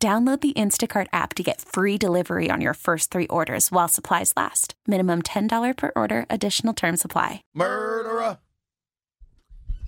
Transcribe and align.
Download 0.00 0.40
the 0.40 0.52
Instacart 0.52 1.08
app 1.12 1.34
to 1.34 1.42
get 1.42 1.60
free 1.60 1.98
delivery 1.98 2.50
on 2.52 2.60
your 2.60 2.74
first 2.74 3.10
three 3.10 3.26
orders 3.26 3.72
while 3.72 3.88
supplies 3.88 4.32
last. 4.36 4.74
Minimum 4.86 5.22
$10 5.22 5.76
per 5.76 5.90
order, 5.96 6.24
additional 6.30 6.72
term 6.72 6.96
supply. 6.96 7.42
Murderer. 7.52 8.38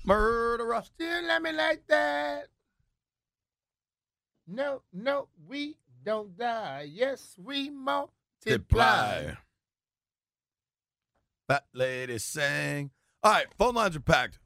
Murderer. 0.04 0.82
Still 0.82 1.28
love 1.28 1.42
me 1.42 1.52
like 1.52 1.86
that. 1.86 2.48
No, 4.48 4.82
no, 4.92 5.28
we 5.48 5.76
don't 6.04 6.36
die. 6.36 6.88
Yes, 6.92 7.36
we 7.40 7.70
multiply. 7.70 8.10
Multiply. 8.46 9.32
Fat 11.46 11.64
lady 11.72 12.18
sang. 12.18 12.90
All 13.22 13.30
right, 13.30 13.46
phone 13.56 13.74
lines 13.74 13.94
are 13.94 14.00
packed. 14.00 14.40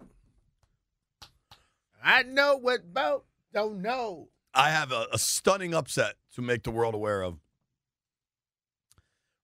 I 2.03 2.23
know 2.23 2.56
what 2.56 2.92
boat 2.92 3.25
don't 3.55 3.81
know. 3.81 4.28
I 4.55 4.71
have 4.71 4.93
a, 4.93 5.07
a 5.13 5.19
stunning 5.19 5.75
upset 5.75 6.15
to 6.35 6.43
make 6.43 6.62
the 6.62 6.71
world 6.71 6.95
aware 6.95 7.23
of. 7.23 7.39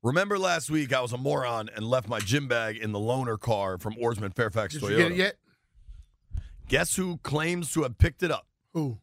Remember 0.03 0.39
last 0.39 0.71
week 0.71 0.93
I 0.95 1.01
was 1.03 1.13
a 1.13 1.19
moron 1.19 1.69
and 1.75 1.85
left 1.85 2.09
my 2.09 2.21
gym 2.21 2.49
bag 2.49 2.77
in 2.77 2.93
the 2.93 2.99
loaner 2.99 3.39
car 3.39 3.77
from 3.77 3.95
Ourisman 3.95 4.35
Fairfax 4.35 4.75
Did 4.75 4.83
Toyota. 4.83 4.91
you 4.91 4.97
get 4.97 5.11
it 5.13 5.17
yet? 5.17 5.35
Guess 6.69 6.97
who 6.97 7.19
claims 7.19 7.73
to 7.75 7.83
have 7.83 7.99
picked 7.99 8.23
it 8.23 8.31
up? 8.31 8.47
Who? 8.73 8.99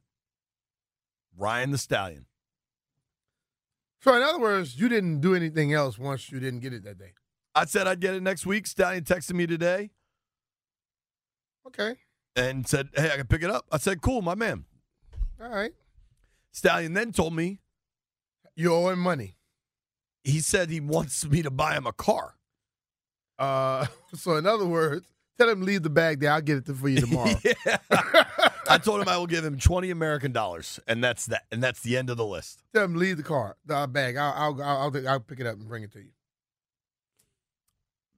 Ryan 1.38 1.72
the 1.72 1.78
Stallion. 1.78 2.26
So 4.02 4.16
in 4.16 4.24
other 4.24 4.40
words, 4.40 4.80
you 4.80 4.90
didn't 4.90 5.20
do 5.22 5.36
anything 5.36 5.74
else 5.74 6.00
once 6.00 6.32
you 6.32 6.40
didn't 6.40 6.62
get 6.62 6.74
it 6.74 6.84
that 6.86 6.98
day. 6.98 7.14
I 7.54 7.66
said 7.66 7.86
I'd 7.88 8.00
get 8.00 8.14
it 8.16 8.24
next 8.24 8.46
week. 8.46 8.66
Stallion 8.66 9.04
texted 9.04 9.34
me 9.34 9.46
today 9.46 9.92
Okay. 11.68 11.96
and 12.36 12.68
said, 12.68 12.90
Hey, 12.96 13.12
I 13.12 13.18
can 13.18 13.28
pick 13.28 13.44
it 13.44 13.50
up. 13.52 13.66
I 13.72 13.78
said, 13.78 14.02
Cool, 14.02 14.22
my 14.22 14.34
man. 14.36 14.66
All 15.42 15.50
right. 15.50 15.74
Stallion 16.52 16.94
then 16.94 17.12
told 17.12 17.36
me 17.36 17.60
You 18.56 18.74
owe 18.74 18.90
him 18.90 19.00
money. 19.00 19.36
he 20.24 20.40
said 20.40 20.70
he 20.70 20.80
wants 20.80 21.26
me 21.28 21.42
to 21.42 21.52
buy 21.52 21.76
him 21.76 21.86
a 21.88 21.94
car. 21.94 22.36
Uh, 23.40 23.86
so 24.16 24.36
in 24.38 24.46
other 24.48 24.66
words, 24.66 25.06
tell 25.38 25.48
him 25.50 25.62
leave 25.62 25.84
the 25.84 25.90
bag 25.90 26.20
there. 26.20 26.32
I'll 26.32 26.42
get 26.42 26.68
it 26.68 26.76
for 26.76 26.90
you 26.90 27.02
tomorrow. 27.02 27.36
yeah. 27.44 27.78
I 28.70 28.78
told 28.78 29.02
him 29.02 29.08
I 29.08 29.18
will 29.18 29.28
give 29.28 29.46
him 29.46 29.58
20 29.58 29.92
American 29.92 30.32
dollars, 30.34 30.80
and 30.88 31.02
that's 31.04 31.28
that. 31.28 31.44
And 31.52 31.64
that's 31.64 31.82
the 31.82 31.96
end 31.96 32.10
of 32.10 32.18
the 32.18 32.26
list. 32.26 32.64
tell 32.74 32.84
him 32.84 32.96
leave 32.96 33.18
the 33.18 33.24
car, 33.24 33.56
the 33.66 33.88
bag. 33.88 34.18
I'll 34.18 34.34
I'll 34.36 34.62
I'll, 34.62 34.78
I'll, 34.96 35.08
I'll 35.10 35.20
pick 35.22 35.40
it 35.40 35.46
up 35.48 35.56
and 35.58 35.68
bring 35.68 35.84
it 35.84 35.92
to 35.94 36.00
you. 36.00 36.10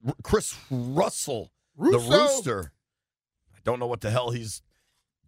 R- 0.06 0.14
Chris 0.22 0.56
Russell, 0.70 1.52
Russo. 1.76 1.98
the 2.00 2.18
rooster. 2.18 2.72
I 3.54 3.58
don't 3.64 3.78
know 3.78 3.86
what 3.86 4.00
the 4.00 4.10
hell 4.10 4.30
he's 4.30 4.62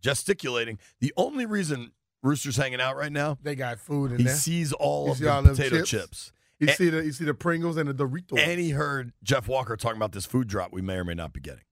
gesticulating. 0.00 0.78
The 1.00 1.12
only 1.16 1.46
reason 1.46 1.92
Rooster's 2.22 2.56
hanging 2.56 2.80
out 2.80 2.96
right 2.96 3.10
now, 3.12 3.38
They 3.42 3.54
got 3.56 3.78
food 3.80 4.12
in 4.12 4.18
he 4.18 4.24
there. 4.24 4.34
sees 4.34 4.72
all 4.72 5.06
You 5.06 5.10
of 5.12 5.18
see 5.18 5.24
the 5.24 5.32
all 5.32 5.42
potato 5.42 5.76
chips? 5.78 5.90
chips. 5.90 6.32
You 6.60 6.68
and- 6.68 6.76
see 6.76 6.88
the 6.90 7.04
you 7.04 7.12
see 7.12 7.24
the 7.24 7.34
Pringles 7.34 7.76
and 7.76 7.88
the 7.88 7.94
Doritos. 7.94 8.38
And 8.38 8.60
he 8.60 8.70
heard 8.70 9.12
Jeff 9.24 9.48
Walker 9.48 9.76
talking 9.76 9.96
about 9.96 10.12
this 10.12 10.24
food 10.26 10.46
drop 10.46 10.72
we 10.72 10.80
may 10.82 10.94
or 10.94 11.04
may 11.04 11.14
not 11.14 11.32
be 11.32 11.40
getting. 11.40 11.64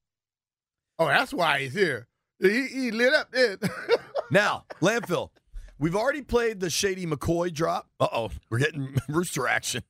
oh, 0.98 1.07
that's 1.07 1.33
why 1.33 1.61
he's 1.61 1.74
here. 1.74 2.08
He, 2.41 2.67
he 2.67 2.91
lit 2.91 3.13
up 3.14 3.30
then. 3.33 3.58
Now, 4.33 4.64
landfill. 4.80 5.30
We've 5.79 5.97
already 5.97 6.23
played 6.23 6.61
the 6.61 6.70
Shady 6.70 7.05
McCoy 7.07 7.53
drop. 7.53 7.89
Uh 7.98 8.07
oh, 8.13 8.30
we're 8.48 8.58
getting 8.58 8.95
rooster 9.08 9.48
action. 9.48 9.83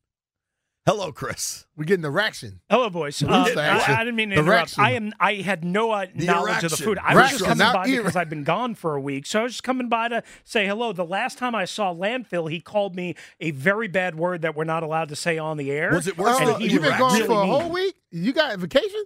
Hello, 0.91 1.13
Chris. 1.13 1.67
We're 1.77 1.85
getting 1.85 2.03
the 2.03 2.11
ration. 2.11 2.63
Hello, 2.69 2.91
boys. 2.91 3.23
Uh, 3.23 3.29
rooster 3.29 3.61
I. 3.61 3.95
I 3.95 3.99
didn't 4.01 4.17
mean 4.17 4.31
to 4.31 4.35
The 4.35 4.41
interrupt. 4.41 4.77
reaction. 4.77 4.83
I 4.83 4.91
am. 4.95 5.13
I 5.21 5.35
had 5.35 5.65
no 5.65 5.93
uh, 5.93 6.07
The 6.13 6.27
knowledge 6.27 6.65
of 6.65 6.73
the 6.73 6.77
food. 6.79 6.99
I 7.01 7.15
was 7.15 7.31
just 7.31 7.45
coming 7.45 7.59
not 7.59 7.75
by 7.75 7.87
ear- 7.87 8.01
because 8.03 8.17
I've 8.17 8.29
been 8.29 8.43
gone 8.43 8.75
for 8.75 8.97
a 8.97 9.01
week, 9.01 9.25
so 9.25 9.39
I 9.39 9.43
was 9.45 9.53
just 9.53 9.63
coming 9.63 9.89
by 9.89 10.09
to 10.09 10.25
say 10.43 10.67
hello. 10.67 10.93
The 10.93 11.05
last 11.05 11.39
time 11.39 11.55
I 11.55 11.65
saw 11.65 11.95
landfill, 11.95 12.51
he 12.51 12.59
called 12.61 12.97
me 12.97 13.15
a 13.39 13.53
very 13.53 13.87
bad 13.87 14.17
word 14.17 14.43
that 14.43 14.57
we're 14.57 14.65
not 14.65 14.83
allowed 14.83 15.11
to 15.11 15.17
say 15.17 15.39
on 15.39 15.59
the 15.59 15.71
air. 15.71 15.93
Was 15.93 16.09
it 16.09 16.19
worse 16.19 16.41
than 16.41 16.61
he 16.61 16.67
you've 16.67 16.83
been 16.83 16.99
gone 16.99 17.13
really 17.13 17.27
for 17.27 17.41
a 17.41 17.45
mean. 17.47 17.61
whole 17.61 17.71
week. 17.71 17.95
You 18.11 18.33
got 18.33 18.59
vacation? 18.59 19.05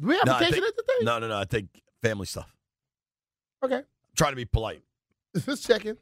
Do 0.00 0.06
we 0.06 0.14
have 0.14 0.24
No, 0.24 0.32
vacation 0.38 0.54
think- 0.54 0.68
at 0.68 0.76
the 0.76 0.82
thing? 0.84 1.04
No, 1.04 1.18
no, 1.18 1.28
no. 1.28 1.36
I 1.36 1.44
think 1.44 1.68
family 2.00 2.24
stuff. 2.24 2.56
Okay, 3.62 3.82
trying 4.16 4.32
to 4.32 4.36
be 4.36 4.46
polite. 4.46 4.80
just 5.44 5.66
checking. 5.66 5.98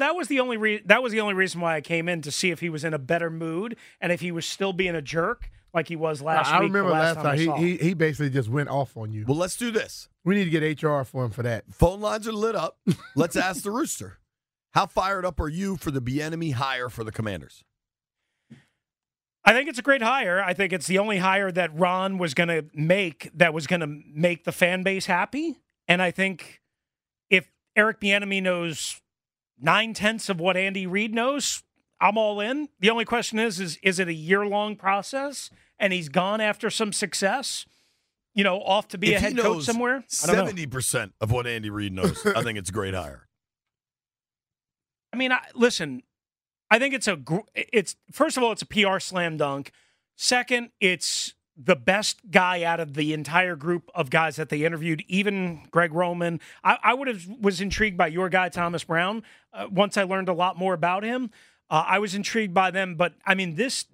That 0.00 0.14
was 0.16 0.28
the 0.28 0.40
only 0.40 0.56
re- 0.56 0.82
that 0.86 1.02
was 1.02 1.12
the 1.12 1.20
only 1.20 1.34
reason 1.34 1.60
why 1.60 1.76
I 1.76 1.80
came 1.80 2.08
in 2.08 2.22
to 2.22 2.30
see 2.30 2.50
if 2.50 2.60
he 2.60 2.68
was 2.68 2.84
in 2.84 2.94
a 2.94 2.98
better 2.98 3.30
mood 3.30 3.76
and 4.00 4.12
if 4.12 4.20
he 4.20 4.32
was 4.32 4.46
still 4.46 4.72
being 4.72 4.94
a 4.94 5.02
jerk 5.02 5.50
like 5.72 5.88
he 5.88 5.96
was 5.96 6.20
last 6.20 6.50
I 6.50 6.60
week. 6.60 6.72
the 6.72 6.78
remember 6.78 6.98
last 6.98 7.16
time, 7.16 7.38
time 7.38 7.58
he, 7.58 7.72
he 7.72 7.76
he 7.88 7.94
basically 7.94 8.30
just 8.30 8.48
went 8.48 8.68
off 8.68 8.96
on 8.96 9.12
you. 9.12 9.24
Well, 9.26 9.36
let's 9.36 9.56
do 9.56 9.70
this. 9.70 10.08
We 10.24 10.34
need 10.34 10.44
to 10.44 10.50
get 10.50 10.82
HR 10.82 11.02
for 11.04 11.24
him 11.24 11.30
for 11.30 11.42
that. 11.42 11.64
Phone 11.72 12.00
lines 12.00 12.28
are 12.28 12.32
lit 12.32 12.54
up. 12.54 12.78
Let's 13.16 13.36
ask 13.36 13.62
the 13.62 13.70
rooster. 13.70 14.18
How 14.72 14.86
fired 14.86 15.24
up 15.24 15.40
are 15.40 15.48
you 15.48 15.76
for 15.76 15.90
the 15.90 16.22
enemy 16.22 16.52
hire 16.52 16.88
for 16.88 17.02
the 17.02 17.10
Commanders? 17.10 17.64
I 19.44 19.52
think 19.52 19.68
it's 19.68 19.78
a 19.78 19.82
great 19.82 20.02
hire. 20.02 20.42
I 20.42 20.52
think 20.52 20.72
it's 20.72 20.86
the 20.86 20.98
only 20.98 21.18
hire 21.18 21.50
that 21.50 21.76
Ron 21.76 22.18
was 22.18 22.34
going 22.34 22.48
to 22.48 22.66
make 22.74 23.30
that 23.34 23.54
was 23.54 23.66
going 23.66 23.80
to 23.80 23.86
make 23.86 24.44
the 24.44 24.52
fan 24.52 24.82
base 24.82 25.06
happy. 25.06 25.60
And 25.88 26.02
I 26.02 26.10
think 26.10 26.60
if 27.30 27.50
Eric 27.74 28.00
Bieniemy 28.00 28.42
knows 28.42 29.00
nine 29.60 29.94
tenths 29.94 30.28
of 30.28 30.40
what 30.40 30.56
Andy 30.56 30.86
Reid 30.86 31.14
knows, 31.14 31.62
I'm 32.00 32.16
all 32.16 32.40
in. 32.40 32.68
The 32.80 32.90
only 32.90 33.04
question 33.04 33.38
is, 33.38 33.60
is 33.60 33.78
is 33.82 33.98
it 33.98 34.08
a 34.08 34.12
year 34.14 34.46
long 34.46 34.76
process? 34.76 35.50
And 35.78 35.92
he's 35.92 36.08
gone 36.08 36.40
after 36.40 36.68
some 36.68 36.92
success, 36.92 37.66
you 38.34 38.44
know, 38.44 38.60
off 38.60 38.88
to 38.88 38.98
be 38.98 39.14
If 39.14 39.16
a 39.16 39.28
he 39.28 39.34
head 39.34 39.38
coach 39.42 39.64
somewhere. 39.64 40.04
I 40.22 40.26
don't 40.26 40.36
know. 40.36 40.44
Seventy 40.44 40.66
percent 40.66 41.12
of 41.20 41.30
what 41.30 41.46
Andy 41.46 41.70
Reid 41.70 41.92
knows. 41.92 42.24
I 42.26 42.42
think 42.42 42.58
it's 42.58 42.70
a 42.70 42.72
great 42.72 42.94
hire. 42.94 43.26
I 45.12 45.16
mean, 45.16 45.32
I, 45.32 45.40
listen, 45.54 46.02
I 46.70 46.78
think 46.78 46.94
it's 46.94 47.08
a 47.08 47.18
it's 47.54 47.96
first 48.12 48.36
of 48.36 48.42
all 48.42 48.52
it's 48.52 48.62
a 48.62 48.66
PR 48.66 48.98
slam 48.98 49.36
dunk. 49.36 49.72
Second, 50.16 50.70
it's 50.80 51.34
the 51.62 51.76
best 51.76 52.30
guy 52.30 52.62
out 52.62 52.80
of 52.80 52.94
the 52.94 53.12
entire 53.12 53.56
group 53.56 53.90
of 53.94 54.08
guys 54.10 54.36
that 54.36 54.48
they 54.48 54.64
interviewed. 54.64 55.04
Even 55.08 55.62
Greg 55.70 55.92
Roman, 55.92 56.40
I, 56.64 56.78
I 56.82 56.94
would 56.94 57.08
have 57.08 57.26
was 57.40 57.60
intrigued 57.60 57.96
by 57.96 58.06
your 58.06 58.28
guy 58.28 58.48
Thomas 58.48 58.84
Brown. 58.84 59.22
Uh, 59.52 59.66
once 59.70 59.96
I 59.96 60.04
learned 60.04 60.28
a 60.28 60.32
lot 60.32 60.56
more 60.56 60.74
about 60.74 61.02
him, 61.02 61.30
uh, 61.68 61.84
I 61.86 61.98
was 61.98 62.14
intrigued 62.14 62.54
by 62.54 62.70
them. 62.70 62.94
But 62.94 63.14
I 63.26 63.34
mean, 63.34 63.54
this. 63.56 63.86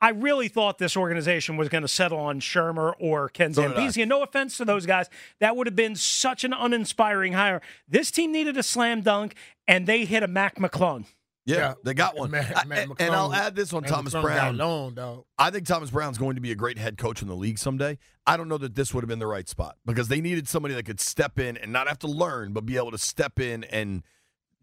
I 0.00 0.10
really 0.10 0.48
thought 0.48 0.78
this 0.78 0.96
organization 0.96 1.56
was 1.56 1.68
going 1.68 1.82
to 1.82 1.88
settle 1.88 2.18
on 2.18 2.40
Shermer 2.40 2.92
or 2.98 3.28
Ken 3.28 3.54
So 3.54 3.68
did 3.68 3.76
I. 3.76 3.86
Zampese. 3.86 4.02
And 4.02 4.08
no 4.08 4.24
offense 4.24 4.56
to 4.56 4.64
those 4.64 4.84
guys, 4.84 5.08
that 5.38 5.54
would 5.54 5.68
have 5.68 5.76
been 5.76 5.94
such 5.94 6.42
an 6.42 6.52
uninspiring 6.52 7.34
hire. 7.34 7.62
This 7.88 8.10
team 8.10 8.32
needed 8.32 8.56
a 8.56 8.64
slam 8.64 9.02
dunk, 9.02 9.36
and 9.68 9.86
they 9.86 10.04
hit 10.04 10.24
a 10.24 10.26
Mac 10.26 10.56
McClung. 10.56 11.04
Yeah, 11.44 11.56
Yeah. 11.56 11.74
they 11.84 11.94
got 11.94 12.16
one. 12.16 12.28
I- 12.34 12.64
Matt 12.64 12.88
and, 13.00 13.14
I'll 13.14 13.32
add 13.32 13.56
this 13.56 13.72
on 13.72 13.82
Man, 13.82 13.90
Thomas 13.90 14.14
McClung 14.14 14.22
Brown. 14.22 14.56
Long, 14.56 14.94
dog. 14.94 15.24
I 15.38 15.50
think 15.50 15.66
Thomas 15.66 15.90
Brown's 15.90 16.16
going 16.18 16.36
to 16.36 16.40
be 16.40 16.52
a 16.52 16.54
great 16.54 16.78
head 16.78 16.96
coach 16.98 17.20
in 17.20 17.26
the 17.28 17.34
league 17.34 17.58
someday. 17.58 17.98
I 18.26 18.36
don't 18.36 18.48
know 18.48 18.58
that 18.58 18.74
this 18.76 18.94
would 18.94 19.02
have 19.02 19.08
been 19.08 19.18
the 19.18 19.26
right 19.26 19.48
spot 19.48 19.76
because 19.84 20.06
they 20.08 20.20
needed 20.20 20.46
somebody 20.46 20.74
that 20.74 20.84
could 20.84 21.00
step 21.00 21.38
in 21.40 21.56
and 21.56 21.72
not 21.72 21.88
have 21.88 21.98
to 22.00 22.06
learn, 22.06 22.52
but 22.52 22.64
be 22.64 22.76
able 22.76 22.92
to 22.92 22.98
step 22.98 23.40
in 23.40 23.64
and 23.64 24.02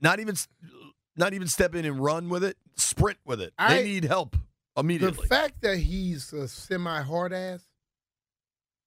not 0.01 0.19
even 0.21 0.35
not 1.17 1.33
even 1.33 1.47
step 1.49 1.75
in 1.75 1.83
and 1.83 1.99
run 2.01 2.29
with 2.29 2.43
it, 2.45 2.55
sprint 2.77 3.17
with 3.25 3.41
it. 3.41 3.53
I- 3.57 3.73
they 3.75 3.83
need 3.83 4.05
help 4.05 4.37
immediately. 4.77 5.23
The 5.23 5.27
fact 5.27 5.61
that 5.61 5.77
he's 5.77 6.31
a 6.31 6.47
semi 6.47 7.01
hard 7.01 7.33
ass, 7.33 7.65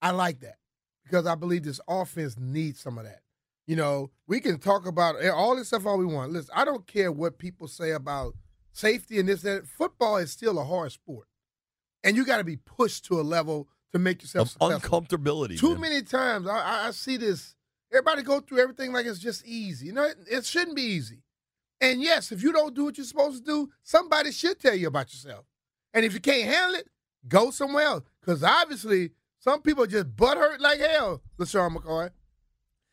I 0.01 0.09
like 0.11 0.39
that 0.39 0.57
because 1.03 1.27
I 1.27 1.35
believe 1.35 1.63
this 1.63 1.79
offense 1.87 2.35
needs 2.39 2.79
some 2.79 2.97
of 2.97 3.05
that. 3.05 3.21
You 3.65 3.77
know, 3.77 4.11
we 4.27 4.39
can 4.39 4.59
talk 4.59 4.85
about 4.85 5.23
all 5.25 5.55
this 5.55 5.67
stuff 5.67 5.85
all 5.85 5.97
we 5.97 6.05
want. 6.05 6.33
Listen, 6.33 6.53
I 6.55 6.65
don't 6.65 6.85
care 6.85 7.11
what 7.11 7.37
people 7.37 7.67
say 7.67 7.91
about 7.91 8.33
safety 8.73 9.19
and 9.19 9.29
this 9.29 9.41
that. 9.43 9.67
Football 9.67 10.17
is 10.17 10.31
still 10.31 10.59
a 10.59 10.65
hard 10.65 10.91
sport, 10.91 11.27
and 12.03 12.17
you 12.17 12.25
got 12.25 12.37
to 12.37 12.43
be 12.43 12.57
pushed 12.57 13.05
to 13.05 13.19
a 13.19 13.23
level 13.23 13.69
to 13.93 13.99
make 13.99 14.21
yourself 14.21 14.55
of 14.59 14.71
successful. 14.71 15.01
uncomfortability. 15.01 15.57
Too 15.59 15.71
man. 15.71 15.81
many 15.81 16.01
times 16.01 16.47
I, 16.47 16.87
I, 16.87 16.91
see 16.91 17.15
this. 17.17 17.55
Everybody 17.91 18.23
go 18.23 18.39
through 18.39 18.59
everything 18.59 18.91
like 18.91 19.05
it's 19.05 19.19
just 19.19 19.45
easy. 19.45 19.85
You 19.85 19.93
know, 19.93 20.03
it, 20.03 20.17
it 20.29 20.45
shouldn't 20.45 20.75
be 20.75 20.81
easy. 20.81 21.21
And 21.79 22.01
yes, 22.01 22.31
if 22.31 22.41
you 22.41 22.51
don't 22.51 22.73
do 22.73 22.85
what 22.85 22.97
you're 22.97 23.05
supposed 23.05 23.45
to 23.45 23.51
do, 23.51 23.69
somebody 23.83 24.31
should 24.31 24.59
tell 24.59 24.73
you 24.73 24.87
about 24.87 25.13
yourself. 25.13 25.45
And 25.93 26.03
if 26.03 26.13
you 26.13 26.19
can't 26.19 26.49
handle 26.49 26.79
it, 26.79 26.89
go 27.27 27.51
somewhere 27.51 27.83
else. 27.83 28.03
Because 28.19 28.43
obviously, 28.43 29.11
some 29.37 29.61
people 29.61 29.85
just 29.85 30.15
butt 30.15 30.37
hurt 30.37 30.59
like 30.59 30.79
hell, 30.79 31.21
LeSean 31.37 31.75
McCoy. 31.75 32.09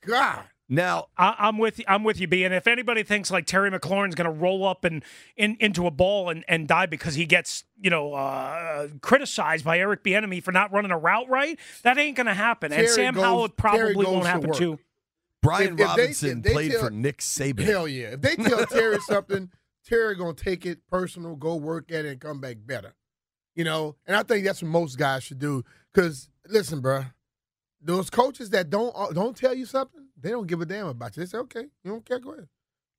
God. 0.07 0.45
Now 0.73 1.09
I, 1.19 1.49
am 1.49 1.59
with 1.59 1.81
you. 1.81 1.85
I'm 1.89 2.05
with 2.05 2.21
you, 2.21 2.29
B. 2.29 2.45
And 2.45 2.55
if 2.55 2.69
anybody 2.69 3.03
thinks 3.03 3.29
like 3.33 3.45
Terry 3.45 3.73
McLaurin's 3.73 4.15
going 4.15 4.33
to 4.33 4.41
roll 4.41 4.65
up 4.65 4.85
and 4.85 5.03
in, 5.37 5.57
into 5.59 5.85
a 5.85 5.91
ball 5.91 6.31
and, 6.31 6.45
and 6.47 6.69
die 6.69 6.87
because 6.87 7.17
he 7.17 7.27
gets 7.27 7.65
you 7.81 7.91
know 7.91 8.15
uh, 8.15 8.87
criticized 9.03 9.65
by 9.65 9.81
Eric 9.81 10.05
Bieniemy 10.05 10.41
for 10.41 10.53
not 10.53 10.73
running 10.73 10.93
a 10.93 10.99
route 10.99 11.29
right, 11.29 11.59
that 11.83 11.99
ain't 11.99 12.17
going 12.17 12.29
to 12.29 12.35
happen. 12.35 12.71
Terry 12.71 12.85
and 12.85 12.95
Sam 12.95 13.15
goes, 13.15 13.25
Howell 13.25 13.49
probably 13.51 14.07
won't 14.07 14.27
happen 14.27 14.53
to 14.53 14.59
too. 14.59 14.79
Brian 15.43 15.75
if, 15.75 15.81
if 15.81 15.87
Robinson 15.87 16.29
they, 16.29 16.37
if 16.37 16.43
they 16.43 16.53
played 16.53 16.71
tell, 16.71 16.85
for 16.85 16.91
Nick 16.91 17.19
Saban. 17.19 17.65
Hell 17.65 17.89
yeah! 17.89 18.09
If 18.13 18.21
they 18.21 18.37
tell 18.37 18.65
Terry 18.67 19.01
something, 19.01 19.51
Terry 19.85 20.15
gonna 20.15 20.35
take 20.35 20.67
it 20.67 20.87
personal, 20.89 21.35
go 21.35 21.57
work 21.57 21.91
at 21.91 22.05
it, 22.05 22.11
and 22.11 22.21
come 22.21 22.41
back 22.41 22.59
better. 22.65 22.95
You 23.57 23.65
know, 23.65 23.97
and 24.07 24.17
I 24.17 24.23
think 24.23 24.45
that's 24.45 24.63
what 24.63 24.71
most 24.71 24.99
guys 24.99 25.25
should 25.25 25.41
do. 25.41 25.65
Because 25.93 26.29
listen, 26.47 26.81
bro, 26.81 27.07
those 27.83 28.09
coaches 28.09 28.51
that 28.51 28.71
don't 28.71 28.93
uh, 28.95 29.11
don't 29.11 29.37
tell 29.37 29.55
you 29.55 29.67
something, 29.67 30.07
they 30.23 30.31
don't 30.31 30.47
give 30.47 30.61
a 30.61 30.67
damn 30.67 30.87
about 30.87 31.17
you. 31.17 31.23
They 31.23 31.27
say, 31.27 31.39
"Okay, 31.39 31.67
you 31.85 31.91
don't 31.91 32.05
care, 32.05 32.19
go 32.19 32.33
ahead." 32.33 32.49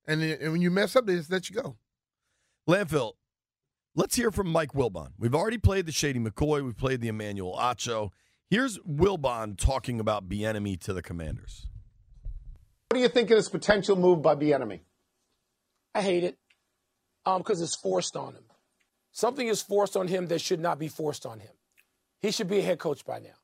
And, 0.07 0.21
then, 0.21 0.37
and 0.41 0.51
when 0.51 0.61
you 0.61 0.71
mess 0.71 0.95
up, 0.95 1.05
they 1.05 1.15
just 1.15 1.31
let 1.31 1.49
you 1.49 1.61
go. 1.61 1.77
Landfill. 2.67 3.13
Let's 3.93 4.15
hear 4.15 4.31
from 4.31 4.47
Mike 4.47 4.71
Wilbon. 4.71 5.09
We've 5.19 5.35
already 5.35 5.57
played 5.57 5.85
the 5.85 5.91
Shady 5.91 6.19
McCoy. 6.19 6.63
We've 6.63 6.77
played 6.77 7.01
the 7.01 7.09
Emmanuel 7.09 7.57
Acho. 7.59 8.11
Here's 8.49 8.77
Wilbon 8.79 9.57
talking 9.57 9.99
about 9.99 10.29
Bieniemy 10.29 10.79
to 10.81 10.93
the 10.93 11.01
Commanders. 11.01 11.67
What 12.89 12.95
do 12.95 13.01
you 13.01 13.09
think 13.09 13.31
of 13.31 13.37
this 13.37 13.49
potential 13.49 13.95
move 13.95 14.21
by 14.21 14.35
Bieniemy? 14.35 14.81
I 15.93 16.01
hate 16.01 16.23
it 16.23 16.37
because 17.25 17.59
um, 17.59 17.63
it's 17.63 17.75
forced 17.75 18.15
on 18.15 18.33
him. 18.33 18.43
Something 19.11 19.47
is 19.47 19.61
forced 19.61 19.97
on 19.97 20.07
him 20.07 20.27
that 20.27 20.39
should 20.39 20.59
not 20.59 20.79
be 20.79 20.87
forced 20.87 21.25
on 21.25 21.39
him. 21.39 21.51
He 22.21 22.31
should 22.31 22.47
be 22.47 22.59
a 22.59 22.61
head 22.61 22.79
coach 22.79 23.05
by 23.05 23.19
now. 23.19 23.40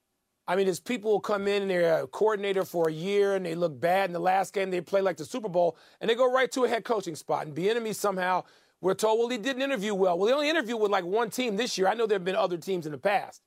I 0.48 0.56
mean, 0.56 0.66
there's 0.66 0.80
people 0.80 1.12
who 1.12 1.20
come 1.20 1.48
in 1.48 1.64
and 1.64 1.72
they're 1.72 2.04
a 2.04 2.08
coordinator 2.08 2.64
for 2.64 2.88
a 2.88 2.92
year 2.92 3.36
and 3.36 3.46
they 3.46 3.54
look 3.54 3.78
bad 3.80 4.10
in 4.10 4.14
the 4.14 4.20
last 4.20 4.54
game. 4.54 4.72
They 4.72 4.80
play 4.80 5.02
like 5.02 5.18
the 5.18 5.26
Super 5.26 5.50
Bowl 5.50 5.78
and 6.00 6.10
they 6.10 6.16
go 6.16 6.32
right 6.32 6.50
to 6.54 6.64
a 6.64 6.70
head 6.70 6.86
coaching 6.86 7.16
spot. 7.16 7.48
And 7.48 7.56
Bieniemy 7.56 7.94
somehow, 7.94 8.46
we're 8.80 8.94
told, 8.94 9.20
well, 9.20 9.28
he 9.28 9.38
didn't 9.38 9.62
interview 9.62 9.94
well. 9.94 10.18
Well, 10.18 10.28
he 10.28 10.34
only 10.34 10.50
interviewed 10.50 10.80
with 10.80 10.92
like 10.92 11.04
one 11.04 11.30
team 11.30 11.58
this 11.58 11.78
year. 11.78 11.88
I 11.88 11.96
know 11.96 12.06
there 12.06 12.16
have 12.16 12.26
been 12.26 12.36
other 12.36 12.58
teams 12.58 12.86
in 12.86 12.94
the 12.94 12.98
past. 12.98 13.42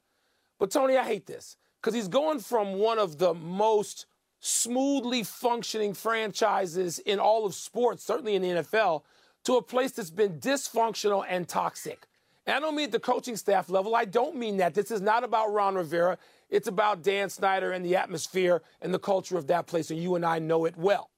But 0.58 0.70
Tony, 0.70 0.98
I 0.98 1.04
hate 1.04 1.26
this 1.26 1.56
because 1.80 1.94
he's 1.94 2.08
going 2.08 2.40
from 2.40 2.74
one 2.74 2.98
of 2.98 3.16
the 3.16 3.32
most 3.32 4.04
smoothly 4.40 5.22
functioning 5.22 5.94
franchises 5.94 6.98
in 6.98 7.18
all 7.18 7.46
of 7.46 7.54
sports, 7.54 8.04
certainly 8.04 8.34
in 8.34 8.42
the 8.42 8.48
NFL, 8.48 9.02
to 9.44 9.56
a 9.56 9.62
place 9.62 9.92
that's 9.92 10.10
been 10.10 10.38
dysfunctional 10.38 11.24
and 11.26 11.48
toxic. 11.48 12.06
And 12.46 12.56
I 12.56 12.60
don't 12.60 12.74
mean 12.74 12.90
the 12.90 13.00
coaching 13.00 13.36
staff 13.36 13.70
level. 13.70 13.94
I 13.94 14.04
don't 14.04 14.36
mean 14.36 14.58
that. 14.58 14.74
This 14.74 14.90
is 14.90 15.00
not 15.00 15.24
about 15.24 15.52
Ron 15.52 15.76
Rivera. 15.76 16.18
It's 16.50 16.68
about 16.68 17.02
Dan 17.02 17.30
Snyder 17.30 17.72
and 17.72 17.84
the 17.84 17.96
atmosphere 17.96 18.62
and 18.80 18.92
the 18.92 18.98
culture 18.98 19.36
of 19.36 19.46
that 19.48 19.66
place, 19.66 19.90
and 19.90 20.02
you 20.02 20.14
and 20.16 20.24
I 20.24 20.38
know 20.38 20.64
it 20.64 20.76
well. 20.76 21.10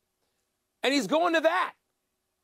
And 0.83 0.93
he's 0.93 1.07
going 1.07 1.35
to 1.35 1.41
that. 1.41 1.75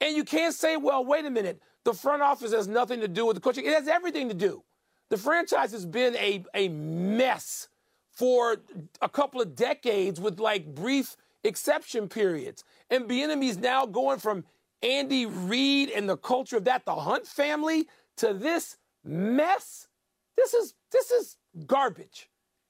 And 0.01 0.17
you 0.17 0.25
can't 0.25 0.55
say, 0.55 0.77
well, 0.77 1.05
wait 1.05 1.27
a 1.27 1.31
minute, 1.31 1.61
the 1.85 1.93
front 1.93 2.23
office 2.23 2.53
has 2.53 2.69
nothing 2.69 3.01
to 3.01 3.09
do 3.09 3.27
with 3.27 3.35
the 3.35 3.41
coaching. 3.41 3.67
It 3.67 3.75
has 3.75 3.89
everything 3.89 4.29
to 4.29 4.35
do. 4.35 4.63
The 5.11 5.17
franchise 5.17 5.73
has 5.73 5.87
been 5.87 6.15
a, 6.17 6.45
a 6.55 6.69
mess 6.69 7.69
for 8.11 8.57
a 9.01 9.09
couple 9.09 9.41
of 9.41 9.55
decades 9.55 10.21
with 10.21 10.39
like 10.39 10.75
brief 10.75 11.17
exception 11.45 12.09
periods. 12.09 12.65
And 12.91 13.09
Bieniemy's 13.09 13.59
now 13.59 13.87
going 13.87 14.19
from 14.19 14.45
Andy 14.83 15.27
Reid 15.27 15.91
and 15.91 16.09
the 16.09 16.17
culture 16.17 16.57
of 16.57 16.65
that, 16.65 16.85
the 16.85 16.95
Hunt 16.95 17.27
family, 17.27 17.89
to 18.17 18.35
this 18.35 18.77
mess. 19.05 19.89
This 20.37 20.55
is 20.55 20.75
this 20.93 21.11
is 21.11 21.37
garbage. 21.67 22.29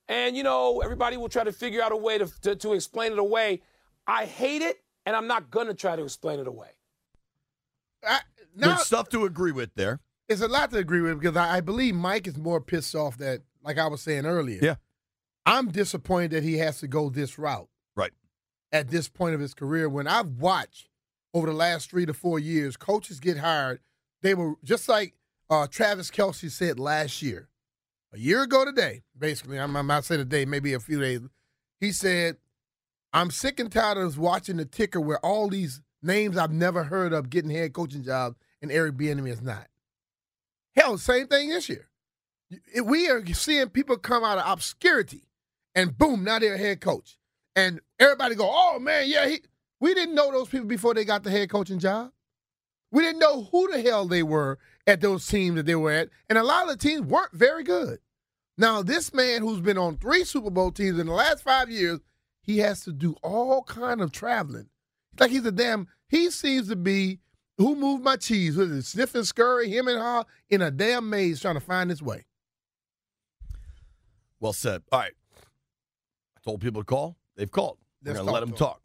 And 0.09 0.37
you 0.37 0.43
know, 0.43 0.81
everybody 0.81 1.17
will 1.17 1.29
try 1.29 1.45
to 1.45 1.53
figure 1.53 1.83
out 1.83 1.93
a 1.93 1.97
way 1.97 2.19
to, 2.19 2.27
to, 2.43 2.57
to 2.57 2.73
explain 2.73 3.13
it 3.13 3.19
away. 3.19 3.63
I 4.07 4.25
hate 4.25 4.63
it, 4.63 4.83
and 5.05 5.15
I'm 5.15 5.27
not 5.27 5.51
gonna 5.51 5.75
try 5.75 5.97
to 5.97 6.03
explain 6.03 6.41
it 6.41 6.47
away. 6.47 6.69
I, 8.07 8.21
now, 8.57 8.77
Good 8.77 8.87
stuff 8.87 9.09
to 9.11 9.25
agree 9.25 9.53
with 9.53 9.75
there. 9.75 10.01
It's 10.29 10.41
a 10.41 10.49
lot 10.49 10.71
to 10.73 10.79
agree 10.79 11.01
with 11.01 11.21
because 11.21 11.37
I, 11.37 11.59
I 11.59 11.61
believe 11.61 11.95
Mike 11.95 12.27
is 12.27 12.37
more 12.37 12.61
pissed 12.61 12.95
off 12.95 13.19
that, 13.19 13.43
like 13.63 13.79
I 13.79 13.87
was 13.87 14.03
saying 14.03 14.27
earlier. 14.27 14.59
Yeah. 14.63 14.75
I'm 15.47 15.69
disappointed 15.69 16.33
that 16.33 16.43
he 16.43 16.59
has 16.59 16.81
to 16.81 16.89
go 16.89 17.09
this 17.09 17.39
route. 17.39 17.69
Right. 17.97 18.13
At 18.71 18.89
this 18.89 19.09
point 19.09 19.35
of 19.35 19.41
his 19.41 19.55
career, 19.55 19.89
when 19.89 20.07
I've 20.07 20.41
watched 20.41 20.89
over 21.33 21.47
the 21.47 21.55
last 21.55 21.91
three 21.91 22.05
to 22.05 22.13
four 22.13 22.39
years, 22.39 22.77
coaches 22.77 23.21
get 23.21 23.39
hired. 23.39 23.81
They 24.21 24.35
were 24.35 24.55
just 24.63 24.89
like 24.89 25.15
uh, 25.49 25.67
Travis 25.67 26.11
Kelce 26.11 26.51
said 26.51 26.79
last 26.79 27.23
year, 27.23 27.49
a 28.13 28.19
year 28.19 28.43
ago 28.43 28.65
today, 28.65 29.03
basically. 29.19 29.59
I'm, 29.59 29.77
I'm 29.77 30.03
saying 30.03 30.21
today, 30.21 30.45
maybe 30.45 30.73
a 30.75 30.81
few 30.81 31.01
days. 31.01 31.21
He 31.81 31.93
said, 31.93 32.37
I'm 33.13 33.31
sick 33.31 33.61
and 33.61 33.71
tired 33.71 33.99
of 33.99 34.19
watching 34.19 34.57
the 34.57 34.65
ticker 34.65 35.01
where 35.01 35.25
all 35.25 35.49
these 35.49 35.81
names 36.03 36.37
I've 36.37 36.53
never 36.53 36.85
heard 36.85 37.13
of 37.13 37.31
getting 37.31 37.51
head 37.51 37.73
coaching 37.73 38.03
jobs 38.03 38.37
and 38.61 38.71
Eric 38.71 38.97
Bieniemy 38.97 39.31
is 39.31 39.43
not. 39.43 39.67
Hell, 40.77 40.99
same 40.99 41.27
thing 41.27 41.49
this 41.49 41.69
year. 41.69 41.89
We 42.83 43.09
are 43.09 43.25
seeing 43.27 43.69
people 43.69 43.97
come 43.97 44.25
out 44.25 44.39
of 44.39 44.45
obscurity 44.47 45.29
and 45.75 45.97
boom, 45.97 46.25
now 46.25 46.39
they're 46.39 46.57
head 46.57 46.81
coach. 46.81 47.19
And 47.55 47.81
everybody 47.99 48.35
go, 48.35 48.49
oh 48.51 48.79
man, 48.79 49.05
yeah, 49.09 49.29
he, 49.29 49.41
we 49.81 49.95
didn't 49.95 50.15
know 50.15 50.33
those 50.33 50.49
people 50.49 50.67
before 50.67 50.95
they 50.95 51.05
got 51.05 51.25
the 51.25 51.31
head 51.31 51.51
coaching 51.51 51.79
job. 51.79 52.11
We 52.91 53.03
didn't 53.03 53.19
know 53.19 53.45
who 53.45 53.71
the 53.71 53.83
hell 53.83 54.07
they 54.07 54.23
were 54.23 54.59
at 54.89 55.03
those 55.03 55.27
teams 55.27 55.57
that 55.57 55.67
they 55.67 55.75
were 55.75 55.93
at. 55.93 56.09
And 56.29 56.39
a 56.39 56.43
lot 56.43 56.63
of 56.63 56.71
the 56.71 56.77
teams 56.77 57.03
weren't 57.03 57.33
very 57.33 57.63
good. 57.63 57.99
Now, 58.57 58.83
this 58.83 59.13
man 59.13 59.43
who's 59.43 59.61
been 59.61 59.79
on 59.79 59.99
three 59.99 60.25
Super 60.25 60.51
Bowl 60.51 60.73
teams 60.73 60.99
in 60.99 61.07
the 61.07 61.13
last 61.13 61.45
five 61.45 61.71
years, 61.71 62.01
he 62.41 62.59
has 62.59 62.83
to 62.85 62.93
do 62.93 63.15
all 63.23 63.63
kind 63.63 64.01
of 64.01 64.11
traveling. 64.11 64.71
Like 65.21 65.31
he's 65.31 65.45
a 65.45 65.53
damn, 65.53 65.89
he 66.09 66.31
seems 66.31 66.69
to 66.69 66.77
be, 66.77 67.21
who 67.59 67.77
moved 67.77 68.03
my 68.03 68.17
cheese? 68.17 68.57
Was 68.57 68.71
it 68.71 68.83
Sniff 68.85 69.15
and 69.15 69.27
Scurry, 69.27 69.69
him 69.69 69.89
and 69.89 69.99
her, 69.99 70.25
in 70.49 70.63
a 70.63 70.71
damn 70.71 71.11
maze 71.11 71.41
trying 71.41 71.55
to 71.55 71.61
find 71.61 71.91
his 71.91 72.03
way. 72.03 72.25
Well 74.41 74.55
said. 74.55 74.83
All 74.91 75.01
right. 75.01 75.13
I 75.37 76.41
told 76.43 76.61
people 76.63 76.81
to 76.81 76.87
call. 76.87 77.17
They've 77.37 77.51
called. 77.51 77.79
We're 78.03 78.15
going 78.15 78.27
to 78.27 78.33
let 78.33 78.41
them 78.41 78.53
talk. 78.53 78.81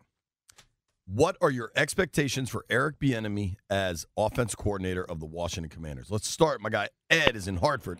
What 1.05 1.35
are 1.41 1.51
your 1.51 1.69
expectations 1.75 2.49
for 2.49 2.63
Eric 2.69 2.97
Bieniemy 2.97 3.57
as 3.69 4.05
offense 4.15 4.55
coordinator 4.55 5.03
of 5.03 5.19
the 5.19 5.25
Washington 5.25 5.69
Commanders? 5.69 6.09
Let's 6.09 6.29
start. 6.29 6.61
My 6.61 6.69
guy 6.69 6.87
Ed 7.09 7.35
is 7.35 7.45
in 7.45 7.57
Hartford. 7.57 7.99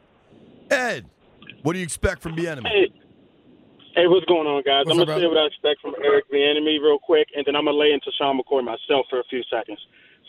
Ed, 0.72 1.10
what 1.64 1.74
do 1.74 1.80
you 1.80 1.84
expect 1.84 2.22
from 2.22 2.34
Bieniemy? 2.34 2.66
Hey, 2.66 2.88
hey 3.96 4.08
what's 4.08 4.26
going 4.26 4.48
on, 4.48 4.64
guys? 4.64 4.86
What's 4.86 4.98
I'm 4.98 5.06
gonna 5.06 5.20
say 5.20 5.28
what 5.28 5.38
I 5.38 5.48
expect 5.48 5.82
from 5.82 5.96
Eric 6.02 6.32
Bieniemy 6.32 6.80
real 6.82 6.98
quick, 6.98 7.28
and 7.36 7.46
then 7.46 7.58
I'm 7.58 7.66
gonna 7.66 7.76
lay 7.76 7.92
into 7.92 8.10
Sean 8.18 8.40
McCoy 8.40 8.64
myself 8.64 9.06
for 9.10 9.20
a 9.20 9.24
few 9.30 9.44
seconds. 9.52 9.80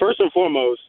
First 0.01 0.19
and 0.19 0.33
foremost, 0.33 0.81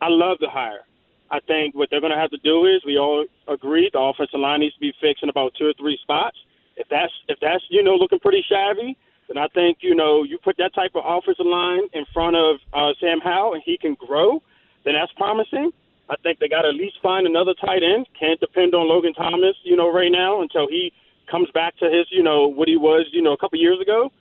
I 0.00 0.08
love 0.08 0.38
the 0.40 0.48
hire. 0.48 0.88
I 1.30 1.40
think 1.40 1.74
what 1.74 1.90
they're 1.90 2.00
gonna 2.00 2.18
have 2.18 2.30
to 2.30 2.38
do 2.38 2.64
is 2.64 2.80
we 2.86 2.96
all 2.96 3.26
agree 3.48 3.90
the 3.92 4.00
offensive 4.00 4.40
line 4.40 4.60
needs 4.60 4.74
to 4.76 4.80
be 4.80 4.94
fixed 4.98 5.22
in 5.22 5.28
about 5.28 5.52
two 5.58 5.66
or 5.66 5.74
three 5.78 5.98
spots. 6.00 6.38
If 6.76 6.88
that's 6.88 7.12
if 7.28 7.38
that's 7.42 7.62
you 7.68 7.82
know 7.82 7.96
looking 7.96 8.18
pretty 8.18 8.42
shabby, 8.48 8.96
then 9.28 9.38
I 9.38 9.48
think 9.48 9.78
you 9.80 9.94
know 9.94 10.22
you 10.22 10.38
put 10.38 10.56
that 10.58 10.74
type 10.74 10.92
of 10.94 11.02
offensive 11.06 11.46
line 11.46 11.88
in 11.92 12.04
front 12.12 12.36
of 12.36 12.56
uh, 12.72 12.92
Sam 13.00 13.20
Howell 13.20 13.54
and 13.54 13.62
he 13.64 13.78
can 13.78 13.94
grow. 13.94 14.42
Then 14.84 14.94
that's 14.94 15.12
promising. 15.12 15.70
I 16.10 16.16
think 16.22 16.38
they 16.38 16.48
got 16.48 16.62
to 16.62 16.68
at 16.68 16.74
least 16.74 16.96
find 17.02 17.26
another 17.26 17.54
tight 17.54 17.82
end. 17.82 18.06
Can't 18.18 18.38
depend 18.38 18.74
on 18.74 18.88
Logan 18.88 19.14
Thomas, 19.14 19.56
you 19.62 19.76
know, 19.76 19.90
right 19.90 20.12
now 20.12 20.42
until 20.42 20.68
he 20.68 20.92
comes 21.30 21.48
back 21.54 21.76
to 21.78 21.86
his, 21.86 22.06
you 22.10 22.22
know, 22.22 22.46
what 22.46 22.68
he 22.68 22.76
was, 22.76 23.06
you 23.12 23.22
know, 23.22 23.32
a 23.32 23.38
couple 23.38 23.58
years 23.58 23.80
ago. 23.80 24.12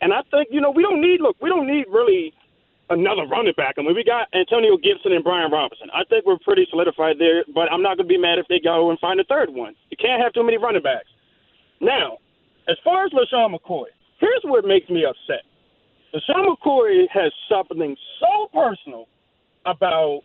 And 0.00 0.12
I 0.12 0.22
think, 0.30 0.48
you 0.50 0.60
know, 0.60 0.70
we 0.70 0.82
don't 0.82 1.00
need 1.00 1.20
look, 1.20 1.36
we 1.40 1.48
don't 1.48 1.68
need 1.68 1.86
really 1.88 2.34
another 2.88 3.24
running 3.26 3.54
back. 3.56 3.76
I 3.78 3.82
mean, 3.82 3.94
we 3.94 4.02
got 4.02 4.26
Antonio 4.34 4.76
Gibson 4.76 5.12
and 5.12 5.22
Brian 5.22 5.50
Robinson. 5.52 5.88
I 5.94 6.02
think 6.04 6.26
we're 6.26 6.38
pretty 6.38 6.66
solidified 6.68 7.16
there, 7.18 7.44
but 7.54 7.70
I'm 7.70 7.82
not 7.82 7.96
going 7.96 8.08
to 8.08 8.12
be 8.12 8.18
mad 8.18 8.38
if 8.38 8.48
they 8.48 8.58
go 8.58 8.90
and 8.90 8.98
find 8.98 9.20
a 9.20 9.24
third 9.24 9.50
one. 9.50 9.76
You 9.90 9.96
can't 9.96 10.20
have 10.20 10.32
too 10.32 10.42
many 10.42 10.58
running 10.58 10.82
backs. 10.82 11.08
Now, 11.80 12.18
as 12.68 12.76
far 12.82 13.04
as 13.04 13.12
LeSean 13.12 13.54
McCoy, 13.54 13.86
here's 14.20 14.42
what 14.44 14.64
makes 14.64 14.88
me 14.88 15.04
upset. 15.04 15.42
LeSean 16.14 16.46
McCoy 16.46 17.06
has 17.12 17.32
something 17.48 17.96
so 18.20 18.48
personal 18.52 19.06
about 19.66 20.22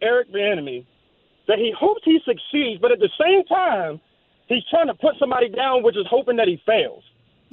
Eric 0.00 0.32
Bieniemy 0.32 0.84
that 1.48 1.58
he 1.58 1.72
hopes 1.76 2.02
he 2.04 2.20
succeeds, 2.24 2.80
but 2.80 2.92
at 2.92 2.98
the 2.98 3.10
same 3.20 3.44
time, 3.44 4.00
he's 4.46 4.62
trying 4.70 4.86
to 4.86 4.94
put 4.94 5.16
somebody 5.18 5.48
down, 5.48 5.82
which 5.82 5.96
is 5.96 6.06
hoping 6.08 6.36
that 6.36 6.48
he 6.48 6.60
fails. 6.66 7.02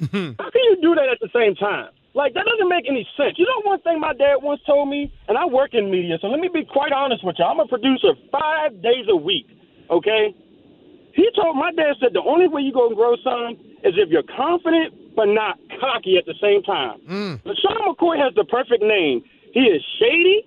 How 0.00 0.50
can 0.50 0.64
you 0.64 0.78
do 0.80 0.94
that 0.94 1.08
at 1.10 1.18
the 1.20 1.28
same 1.34 1.54
time? 1.54 1.90
Like 2.12 2.34
that 2.34 2.44
doesn't 2.44 2.68
make 2.68 2.86
any 2.88 3.06
sense. 3.16 3.38
You 3.38 3.46
know 3.46 3.62
one 3.62 3.80
thing 3.82 4.00
my 4.00 4.12
dad 4.14 4.36
once 4.42 4.60
told 4.66 4.88
me, 4.88 5.12
and 5.28 5.38
I 5.38 5.46
work 5.46 5.74
in 5.74 5.90
media, 5.90 6.18
so 6.20 6.26
let 6.26 6.40
me 6.40 6.48
be 6.52 6.64
quite 6.64 6.92
honest 6.92 7.24
with 7.24 7.36
you. 7.38 7.44
I'm 7.44 7.60
a 7.60 7.66
producer 7.66 8.14
five 8.32 8.82
days 8.82 9.06
a 9.08 9.16
week. 9.16 9.46
Okay, 9.90 10.34
he 11.14 11.28
told 11.36 11.56
my 11.56 11.72
dad 11.72 11.94
said 12.00 12.10
the 12.12 12.22
only 12.22 12.48
way 12.48 12.62
you 12.62 12.72
gonna 12.72 12.94
grow, 12.94 13.14
son, 13.22 13.56
is 13.84 13.94
if 13.96 14.08
you're 14.10 14.26
confident 14.36 14.94
but 15.16 15.26
not 15.26 15.58
cocky 15.80 16.16
at 16.16 16.26
the 16.26 16.34
same 16.40 16.62
time. 16.62 17.00
Mm. 17.08 17.42
LeSean 17.44 17.78
McCoy 17.86 18.16
has 18.22 18.34
the 18.34 18.44
perfect 18.44 18.82
name. 18.82 19.22
He 19.52 19.60
is 19.60 19.82
shady, 19.98 20.46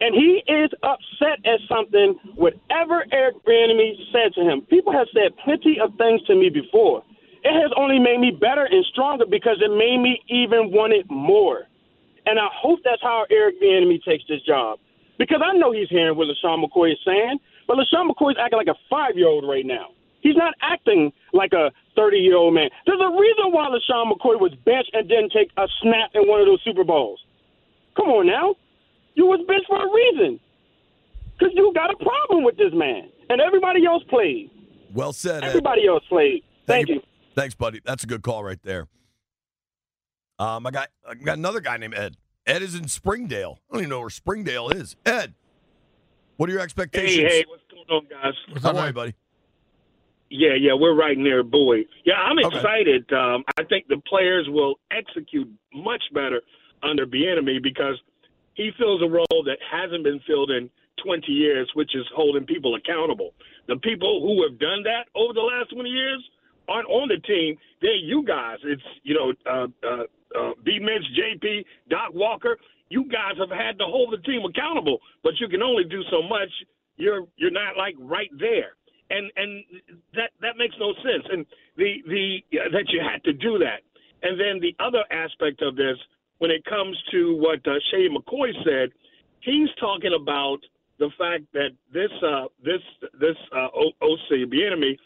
and 0.00 0.14
he 0.14 0.42
is 0.46 0.70
upset 0.82 1.38
at 1.44 1.60
something. 1.68 2.14
Whatever 2.36 3.04
Eric 3.12 3.36
Bieniemy 3.44 3.94
said 4.12 4.34
to 4.34 4.42
him, 4.42 4.62
people 4.62 4.92
have 4.92 5.08
said 5.14 5.36
plenty 5.44 5.78
of 5.80 5.94
things 5.96 6.22
to 6.26 6.34
me 6.34 6.50
before. 6.50 7.02
it 7.44 7.54
has 7.54 7.70
only 7.76 7.98
made 7.98 8.18
me 8.20 8.30
better 8.30 8.64
and 8.64 8.84
stronger 8.86 9.24
because 9.24 9.56
it 9.60 9.70
made 9.70 9.98
me 10.02 10.20
even 10.28 10.70
want 10.72 10.92
it 10.92 11.06
more. 11.10 11.66
And 12.26 12.38
I 12.38 12.48
hope 12.52 12.80
that's 12.84 13.00
how 13.02 13.24
Eric 13.30 13.60
Bieniemy 13.62 14.02
takes 14.04 14.24
this 14.28 14.42
job. 14.42 14.78
Because 15.18 15.40
I 15.42 15.52
know 15.56 15.72
he's 15.72 15.88
hearing 15.88 16.16
what 16.16 16.28
LeSean 16.28 16.62
McCoy 16.62 16.92
is 16.92 16.98
saying, 17.04 17.38
but 17.66 17.76
LeSean 17.78 18.10
McCoy 18.10 18.32
is 18.32 18.36
acting 18.40 18.58
like 18.58 18.68
a 18.68 18.78
five 18.90 19.16
year 19.16 19.28
old 19.28 19.48
right 19.48 19.64
now. 19.64 19.86
He's 20.28 20.36
not 20.36 20.52
acting 20.60 21.10
like 21.32 21.54
a 21.54 21.70
30 21.96 22.18
year 22.18 22.36
old 22.36 22.52
man. 22.52 22.68
There's 22.84 23.00
a 23.00 23.10
reason 23.10 23.50
why 23.50 23.68
LeSean 23.68 24.12
McCoy 24.12 24.38
was 24.38 24.52
benched 24.66 24.90
and 24.92 25.08
didn't 25.08 25.32
take 25.32 25.50
a 25.56 25.66
snap 25.80 26.10
in 26.12 26.28
one 26.28 26.40
of 26.40 26.46
those 26.46 26.60
Super 26.64 26.84
Bowls. 26.84 27.18
Come 27.96 28.08
on 28.08 28.26
now. 28.26 28.54
You 29.14 29.24
was 29.24 29.40
benched 29.48 29.66
for 29.68 29.82
a 29.82 29.90
reason. 29.90 30.38
Because 31.32 31.54
you 31.54 31.72
got 31.74 31.90
a 31.90 31.96
problem 31.96 32.44
with 32.44 32.58
this 32.58 32.74
man. 32.74 33.08
And 33.30 33.40
everybody 33.40 33.86
else 33.86 34.02
played. 34.10 34.50
Well 34.92 35.14
said, 35.14 35.44
Ed. 35.44 35.48
Everybody 35.48 35.86
else 35.86 36.04
played. 36.10 36.42
Thank, 36.66 36.88
you. 36.88 37.00
Thanks, 37.34 37.54
buddy. 37.54 37.80
That's 37.86 38.04
a 38.04 38.06
good 38.06 38.22
call 38.22 38.44
right 38.44 38.62
there. 38.62 38.86
Um, 40.38 40.66
I 40.66 40.70
got 40.70 40.88
I 41.08 41.14
got 41.14 41.38
another 41.38 41.60
guy 41.60 41.78
named 41.78 41.94
Ed. 41.94 42.16
Ed 42.46 42.62
is 42.62 42.74
in 42.74 42.86
Springdale. 42.86 43.60
I 43.70 43.74
don't 43.74 43.82
even 43.82 43.90
know 43.90 44.00
where 44.00 44.10
Springdale 44.10 44.68
is. 44.68 44.94
Ed, 45.06 45.34
what 46.36 46.48
are 46.50 46.52
your 46.52 46.60
expectations? 46.60 47.16
Hey, 47.16 47.38
hey, 47.38 47.44
what's 47.48 47.62
going 47.70 47.86
on, 47.88 48.06
guys? 48.08 48.34
What's 48.50 48.62
How 48.62 48.70
up, 48.70 48.76
are 48.76 48.86
you, 48.88 48.92
buddy? 48.92 49.14
Yeah, 50.30 50.54
yeah, 50.58 50.74
we're 50.74 50.94
right 50.94 51.16
near 51.16 51.42
Bowie. 51.42 51.88
Yeah, 52.04 52.14
I'm 52.16 52.38
Okay. 52.38 52.56
excited. 52.56 53.10
Um, 53.12 53.44
I 53.56 53.64
think 53.64 53.88
the 53.88 53.98
players 54.06 54.48
will 54.48 54.78
execute 54.90 55.48
much 55.72 56.02
better 56.12 56.42
under 56.82 57.06
Bieniemy 57.06 57.62
because 57.62 57.96
he 58.54 58.70
fills 58.72 59.02
a 59.02 59.08
role 59.08 59.42
that 59.44 59.58
hasn't 59.62 60.04
been 60.04 60.20
filled 60.26 60.50
in 60.50 60.68
20 61.02 61.32
years, 61.32 61.70
which 61.74 61.94
is 61.94 62.04
holding 62.14 62.44
people 62.44 62.74
accountable. 62.74 63.32
The 63.68 63.76
people 63.76 64.20
who 64.20 64.42
have 64.42 64.58
done 64.58 64.82
that 64.84 65.06
over 65.14 65.32
the 65.32 65.40
last 65.40 65.70
20 65.70 65.88
years 65.88 66.22
aren't 66.68 66.88
on 66.88 67.08
the 67.08 67.18
team. 67.18 67.56
They're 67.80 67.94
you 67.96 68.22
guys. 68.24 68.58
It's 68.64 68.82
you 69.02 69.14
know, 69.14 69.32
uh, 69.46 69.66
uh, 69.86 70.04
uh, 70.38 70.52
B. 70.64 70.78
Mitch, 70.78 71.04
JP, 71.16 71.64
Doc 71.88 72.12
Walker. 72.12 72.58
You 72.90 73.04
guys 73.04 73.36
have 73.38 73.50
had 73.50 73.78
to 73.78 73.84
hold 73.84 74.12
the 74.12 74.18
team 74.18 74.42
accountable, 74.44 74.98
but 75.22 75.38
you 75.40 75.48
can 75.48 75.62
only 75.62 75.84
do 75.84 76.02
so 76.10 76.22
much. 76.22 76.48
You're 76.96 77.26
you're 77.36 77.50
not 77.50 77.76
like 77.76 77.94
right 77.98 78.30
there 78.38 78.72
and 79.10 79.30
and 79.36 79.64
that 80.14 80.30
that 80.40 80.56
makes 80.56 80.74
no 80.78 80.92
sense. 80.94 81.24
And 81.30 81.46
the 81.76 82.02
the 82.06 82.42
that 82.72 82.86
you 82.88 83.00
had 83.00 83.22
to 83.24 83.32
do 83.32 83.58
that. 83.58 83.80
And 84.22 84.38
then 84.38 84.60
the 84.60 84.74
other 84.82 85.04
aspect 85.10 85.62
of 85.62 85.76
this, 85.76 85.96
when 86.38 86.50
it 86.50 86.64
comes 86.64 86.96
to 87.12 87.36
what 87.36 87.60
uh, 87.66 87.78
Shay 87.90 88.08
McCoy 88.08 88.50
said, 88.64 88.90
he's 89.40 89.68
talking 89.78 90.10
about 90.20 90.58
the 90.98 91.10
fact 91.16 91.44
that 91.52 91.70
this 91.92 92.10
uh, 92.22 92.46
this 92.64 92.82
this 93.20 93.36
uh, 93.54 93.68
OC 94.02 94.50
Bieniemy 94.50 94.96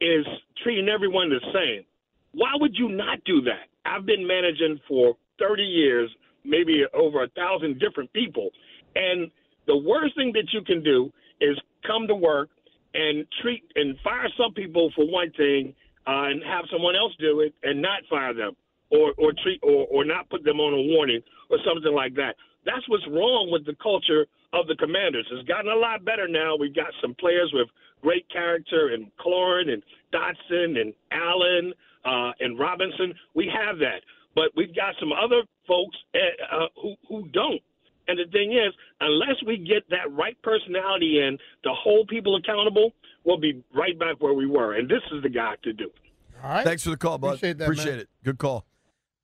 is 0.00 0.26
treating 0.62 0.88
everyone 0.88 1.30
the 1.30 1.40
same. 1.52 1.84
Why 2.32 2.52
would 2.54 2.74
you 2.76 2.88
not 2.90 3.24
do 3.24 3.40
that? 3.42 3.68
I've 3.84 4.04
been 4.04 4.26
managing 4.26 4.78
for 4.86 5.16
30 5.40 5.62
years, 5.62 6.10
maybe 6.44 6.84
over 6.94 7.24
a 7.24 7.28
thousand 7.28 7.80
different 7.80 8.12
people, 8.12 8.50
and 8.94 9.30
the 9.66 9.76
worst 9.76 10.14
thing 10.16 10.32
that 10.34 10.52
you 10.52 10.62
can 10.62 10.82
do 10.82 11.10
is 11.40 11.58
come 11.86 12.06
to 12.06 12.14
work 12.14 12.50
and 12.94 13.26
treat 13.42 13.64
and 13.74 13.96
fire 14.02 14.28
some 14.36 14.52
people 14.54 14.90
for 14.94 15.06
one 15.06 15.30
thing 15.32 15.74
uh, 16.06 16.32
and 16.32 16.42
have 16.44 16.64
someone 16.72 16.96
else 16.96 17.12
do 17.18 17.40
it 17.40 17.54
and 17.62 17.80
not 17.80 18.00
fire 18.08 18.34
them 18.34 18.56
or 18.90 19.12
or 19.18 19.32
treat 19.42 19.60
or, 19.62 19.86
or 19.90 20.04
not 20.04 20.28
put 20.30 20.44
them 20.44 20.60
on 20.60 20.72
a 20.72 20.94
warning 20.94 21.20
or 21.50 21.58
something 21.66 21.92
like 21.92 22.14
that. 22.14 22.34
That's 22.64 22.86
what's 22.88 23.06
wrong 23.08 23.48
with 23.50 23.64
the 23.66 23.76
culture 23.82 24.26
of 24.52 24.66
the 24.66 24.76
commanders. 24.76 25.26
It's 25.30 25.46
gotten 25.48 25.70
a 25.70 25.76
lot 25.76 26.04
better 26.04 26.26
now. 26.28 26.56
We've 26.56 26.74
got 26.74 26.92
some 27.00 27.14
players 27.14 27.50
with 27.52 27.68
great 28.02 28.28
character 28.30 28.88
and 28.94 29.10
Cloran 29.18 29.70
and 29.70 29.82
Dotson 30.12 30.80
and 30.80 30.92
Allen 31.12 31.72
uh, 32.04 32.32
and 32.40 32.58
Robinson. 32.58 33.14
We 33.34 33.50
have 33.54 33.78
that. 33.78 34.00
But 34.34 34.50
we've 34.56 34.74
got 34.74 34.94
some 35.00 35.12
other 35.12 35.42
folks 35.66 35.96
uh, 36.14 36.56
uh, 36.56 36.68
who, 36.80 36.94
who 37.08 37.28
don't. 37.28 37.60
And 38.08 38.18
the 38.18 38.24
thing 38.32 38.52
is, 38.52 38.72
unless 39.00 39.36
we 39.46 39.58
get 39.58 39.88
that 39.90 40.10
right 40.12 40.36
personality 40.42 41.20
in 41.20 41.38
to 41.64 41.70
hold 41.74 42.08
people 42.08 42.36
accountable, 42.36 42.92
we'll 43.24 43.36
be 43.38 43.62
right 43.74 43.98
back 43.98 44.16
where 44.20 44.32
we 44.32 44.46
were. 44.46 44.74
And 44.74 44.88
this 44.88 45.02
is 45.12 45.22
the 45.22 45.28
guy 45.28 45.54
to 45.62 45.72
do 45.74 45.84
it. 45.84 45.94
All 46.42 46.50
right. 46.50 46.64
Thanks 46.64 46.84
for 46.84 46.90
the 46.90 46.96
call, 46.96 47.18
bud. 47.18 47.28
Appreciate 47.34 47.58
that, 47.58 47.64
Appreciate 47.64 47.90
man. 47.92 47.98
it. 48.00 48.08
Good 48.24 48.38
call. 48.38 48.64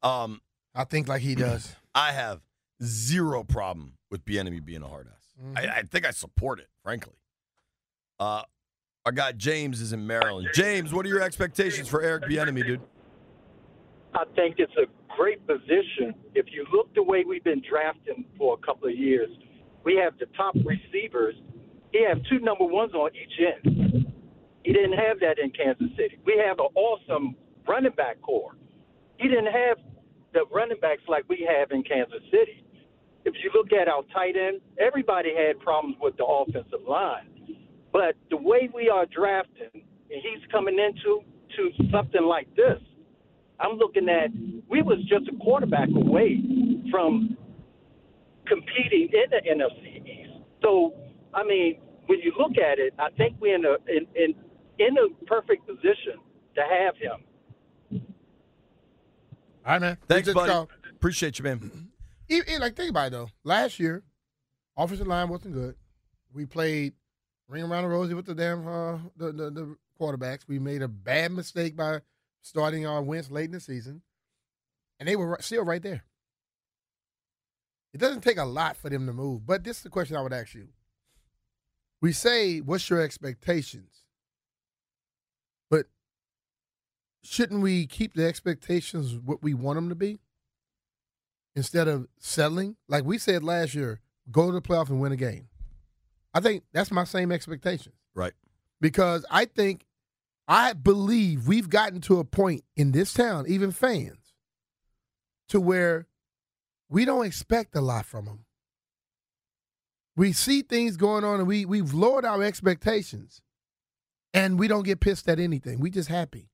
Um, 0.03 0.41
I 0.75 0.85
think 0.85 1.09
like 1.09 1.23
he 1.23 1.35
does. 1.35 1.75
I 1.95 2.13
have 2.13 2.41
zero 2.83 3.43
problem 3.43 3.95
with 4.11 4.25
Bieniemy 4.25 4.65
being 4.65 4.83
a 4.83 4.89
hard 4.89 5.09
ass. 5.09 5.23
Mhm. 5.43 5.59
I, 5.59 5.79
I 5.79 5.83
think 5.83 6.07
I 6.07 6.11
support 6.11 6.61
it, 6.61 6.69
frankly. 6.83 7.15
Uh, 8.21 8.43
our 9.07 9.13
guy 9.13 9.33
James 9.33 9.81
is 9.81 9.93
in 9.93 10.07
Maryland. 10.07 10.49
James, 10.53 10.93
what 10.93 11.07
are 11.07 11.09
your 11.09 11.23
expectations 11.23 11.89
for 11.89 12.03
Eric 12.03 12.25
Bieniemy, 12.25 12.67
dude? 12.67 12.81
I 14.15 14.25
think 14.37 14.57
it's 14.59 14.73
a 14.77 14.87
great 15.17 15.45
position. 15.47 16.15
If 16.35 16.47
you 16.53 16.67
look 16.73 16.95
the 16.95 17.03
way 17.03 17.25
we've 17.27 17.45
been 17.45 17.63
drafting 17.69 18.25
for 18.39 18.55
a 18.55 18.67
couple 18.67 18.89
of 18.89 18.97
years, 18.97 19.29
we 19.85 19.97
have 19.97 20.17
the 20.19 20.27
top 20.37 20.55
receivers. 20.65 21.35
He 21.93 22.05
have 22.09 22.19
two 22.31 22.39
number 22.39 22.65
ones 22.65 22.95
on 22.95 23.11
each 23.15 23.41
end. 23.41 24.07
He 24.63 24.73
didn't 24.73 24.95
have 24.99 25.21
that 25.21 25.39
in 25.39 25.51
Kansas 25.51 25.89
City. 25.97 26.19
We 26.25 26.43
have 26.47 26.59
an 26.59 26.69
awesome 26.75 27.37
running 27.69 27.93
back 27.93 28.21
core. 28.23 28.53
He 29.19 29.29
didn't 29.29 29.53
have 29.53 29.79
the 30.33 30.45
running 30.53 30.79
backs 30.81 31.03
like 31.09 31.25
we 31.29 31.47
have 31.49 31.71
in 31.71 31.83
Kansas 31.83 32.23
City. 32.31 32.65
If 33.25 33.35
you 33.43 33.51
look 33.55 33.73
at 33.73 33.89
our 33.89 34.03
tight 34.13 34.37
end, 34.37 34.61
everybody 34.79 35.33
had 35.35 35.59
problems 35.61 35.97
with 36.01 36.17
the 36.17 36.25
offensive 36.25 36.87
line. 36.89 37.29
But 37.93 38.17
the 38.31 38.37
way 38.37 38.69
we 38.75 38.89
are 38.89 39.07
drafting, 39.07 39.71
and 39.73 39.83
he's 40.11 40.43
coming 40.51 40.79
into 40.79 41.21
to 41.57 41.91
something 41.91 42.23
like 42.23 42.49
this, 42.57 42.81
I'm 43.61 43.77
looking 43.79 44.09
at 44.09 44.31
we 44.69 44.83
was 44.83 44.99
just 45.09 45.29
a 45.29 45.37
quarterback 45.43 45.89
away 45.95 46.41
from 46.91 47.37
competing 48.47 49.09
in 49.13 49.31
the 49.31 49.65
NFC 49.65 50.07
East. 50.07 50.45
So 50.63 50.95
I 51.33 51.45
mean, 51.45 51.79
when 52.07 52.21
you 52.21 52.33
look 52.39 52.59
at 52.59 52.79
it, 52.79 52.95
I 52.99 53.11
think 53.17 53.37
we're 53.41 53.57
in 53.57 53.65
a 53.65 53.77
in 53.89 54.07
in, 54.15 54.35
in 54.79 54.97
a 54.99 55.25
perfect 55.27 55.67
position 55.67 56.21
to 56.55 56.63
have 56.63 56.97
him. 56.97 57.25
All 59.67 59.73
right, 59.73 59.81
man. 59.81 59.99
Thanks, 60.09 60.29
Appreciate 60.29 60.35
buddy. 60.35 60.53
call. 60.53 60.71
Appreciate 60.93 61.39
you, 61.39 61.45
man. 61.45 61.89
Even, 62.29 62.49
even, 62.49 62.61
like 62.61 62.77
think 62.77 62.91
about 62.91 63.09
it 63.09 63.13
though. 63.13 63.29
Last 63.45 63.79
year, 63.79 64.03
offensive 64.77 65.07
line 65.07 65.29
wasn't 65.29 65.55
good. 65.55 65.75
We 66.33 66.45
played 66.47 66.93
ring 67.49 67.65
around 67.65 67.85
the 67.85 67.89
rosy 67.89 68.15
with 68.15 68.27
the 68.27 68.35
damn 68.35 68.67
uh, 68.67 68.99
the, 69.17 69.33
the 69.33 69.51
the 69.51 69.77
quarterbacks. 70.01 70.41
We 70.49 70.59
made 70.59 70.83
a 70.83 70.89
bad 70.89 71.33
mistake 71.33 71.77
by 71.77 72.01
starting 72.45 72.87
our 72.87 73.03
Wentz 73.03 73.31
late 73.31 73.47
in 73.47 73.53
the 73.53 73.61
season, 73.61 74.03
and 75.01 75.09
they 75.09 75.17
were 75.17 75.37
still 75.41 75.65
right 75.65 75.83
there. 75.83 76.05
It 77.95 77.99
doesn't 77.99 78.21
take 78.21 78.37
a 78.37 78.45
lot 78.45 78.77
for 78.77 78.91
them 78.91 79.07
to 79.07 79.13
move. 79.15 79.47
But 79.47 79.65
this 79.65 79.79
is 79.79 79.83
the 79.83 79.89
question 79.89 80.15
I 80.17 80.21
would 80.21 80.33
ask 80.33 80.55
you. 80.55 80.69
We 82.03 82.13
say, 82.13 82.61
"What's 82.61 82.91
your 82.91 83.01
expectations?" 83.01 84.03
But 85.71 85.87
shouldn't 87.23 87.63
we 87.63 87.87
keep 87.87 88.13
the 88.15 88.27
expectations 88.27 89.17
what 89.17 89.43
we 89.43 89.55
want 89.55 89.77
them 89.77 89.89
to 89.89 89.95
be? 89.95 90.21
instead 91.57 91.87
of 91.87 92.09
settling. 92.19 92.75
Like 92.89 93.05
we 93.05 93.17
said 93.17 93.45
last 93.45 93.77
year, 93.77 94.01
go 94.29 94.47
to 94.47 94.53
the 94.55 94.61
playoff 94.61 94.89
and 94.89 95.01
win 95.01 95.13
a 95.13 95.17
game. 95.17 95.49
I 96.35 96.41
think 96.41 96.65
that's 96.73 96.91
my 96.91 97.05
same 97.05 97.31
expectations 97.31 97.95
Right. 98.13 98.33
because 98.81 99.25
I 99.31 99.45
think 99.45 99.87
I 100.47 100.75
believe 100.75 101.49
we've 101.49 101.71
gotten 101.71 102.01
to 102.03 102.19
a 102.19 102.25
point 102.25 102.65
in 102.77 102.93
this 102.93 103.15
town, 103.15 103.47
even 103.49 103.71
fans, 103.71 104.35
to 105.49 105.61
where 105.61 106.07
we 106.89 107.05
don't 107.05 107.27
expect 107.27 107.75
a 107.75 107.81
lot 107.81 108.05
from 108.05 108.27
them. 108.27 108.45
We 110.17 110.33
see 110.33 110.63
things 110.63 110.97
going 110.97 111.25
on 111.25 111.41
and 111.41 111.49
we 111.49 111.65
we've 111.65 111.93
lowered 111.93 112.25
our 112.25 112.43
expectations 112.43 113.41
and 114.33 114.59
we 114.59 114.69
don't 114.69 114.85
get 114.85 115.01
pissed 115.01 115.29
at 115.29 115.41
anything. 115.41 115.81
We 115.81 115.91
just 115.91 116.09
happy 116.09 116.51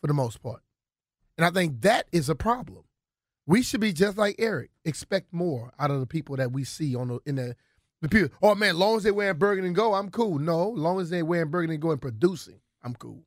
for 0.00 0.06
the 0.06 0.14
most 0.14 0.42
part. 0.42 0.62
And 1.36 1.44
I 1.44 1.50
think 1.50 1.82
that 1.82 2.06
is 2.10 2.28
a 2.28 2.34
problem. 2.34 2.84
We 3.46 3.62
should 3.62 3.80
be 3.80 3.92
just 3.92 4.18
like 4.18 4.36
Eric. 4.38 4.70
Expect 4.84 5.32
more 5.32 5.72
out 5.78 5.90
of 5.90 6.00
the 6.00 6.06
people 6.06 6.36
that 6.36 6.52
we 6.52 6.64
see 6.64 6.96
on 6.96 7.08
the 7.08 7.20
in 7.26 7.36
the 7.36 7.54
the 8.02 8.08
people. 8.08 8.36
Oh 8.42 8.54
man, 8.54 8.76
long 8.76 8.96
as 8.96 9.04
they 9.04 9.10
wearing 9.10 9.38
burgundy 9.38 9.68
and 9.68 9.76
go, 9.76 9.94
I'm 9.94 10.10
cool. 10.10 10.38
No, 10.38 10.68
long 10.68 11.00
as 11.00 11.10
they 11.10 11.22
wearing 11.22 11.50
burgundy 11.50 11.74
and 11.74 11.82
go 11.82 11.92
and 11.92 12.00
producing, 12.00 12.60
I'm 12.82 12.94
cool. 12.94 13.24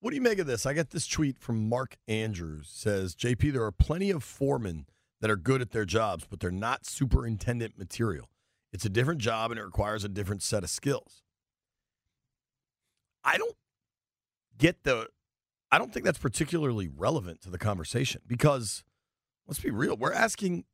What 0.00 0.10
do 0.10 0.16
you 0.16 0.22
make 0.22 0.38
of 0.38 0.46
this? 0.46 0.66
I 0.66 0.74
got 0.74 0.90
this 0.90 1.06
tweet 1.06 1.38
from 1.38 1.68
Mark 1.68 1.96
Andrews 2.06 2.68
says, 2.70 3.14
JP, 3.14 3.52
there 3.52 3.64
are 3.64 3.72
plenty 3.72 4.10
of 4.10 4.22
foremen 4.22 4.86
that 5.20 5.30
are 5.30 5.36
good 5.36 5.62
at 5.62 5.70
their 5.70 5.86
jobs, 5.86 6.26
but 6.28 6.40
they're 6.40 6.50
not 6.50 6.84
superintendent 6.84 7.78
material. 7.78 8.28
It's 8.72 8.84
a 8.84 8.90
different 8.90 9.20
job 9.20 9.50
and 9.50 9.58
it 9.58 9.64
requires 9.64 10.04
a 10.04 10.08
different 10.08 10.42
set 10.42 10.62
of 10.62 10.70
skills. 10.70 11.22
I 13.24 13.38
don't 13.38 13.56
get 14.58 14.84
the 14.84 15.08
I 15.72 15.78
don't 15.78 15.92
think 15.92 16.04
that's 16.04 16.18
particularly 16.18 16.88
relevant 16.88 17.40
to 17.42 17.50
the 17.50 17.58
conversation 17.58 18.20
because 18.26 18.84
let's 19.48 19.58
be 19.58 19.70
real, 19.70 19.96
we're 19.96 20.12
asking 20.12 20.64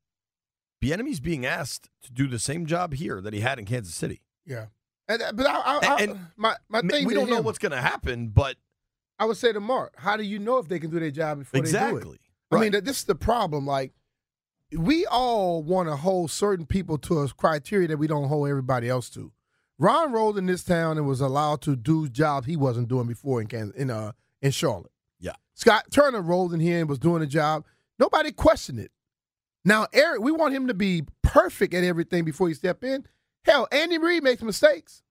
Bieniemy's 0.82 1.20
being 1.20 1.46
asked 1.46 1.88
to 2.02 2.12
do 2.12 2.26
the 2.26 2.38
same 2.38 2.66
job 2.66 2.94
here 2.94 3.20
that 3.20 3.32
he 3.32 3.40
had 3.40 3.58
in 3.58 3.64
Kansas 3.64 3.94
City. 3.94 4.22
Yeah, 4.44 4.66
and, 5.12 5.22
uh, 5.22 5.32
but 5.32 5.46
I, 5.46 5.52
I, 5.54 5.78
I, 5.82 6.02
And- 6.02 6.26
my 6.36 6.56
my 6.68 6.80
thing. 6.82 7.06
we 7.06 7.14
don't 7.14 7.30
know 7.30 7.40
what's 7.40 7.58
going 7.58 7.72
to 7.72 7.80
happen, 7.80 8.28
but 8.28 8.56
I 9.18 9.24
would 9.26 9.36
say 9.36 9.52
to 9.52 9.60
Mark, 9.60 9.94
how 9.98 10.16
do 10.16 10.22
you 10.22 10.38
know 10.38 10.58
if 10.58 10.68
they 10.68 10.78
can 10.78 10.90
do 10.90 10.98
their 10.98 11.10
job 11.10 11.38
before 11.40 11.60
they 11.60 11.70
do 11.70 11.76
it? 11.76 11.82
Exactly. 11.82 12.18
I 12.52 12.58
mean, 12.58 12.72
this 12.72 12.98
is 12.98 13.04
the 13.04 13.14
problem. 13.14 13.66
Like, 13.66 13.92
we 14.76 15.06
all 15.06 15.62
want 15.62 15.88
to 15.88 15.96
hold 15.96 16.30
certain 16.30 16.64
people 16.66 16.96
to 16.98 17.18
a 17.20 17.28
criteria 17.28 17.88
that 17.88 17.98
we 17.98 18.06
don't 18.06 18.28
hold 18.28 18.48
everybody 18.48 18.88
else 18.88 19.10
to. 19.10 19.32
Ron 19.78 20.12
rolled 20.12 20.36
in 20.38 20.46
this 20.46 20.62
town 20.64 20.98
and 20.98 21.06
was 21.06 21.20
allowed 21.20 21.60
to 21.62 21.74
do 21.76 22.08
jobs 22.08 22.46
he 22.46 22.56
wasn't 22.56 22.88
doing 22.88 23.06
before 23.06 23.40
in 23.40 23.46
Kansas, 23.46 23.74
in 23.76 23.90
uh 23.90 24.12
in 24.42 24.50
Charlotte. 24.50 24.92
Yeah. 25.18 25.32
Scott 25.54 25.84
Turner 25.90 26.20
rolled 26.22 26.52
in 26.54 26.60
here 26.60 26.80
and 26.80 26.88
was 26.88 26.98
doing 26.98 27.22
a 27.22 27.26
job. 27.26 27.64
Nobody 27.98 28.32
questioned 28.32 28.78
it. 28.78 28.90
Now, 29.64 29.86
Eric, 29.92 30.20
we 30.22 30.32
want 30.32 30.54
him 30.54 30.68
to 30.68 30.74
be 30.74 31.04
perfect 31.22 31.74
at 31.74 31.84
everything 31.84 32.24
before 32.24 32.48
he 32.48 32.54
step 32.54 32.82
in. 32.84 33.06
Hell, 33.44 33.68
Andy 33.72 33.98
Reid 33.98 34.22
makes 34.22 34.42
mistakes. 34.42 35.02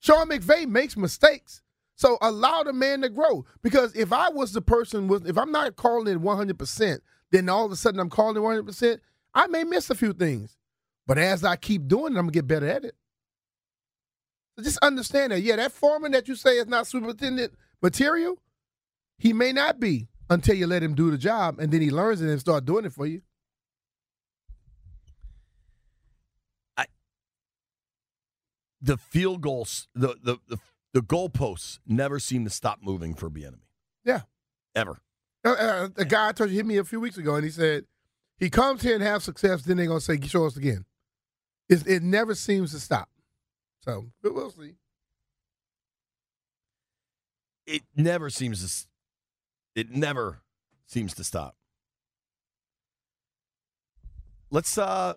Sean 0.00 0.28
McVay 0.28 0.66
makes 0.66 0.96
mistakes. 0.96 1.62
So 1.94 2.18
allow 2.20 2.62
the 2.64 2.72
man 2.72 3.02
to 3.02 3.08
grow. 3.08 3.44
Because 3.62 3.94
if 3.94 4.12
I 4.12 4.28
was 4.30 4.52
the 4.52 4.62
person 4.62 5.06
with, 5.06 5.28
if 5.28 5.38
I'm 5.38 5.52
not 5.52 5.76
calling 5.76 6.12
it 6.12 6.20
100, 6.20 6.58
percent 6.58 7.02
then 7.30 7.48
all 7.48 7.64
of 7.64 7.72
a 7.72 7.76
sudden 7.76 8.00
I'm 8.00 8.10
calling 8.10 8.36
it 8.36 8.40
100. 8.40 8.66
percent 8.66 9.00
I 9.34 9.46
may 9.46 9.64
miss 9.64 9.88
a 9.88 9.94
few 9.94 10.12
things, 10.12 10.56
but 11.06 11.18
as 11.18 11.44
I 11.44 11.56
keep 11.56 11.88
doing 11.88 12.14
it, 12.14 12.18
I'm 12.18 12.26
gonna 12.26 12.32
get 12.32 12.46
better 12.46 12.68
at 12.68 12.84
it. 12.84 12.94
Just 14.62 14.78
understand 14.82 15.32
that. 15.32 15.40
Yeah, 15.40 15.56
that 15.56 15.72
foreman 15.72 16.12
that 16.12 16.28
you 16.28 16.34
say 16.34 16.58
is 16.58 16.66
not 16.66 16.86
superintendent 16.86 17.54
material, 17.80 18.36
he 19.18 19.32
may 19.32 19.52
not 19.52 19.80
be 19.80 20.08
until 20.28 20.54
you 20.54 20.66
let 20.66 20.82
him 20.82 20.94
do 20.94 21.10
the 21.10 21.16
job, 21.16 21.58
and 21.58 21.72
then 21.72 21.80
he 21.80 21.90
learns 21.90 22.20
it 22.20 22.28
and 22.28 22.40
start 22.40 22.64
doing 22.64 22.84
it 22.84 22.92
for 22.92 23.06
you. 23.06 23.22
The 28.84 28.96
field 28.96 29.40
goals, 29.40 29.86
the 29.94 30.16
the 30.22 30.38
the, 30.48 30.58
the 30.92 31.00
goalposts 31.00 31.78
never 31.86 32.18
seem 32.18 32.44
to 32.44 32.50
stop 32.50 32.80
moving 32.82 33.14
for 33.14 33.30
Bieniemy. 33.30 33.68
Yeah. 34.04 34.22
Ever. 34.74 35.00
Uh, 35.44 35.50
uh, 35.50 35.88
a 35.96 36.04
guy 36.04 36.28
I 36.28 36.32
told 36.32 36.50
you 36.50 36.56
hit 36.56 36.66
me 36.66 36.78
a 36.78 36.84
few 36.84 37.00
weeks 37.00 37.16
ago, 37.16 37.36
and 37.36 37.44
he 37.44 37.50
said 37.50 37.84
he 38.38 38.50
comes 38.50 38.82
here 38.82 38.94
and 38.94 39.02
have 39.02 39.22
success. 39.22 39.62
Then 39.62 39.76
they're 39.76 39.86
gonna 39.86 40.00
say, 40.00 40.20
"Show 40.20 40.46
us 40.46 40.56
again." 40.56 40.84
It, 41.68 41.86
it 41.86 42.02
never 42.02 42.34
seems 42.34 42.72
to 42.72 42.80
stop. 42.80 43.08
So 43.80 44.06
but 44.22 44.34
we'll 44.34 44.50
see. 44.50 44.74
It 47.66 47.82
never 47.96 48.30
seems 48.30 48.64
to. 48.64 48.88
It 49.80 49.90
never 49.90 50.40
seems 50.86 51.14
to 51.14 51.24
stop. 51.24 51.56
Let's. 54.50 54.76
uh 54.76 55.14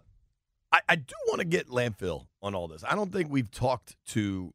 I, 0.76 0.82
I 0.90 0.96
do 0.96 1.16
want 1.28 1.40
to 1.40 1.46
get 1.46 1.70
landfill 1.70 2.28
on 2.42 2.54
all 2.54 2.68
this. 2.68 2.84
I 2.88 2.96
don't 2.96 3.12
think 3.12 3.32
we've 3.32 3.50
talked 3.50 3.96
to 4.08 4.54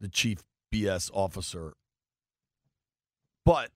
the 0.00 0.08
chief 0.08 0.44
BS 0.72 1.10
officer, 1.12 1.74
but 3.44 3.70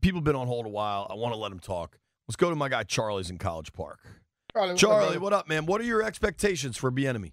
people 0.00 0.20
have 0.20 0.24
been 0.24 0.36
on 0.36 0.46
hold 0.46 0.66
a 0.66 0.70
while. 0.70 1.08
I 1.10 1.14
want 1.14 1.34
to 1.34 1.38
let 1.38 1.50
him 1.50 1.58
talk. 1.58 1.98
Let's 2.28 2.36
go 2.36 2.48
to 2.48 2.54
my 2.54 2.68
guy 2.68 2.84
Charlie's 2.84 3.28
in 3.28 3.38
College 3.38 3.72
Park. 3.72 3.98
Charlie, 4.52 4.76
Charlie, 4.76 5.18
what 5.18 5.32
up, 5.32 5.48
man? 5.48 5.66
What 5.66 5.80
are 5.80 5.84
your 5.84 6.02
expectations 6.02 6.76
for 6.76 6.92
Bieniemy? 6.92 7.32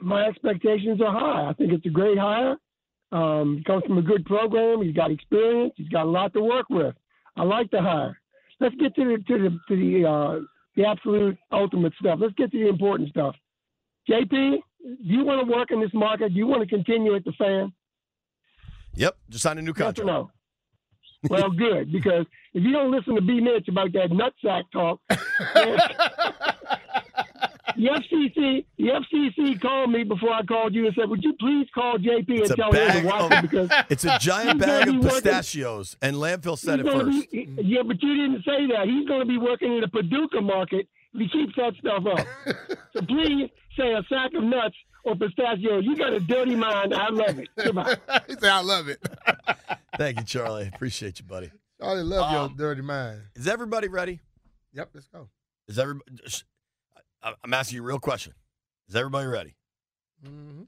my 0.00 0.26
expectations 0.26 1.00
are 1.00 1.12
high. 1.12 1.50
I 1.50 1.52
think 1.54 1.72
it's 1.72 1.84
a 1.86 1.90
great 1.90 2.18
hire. 2.18 2.56
Um, 3.12 3.58
he 3.58 3.64
comes 3.64 3.84
from 3.84 3.98
a 3.98 4.02
good 4.02 4.24
program. 4.24 4.82
He's 4.82 4.94
got 4.94 5.10
experience. 5.10 5.74
He's 5.76 5.88
got 5.88 6.06
a 6.06 6.10
lot 6.10 6.32
to 6.32 6.40
work 6.40 6.66
with. 6.70 6.94
I 7.36 7.42
like 7.42 7.70
the 7.70 7.82
hire. 7.82 8.18
Let's 8.60 8.74
get 8.76 8.94
to 8.94 9.04
the 9.04 9.22
to 9.24 9.38
the 9.38 9.58
to 9.68 9.76
the 9.76 10.08
uh, 10.08 10.40
the 10.80 10.88
absolute 10.88 11.38
ultimate 11.52 11.92
stuff. 12.00 12.18
Let's 12.20 12.34
get 12.34 12.50
to 12.52 12.58
the 12.58 12.68
important 12.68 13.10
stuff. 13.10 13.34
JP, 14.08 14.30
do 14.30 14.60
you 15.02 15.24
want 15.24 15.46
to 15.46 15.52
work 15.52 15.70
in 15.70 15.80
this 15.80 15.90
market? 15.92 16.30
Do 16.30 16.38
you 16.38 16.46
want 16.46 16.62
to 16.62 16.68
continue 16.68 17.14
at 17.14 17.24
the 17.24 17.32
fan? 17.32 17.72
Yep, 18.94 19.16
just 19.28 19.42
signed 19.42 19.58
a 19.58 19.62
new 19.62 19.74
Yes 19.76 19.76
contract. 19.76 20.06
no? 20.06 20.30
Well, 21.28 21.50
good 21.58 21.92
because 21.92 22.24
if 22.54 22.64
you 22.64 22.72
don't 22.72 22.90
listen 22.90 23.14
to 23.14 23.20
B 23.20 23.40
Mitch 23.40 23.68
about 23.68 23.92
that 23.92 24.10
nutsack 24.10 24.64
talk, 24.72 25.00
the 27.80 27.88
FCC, 27.88 28.64
the 28.78 28.84
FCC 28.88 29.60
called 29.60 29.90
me 29.90 30.04
before 30.04 30.32
I 30.32 30.42
called 30.42 30.74
you 30.74 30.86
and 30.86 30.94
said, 30.94 31.08
"Would 31.08 31.22
you 31.24 31.34
please 31.40 31.66
call 31.74 31.96
JP 31.98 32.24
It's 32.28 32.50
and 32.50 32.58
a 32.58 32.62
tell 32.62 32.72
him 32.72 33.00
to 33.02 33.06
watch 33.06 33.22
of- 33.32 33.32
it 33.32 33.42
because 33.50 33.70
It's 33.90 34.04
a 34.04 34.18
giant 34.18 34.60
bag 34.60 34.88
of 34.88 34.94
be 34.94 34.98
working- 35.00 35.10
pistachios, 35.22 35.96
and 36.02 36.16
landfill 36.16 36.58
said 36.58 36.80
he's 36.80 36.86
it 36.88 36.92
gonna 36.92 37.04
first. 37.12 37.30
be- 37.32 37.48
yeah, 37.62 37.82
but 37.82 38.02
you 38.02 38.14
didn't 38.16 38.44
say 38.44 38.66
that. 38.74 38.86
He's 38.86 39.06
going 39.08 39.20
to 39.20 39.26
be 39.26 39.38
working 39.38 39.74
in 39.74 39.80
the 39.80 39.88
Paducah 39.88 40.40
market 40.40 40.86
if 41.14 41.20
he 41.20 41.28
keeps 41.28 41.54
that 41.56 41.72
stuff 41.80 42.04
up. 42.06 42.26
so 42.92 43.02
please 43.06 43.48
say 43.76 43.92
a 43.92 44.02
sack 44.08 44.32
of 44.34 44.44
nuts 44.44 44.76
or 45.04 45.16
pistachios. 45.16 45.84
You 45.84 45.96
got 45.96 46.12
a 46.12 46.20
dirty 46.20 46.54
mind. 46.56 46.92
I 46.94 47.08
love 47.10 47.38
it. 47.38 47.48
Goodbye. 47.56 47.96
he 48.28 48.34
said, 48.34 48.44
"I 48.50 48.60
love 48.62 48.88
it." 48.88 48.98
Thank 49.96 50.18
you, 50.18 50.24
Charlie. 50.24 50.70
Appreciate 50.72 51.18
you, 51.18 51.24
buddy. 51.24 51.50
Charlie, 51.80 52.02
love 52.02 52.30
Um, 52.30 52.34
your 52.58 52.68
dirty 52.68 52.82
mind. 52.82 53.22
Is 53.34 53.48
everybody 53.48 53.88
ready? 53.88 54.20
Yep, 54.74 54.90
let's 54.94 55.06
go. 55.08 55.28
Is 55.66 55.78
everybody? 55.78 56.04
I'm 57.22 57.52
asking 57.54 57.76
you 57.76 57.82
a 57.82 57.86
real 57.86 57.98
question. 57.98 58.32
Is 58.88 58.96
everybody 58.96 59.26
ready? 59.26 59.56
Mm-hmm. 60.26 60.62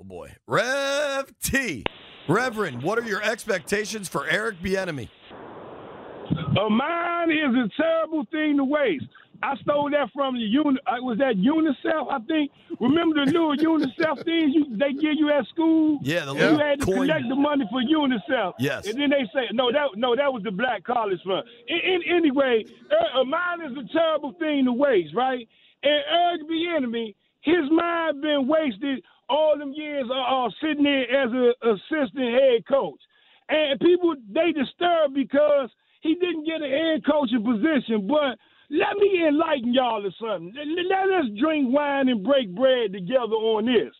Oh 0.00 0.04
boy, 0.04 0.34
Rev 0.46 1.32
T, 1.42 1.84
Reverend, 2.28 2.82
what 2.82 2.98
are 2.98 3.06
your 3.06 3.22
expectations 3.22 4.08
for 4.08 4.26
Eric 4.26 4.56
Bieniemy? 4.62 5.08
A 6.58 6.70
mind 6.70 7.30
is 7.30 7.54
a 7.54 7.68
terrible 7.80 8.24
thing 8.32 8.56
to 8.56 8.64
waste. 8.64 9.04
I 9.44 9.56
stole 9.62 9.90
that 9.90 10.08
from 10.14 10.34
the 10.34 10.40
uni. 10.40 10.78
uh, 10.86 11.02
Was 11.02 11.18
that 11.18 11.34
UNICEF? 11.36 12.12
I 12.12 12.18
think. 12.26 12.52
Remember 12.80 13.24
the 13.24 13.30
new 13.32 13.54
UNICEF 13.58 14.24
things 14.24 14.54
you, 14.54 14.76
they 14.76 14.92
give 14.92 15.14
you 15.18 15.30
at 15.30 15.46
school? 15.48 15.98
Yeah, 16.02 16.24
the 16.24 16.32
little 16.32 16.52
you 16.52 16.58
had 16.58 16.78
to 16.80 16.86
coin- 16.86 16.96
collect 17.08 17.24
the 17.28 17.34
money 17.34 17.64
for 17.70 17.82
UNICEF. 17.82 18.52
Yes. 18.60 18.86
And 18.86 19.00
then 19.00 19.10
they 19.10 19.24
say 19.34 19.48
no, 19.52 19.72
that 19.72 19.88
no, 19.96 20.14
that 20.16 20.32
was 20.32 20.42
the 20.44 20.52
Black 20.52 20.84
College 20.84 21.18
Fund. 21.26 21.42
In, 21.68 21.76
in, 21.76 22.16
anyway, 22.16 22.64
uh, 22.90 23.20
a 23.20 23.24
mind 23.24 23.62
is 23.66 23.76
a 23.84 23.92
terrible 23.92 24.32
thing 24.38 24.64
to 24.66 24.72
waste, 24.72 25.14
right? 25.14 25.46
And 25.82 26.02
Eric 26.10 26.42
Bieniemy, 26.48 27.14
his 27.42 27.70
mind 27.70 28.22
been 28.22 28.48
wasted 28.48 29.02
all 29.28 29.56
them 29.58 29.72
years 29.74 30.06
uh, 30.12 30.48
sitting 30.62 30.84
there 30.84 31.24
as 31.24 31.30
an 31.32 31.52
assistant 31.62 32.34
head 32.34 32.66
coach. 32.68 33.00
And 33.48 33.80
people 33.80 34.14
they 34.32 34.52
disturbed 34.52 35.14
because 35.14 35.70
he 36.02 36.14
didn't 36.14 36.46
get 36.46 36.62
a 36.62 36.68
head 36.68 37.04
coaching 37.06 37.44
position. 37.44 38.06
But 38.08 38.38
let 38.70 38.96
me 38.98 39.26
enlighten 39.28 39.74
y'all 39.74 40.06
or 40.06 40.12
something. 40.20 40.54
Let, 40.56 41.08
us 41.20 41.26
drink 41.40 41.72
wine 41.74 42.08
and 42.08 42.24
break 42.24 42.54
bread 42.54 42.92
together 42.92 43.36
on 43.36 43.66
this. 43.66 43.92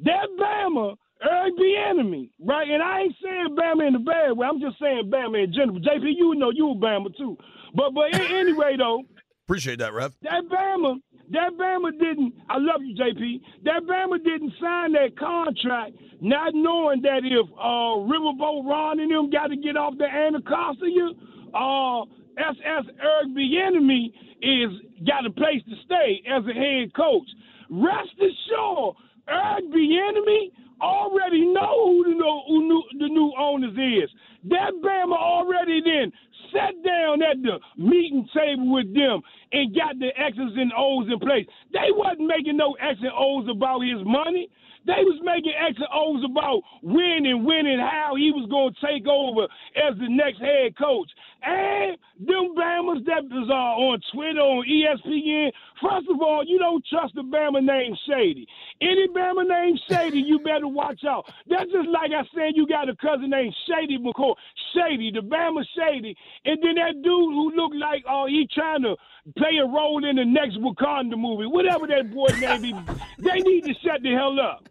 That 0.00 0.28
Bama, 0.38 0.96
Eric 1.22 1.54
Bieniemy, 1.58 2.30
right? 2.40 2.68
And 2.68 2.82
I 2.82 3.02
ain't 3.02 3.16
saying 3.22 3.56
Bama 3.56 3.86
in 3.86 3.92
the 3.94 4.00
bad 4.00 4.32
way. 4.32 4.46
I'm 4.46 4.60
just 4.60 4.78
saying 4.80 5.10
Bama 5.12 5.44
in 5.44 5.52
general. 5.52 5.80
JP, 5.80 6.12
you 6.16 6.34
know 6.36 6.50
you 6.50 6.74
Bama 6.78 7.16
too. 7.16 7.36
But 7.74 7.94
but 7.94 8.10
anyway 8.14 8.76
though. 8.78 9.02
Appreciate 9.46 9.78
that, 9.80 9.92
Rev. 9.92 10.14
That 10.22 10.48
Bama, 10.50 10.96
that 11.30 11.50
Bama 11.60 11.92
didn't. 11.98 12.32
I 12.48 12.56
love 12.56 12.80
you, 12.80 12.96
JP. 12.96 13.40
That 13.64 13.82
Bama 13.84 14.16
didn't 14.24 14.52
sign 14.58 14.92
that 14.92 15.18
contract, 15.18 15.92
not 16.22 16.54
knowing 16.54 17.02
that 17.02 17.20
if 17.24 17.46
uh, 17.52 18.00
Riverboat 18.08 18.64
Ron 18.64 19.00
and 19.00 19.12
them 19.12 19.28
got 19.28 19.48
to 19.48 19.56
get 19.56 19.76
off 19.76 19.98
the 19.98 20.06
Anacostia, 20.08 21.12
uh, 21.52 22.02
SS 22.40 22.88
Eric 22.96 23.36
Bieniemy 23.36 24.12
is 24.40 24.72
got 25.06 25.26
a 25.26 25.30
place 25.30 25.60
to 25.68 25.76
stay 25.84 26.22
as 26.24 26.42
a 26.48 26.54
head 26.54 26.94
coach. 26.96 27.28
Rest 27.68 28.16
assured, 28.16 28.96
Eric 29.28 29.68
Bieniemy 29.68 30.52
already 30.80 31.44
know 31.52 31.84
who 31.84 32.04
the 32.04 32.14
new, 32.16 32.40
who 32.48 32.68
new, 32.68 32.82
the 32.98 33.08
new 33.08 33.32
owners 33.38 33.76
is. 33.76 34.10
That 34.48 34.72
Bama 34.82 35.16
already 35.16 35.80
then 35.84 36.12
sat 36.54 36.74
down 36.86 37.20
at 37.22 37.42
the 37.42 37.58
meeting 37.76 38.26
table 38.32 38.72
with 38.72 38.94
them 38.94 39.20
and 39.52 39.74
got 39.74 39.98
the 39.98 40.08
X's 40.14 40.54
and 40.56 40.72
O's 40.78 41.10
in 41.10 41.18
place. 41.18 41.46
They 41.72 41.90
wasn't 41.90 42.28
making 42.28 42.56
no 42.56 42.74
X 42.80 42.98
and 43.02 43.12
O's 43.12 43.48
about 43.50 43.80
his 43.80 44.06
money. 44.06 44.48
They 44.86 45.00
was 45.00 45.18
making 45.24 45.52
X 45.56 45.76
and 45.78 45.88
O's 45.92 46.22
about 46.24 46.60
when 46.82 47.24
and 47.24 47.44
when 47.44 47.66
and 47.66 47.80
how 47.80 48.14
he 48.16 48.30
was 48.30 48.48
going 48.50 48.74
to 48.74 48.80
take 48.84 49.06
over 49.08 49.48
as 49.80 49.96
the 49.98 50.08
next 50.08 50.38
head 50.38 50.76
coach. 50.76 51.10
And 51.44 51.98
them 52.18 52.54
Bamas 52.56 53.04
that 53.04 53.24
was 53.28 53.48
uh, 53.50 53.76
on 53.76 54.00
Twitter, 54.12 54.40
on 54.40 54.64
ESPN, 54.64 55.52
first 55.82 56.08
of 56.08 56.20
all, 56.22 56.42
you 56.46 56.58
don't 56.58 56.84
trust 56.86 57.14
a 57.16 57.22
Bama 57.22 57.62
named 57.62 57.98
Shady. 58.08 58.46
Any 58.80 59.08
Bama 59.08 59.46
named 59.46 59.80
Shady, 59.90 60.20
you 60.20 60.38
better 60.38 60.68
watch 60.68 61.04
out. 61.04 61.26
That's 61.46 61.70
just 61.70 61.88
like 61.88 62.12
I 62.12 62.22
said, 62.34 62.52
you 62.54 62.66
got 62.66 62.88
a 62.88 62.96
cousin 62.96 63.30
named 63.30 63.54
Shady 63.68 63.98
McCoy. 63.98 64.34
Shady, 64.72 65.10
the 65.12 65.20
Bama 65.20 65.64
Shady. 65.76 66.16
And 66.46 66.58
then 66.62 66.76
that 66.76 66.94
dude 67.02 67.04
who 67.04 67.52
looked 67.54 67.76
like 67.76 68.04
uh, 68.08 68.26
he 68.26 68.48
trying 68.54 68.82
to 68.82 68.96
play 69.36 69.58
a 69.60 69.66
role 69.66 70.04
in 70.04 70.16
the 70.16 70.24
next 70.24 70.56
Wakanda 70.58 71.18
movie, 71.18 71.46
whatever 71.46 71.86
that 71.88 72.12
boy 72.14 72.28
name 72.40 72.64
is, 72.64 72.96
they 73.18 73.40
need 73.40 73.64
to 73.64 73.74
shut 73.84 74.02
the 74.02 74.12
hell 74.12 74.40
up. 74.40 74.66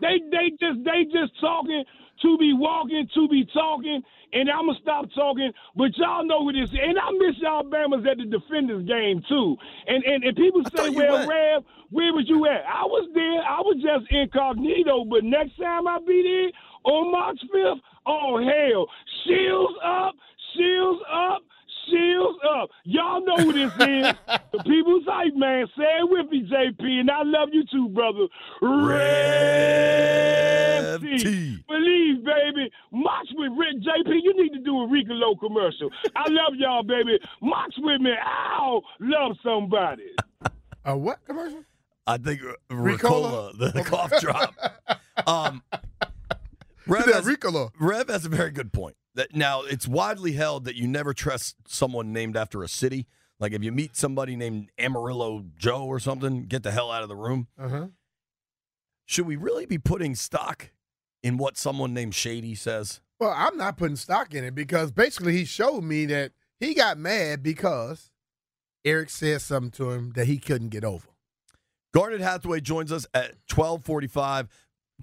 They 0.00 0.20
they 0.30 0.50
just 0.60 0.84
they 0.84 1.04
just 1.04 1.38
talking 1.40 1.84
to 2.26 2.38
be 2.38 2.52
walking, 2.52 3.08
to 3.14 3.28
be 3.28 3.46
talking, 3.54 4.02
and 4.32 4.50
I'm 4.50 4.66
gonna 4.66 4.78
stop 4.82 5.06
talking. 5.14 5.52
But 5.76 5.96
y'all 5.96 6.26
know 6.26 6.42
who 6.42 6.52
this 6.52 6.70
and 6.74 6.98
I 6.98 7.10
miss 7.22 7.38
y'all 7.38 7.62
Bama's 7.62 8.06
at 8.10 8.18
the 8.18 8.26
defenders 8.26 8.84
game 8.86 9.22
too. 9.28 9.56
And 9.86 10.02
and, 10.04 10.24
and 10.24 10.36
people 10.36 10.62
say, 10.74 10.90
well, 10.90 11.26
Rev, 11.26 11.62
where 11.90 12.12
was 12.12 12.26
you 12.26 12.46
at? 12.46 12.66
I 12.66 12.84
was 12.84 13.08
there. 13.14 13.42
I 13.46 13.60
was 13.62 13.78
just 13.78 14.10
incognito. 14.10 15.04
But 15.04 15.22
next 15.22 15.56
time 15.56 15.86
I 15.86 15.98
be 16.04 16.22
there 16.22 16.92
on 16.92 17.12
March 17.12 17.38
5th, 17.54 17.80
Oh 18.06 18.38
hell, 18.38 18.86
shields 19.24 19.74
up, 19.84 20.14
shields 20.54 21.02
up, 21.10 21.42
shields 21.88 22.38
up. 22.56 22.70
Y'all 22.84 23.24
know 23.24 23.36
who 23.36 23.52
this 23.52 23.72
is. 23.72 23.78
the 24.52 24.62
people's 24.64 25.04
hype 25.06 25.34
man. 25.34 25.66
Say 25.76 25.98
it 26.00 26.08
with 26.10 26.30
me, 26.30 26.48
JP, 26.50 26.82
and 27.00 27.10
I 27.10 27.22
love 27.24 27.50
you 27.52 27.64
too, 27.70 27.88
brother. 27.88 28.26
Rev 28.62 29.86
T. 31.00 31.58
Believe, 31.68 32.24
baby. 32.24 32.70
Mox 32.92 33.28
with 33.34 33.52
Rick 33.52 33.82
JP. 33.82 34.20
You 34.22 34.34
need 34.42 34.52
to 34.54 34.60
do 34.60 34.80
a 34.80 34.86
Ricola 34.86 35.38
commercial. 35.38 35.90
I 36.14 36.28
love 36.28 36.54
y'all, 36.56 36.82
baby. 36.82 37.18
Mox 37.42 37.74
with 37.78 38.00
me. 38.00 38.12
Ow, 38.12 38.82
love 39.00 39.36
somebody. 39.42 40.14
A 40.84 40.96
what 40.96 41.24
commercial? 41.24 41.64
I 42.06 42.18
think 42.18 42.40
uh, 42.42 42.52
Ricola? 42.70 42.98
Ricola, 42.98 43.58
the, 43.58 43.68
the 43.70 43.84
cough 43.84 44.12
drop. 44.20 44.54
Um, 45.26 45.62
Rev, 46.86 47.06
has, 47.06 47.24
Ricola. 47.24 47.70
Rev 47.80 48.08
has 48.08 48.26
a 48.26 48.28
very 48.28 48.50
good 48.50 48.70
point. 48.70 48.96
That 49.16 49.34
now 49.34 49.62
it's 49.62 49.88
widely 49.88 50.32
held 50.32 50.64
that 50.66 50.76
you 50.76 50.86
never 50.86 51.12
trust 51.12 51.56
someone 51.66 52.12
named 52.12 52.36
after 52.36 52.62
a 52.62 52.68
city. 52.68 53.06
Like 53.40 53.52
if 53.52 53.62
you 53.62 53.72
meet 53.72 53.96
somebody 53.96 54.36
named 54.36 54.70
Amarillo 54.78 55.44
Joe 55.58 55.84
or 55.84 55.98
something, 55.98 56.44
get 56.44 56.62
the 56.62 56.70
hell 56.70 56.90
out 56.90 57.02
of 57.02 57.08
the 57.08 57.16
room. 57.16 57.48
Uh-huh. 57.58 57.88
Should 59.06 59.26
we 59.26 59.36
really 59.36 59.66
be 59.66 59.78
putting 59.78 60.14
stock 60.14 60.70
in 61.22 61.38
what 61.38 61.56
someone 61.56 61.92
named 61.94 62.14
Shady 62.14 62.54
says? 62.54 63.00
Well, 63.18 63.34
I'm 63.34 63.56
not 63.56 63.76
putting 63.76 63.96
stock 63.96 64.34
in 64.34 64.44
it 64.44 64.54
because 64.54 64.92
basically 64.92 65.32
he 65.32 65.44
showed 65.44 65.82
me 65.82 66.06
that 66.06 66.32
he 66.60 66.74
got 66.74 66.98
mad 66.98 67.42
because 67.42 68.10
Eric 68.84 69.10
said 69.10 69.40
something 69.40 69.70
to 69.72 69.90
him 69.90 70.12
that 70.14 70.26
he 70.26 70.38
couldn't 70.38 70.68
get 70.68 70.84
over. 70.84 71.08
Garnet 71.94 72.20
Hathaway 72.20 72.60
joins 72.60 72.92
us 72.92 73.06
at 73.14 73.36
1245. 73.48 74.48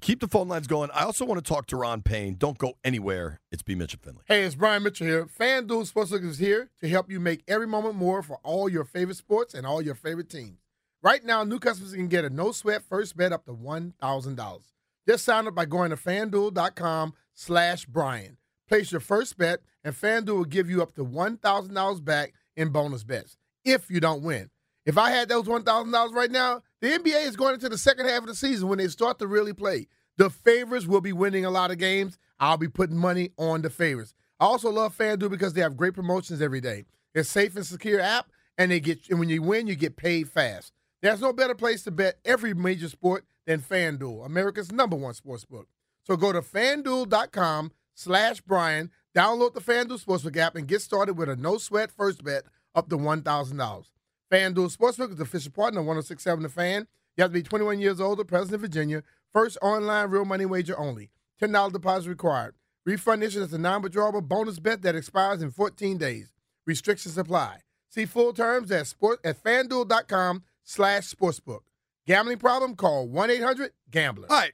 Keep 0.02 0.20
the 0.20 0.28
phone 0.28 0.48
lines 0.48 0.68
going. 0.68 0.90
I 0.92 1.04
also 1.04 1.24
want 1.24 1.44
to 1.44 1.48
talk 1.48 1.68
to 1.68 1.78
Ron 1.78 2.02
Payne. 2.02 2.36
Don't 2.36 2.58
go 2.58 2.74
anywhere. 2.84 3.40
It's 3.52 3.62
B. 3.62 3.76
Mitchell 3.76 4.00
Finley. 4.04 4.24
Hey, 4.28 4.44
it's 4.44 4.56
Brian 4.56 4.84
Mitchell 4.84 5.08
here. 5.08 5.26
FanDuel 5.26 5.90
Sportsbook 5.90 6.28
is 6.28 6.40
here 6.40 6.72
to 6.82 6.90
help 6.90 7.10
you 7.10 7.20
make 7.20 7.44
every 7.48 7.68
moment 7.68 7.96
more 7.96 8.22
for 8.22 8.38
all 8.44 8.68
your 8.68 8.84
favorite 8.84 9.18
sports 9.18 9.54
and 9.54 9.66
all 9.66 9.82
your 9.82 9.96
favorite 9.96 10.30
teams. 10.30 10.60
Right 11.02 11.24
now, 11.24 11.44
new 11.44 11.60
customers 11.60 11.94
can 11.94 12.08
get 12.08 12.26
a 12.26 12.30
no 12.30 12.52
sweat 12.52 12.82
first 12.84 13.16
bet 13.16 13.32
up 13.32 13.46
to 13.46 13.54
$1,000. 13.54 14.62
Just 15.08 15.26
sign 15.26 15.48
up 15.48 15.56
by 15.56 15.66
going 15.66 15.92
to 15.92 15.98
fanduel.com 15.98 17.14
slash 17.34 17.86
Brian. 17.86 18.38
Place 18.68 18.92
your 18.92 19.02
first 19.02 19.38
bet, 19.38 19.60
and 19.84 19.94
FanDuel 19.94 20.38
will 20.38 20.46
give 20.46 20.70
you 20.70 20.82
up 20.82 20.96
to 20.96 21.06
$1,000 21.06 22.06
back 22.06 22.34
in 22.56 22.70
bonus 22.70 23.04
bets 23.04 23.38
if 23.64 23.90
you 23.90 24.00
don't 24.00 24.24
win. 24.24 24.50
If 24.86 24.98
I 24.98 25.12
had 25.12 25.30
those 25.30 25.46
$1,000 25.46 26.14
right 26.14 26.32
now, 26.32 26.62
the 26.84 26.90
NBA 26.90 27.26
is 27.26 27.38
going 27.38 27.54
into 27.54 27.70
the 27.70 27.78
second 27.78 28.08
half 28.08 28.24
of 28.24 28.28
the 28.28 28.36
season 28.36 28.68
when 28.68 28.78
they 28.78 28.90
start 28.90 29.18
to 29.20 29.26
really 29.26 29.54
play. 29.54 29.88
The 30.18 30.30
favorites 30.30 30.86
will 30.86 31.00
be 31.00 31.14
winning 31.14 31.46
a 31.46 31.50
lot 31.50 31.72
of 31.72 31.78
games. 31.78 32.18
I'll 32.42 32.58
be 32.58 32.68
putting 32.68 32.98
money 32.98 33.30
on 33.38 33.62
the 33.62 33.70
favorites. 33.70 34.14
I 34.38 34.44
also 34.44 34.70
love 34.70 34.94
FanDuel 34.98 35.30
because 35.30 35.54
they 35.54 35.62
have 35.62 35.78
great 35.78 35.94
promotions 35.94 36.42
every 36.42 36.60
day. 36.60 36.84
It's 37.16 37.30
safe 37.30 37.56
and 37.56 37.66
secure 37.66 38.02
app, 38.02 38.28
and 38.58 38.70
they 38.70 38.82
get 38.82 39.08
and 39.10 39.18
when 39.18 39.30
you 39.30 39.42
win, 39.42 39.66
you 39.66 39.76
get 39.76 39.96
paid 39.96 40.28
fast. 40.28 40.74
There's 41.02 41.22
no 41.22 41.32
better 41.32 41.56
place 41.56 41.84
to 41.84 41.92
bet 41.92 42.16
every 42.26 42.54
major 42.54 42.90
sport 42.90 43.24
than 43.46 43.62
FanDuel, 43.62 44.26
America's 44.26 44.70
number 44.70 44.98
one 44.98 45.14
sports 45.14 45.46
book. 45.46 45.70
So 46.06 46.18
go 46.18 46.34
to 46.34 46.42
fanduel.com 46.42 47.72
slash 47.94 48.42
Brian, 48.42 48.92
download 49.16 49.54
the 49.54 49.62
FanDuel 49.62 50.04
Sportsbook 50.04 50.36
app, 50.36 50.58
and 50.58 50.68
get 50.68 50.82
started 50.82 51.14
with 51.14 51.30
a 51.30 51.38
no 51.38 51.58
sweat 51.58 51.92
first 51.92 52.26
bet 52.26 52.44
up 52.76 52.90
to 52.90 52.98
$1,000. 52.98 53.86
FanDuel 54.34 54.76
Sportsbook 54.76 55.12
is 55.12 55.18
the 55.18 55.24
official 55.24 55.52
partner 55.52 55.82
of 55.82 55.86
1067 55.86 56.42
The 56.42 56.50
Fan. 56.50 56.88
You 57.16 57.22
have 57.22 57.30
to 57.30 57.36
be 57.36 57.44
21 57.44 57.80
years 57.80 58.02
old 58.02 58.20
or 58.20 58.24
present 58.24 58.56
in 58.56 58.62
Virginia. 58.62 59.04
First 59.32 59.60
online 59.62 60.10
real 60.10 60.26
money 60.26 60.48
wager 60.48 60.76
only. 60.76 61.12
$10 61.40 61.72
deposit 61.72 62.10
required. 62.10 62.56
Refund 62.84 63.24
issued 63.24 63.44
as 63.44 63.54
a 63.54 63.60
non 63.60 63.84
withdrawable 63.84 64.28
bonus 64.28 64.58
bet 64.58 64.82
that 64.82 64.96
expires 64.96 65.44
in 65.44 65.52
14 65.52 66.00
days. 66.00 66.32
Restrictions 66.66 67.16
apply. 67.16 67.58
See 67.90 68.06
full 68.06 68.34
terms 68.34 68.72
at 68.72 68.88
sport 68.88 69.20
at 69.24 69.42
fanduel.com 69.44 70.42
slash 70.64 71.14
sportsbook. 71.14 71.60
Gambling 72.08 72.40
problem? 72.40 72.76
Call 72.76 73.08
1 73.08 73.30
800 73.30 73.72
Gambler. 73.92 74.32
All 74.32 74.40
right, 74.40 74.54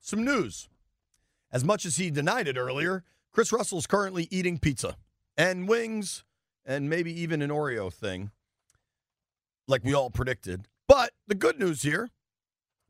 some 0.00 0.24
news. 0.24 0.68
As 1.50 1.64
much 1.64 1.84
as 1.84 1.96
he 1.96 2.12
denied 2.12 2.46
it 2.46 2.56
earlier, 2.56 3.02
Chris 3.32 3.52
Russell's 3.52 3.88
currently 3.88 4.28
eating 4.30 4.58
pizza 4.58 4.96
and 5.36 5.68
wings 5.68 6.22
and 6.64 6.88
maybe 6.88 7.12
even 7.20 7.42
an 7.42 7.50
Oreo 7.50 7.92
thing, 7.92 8.30
like 9.68 9.84
we 9.84 9.94
all 9.94 10.10
predicted. 10.10 10.68
But 10.88 11.12
the 11.26 11.34
good 11.34 11.58
news 11.58 11.82
here 11.82 12.08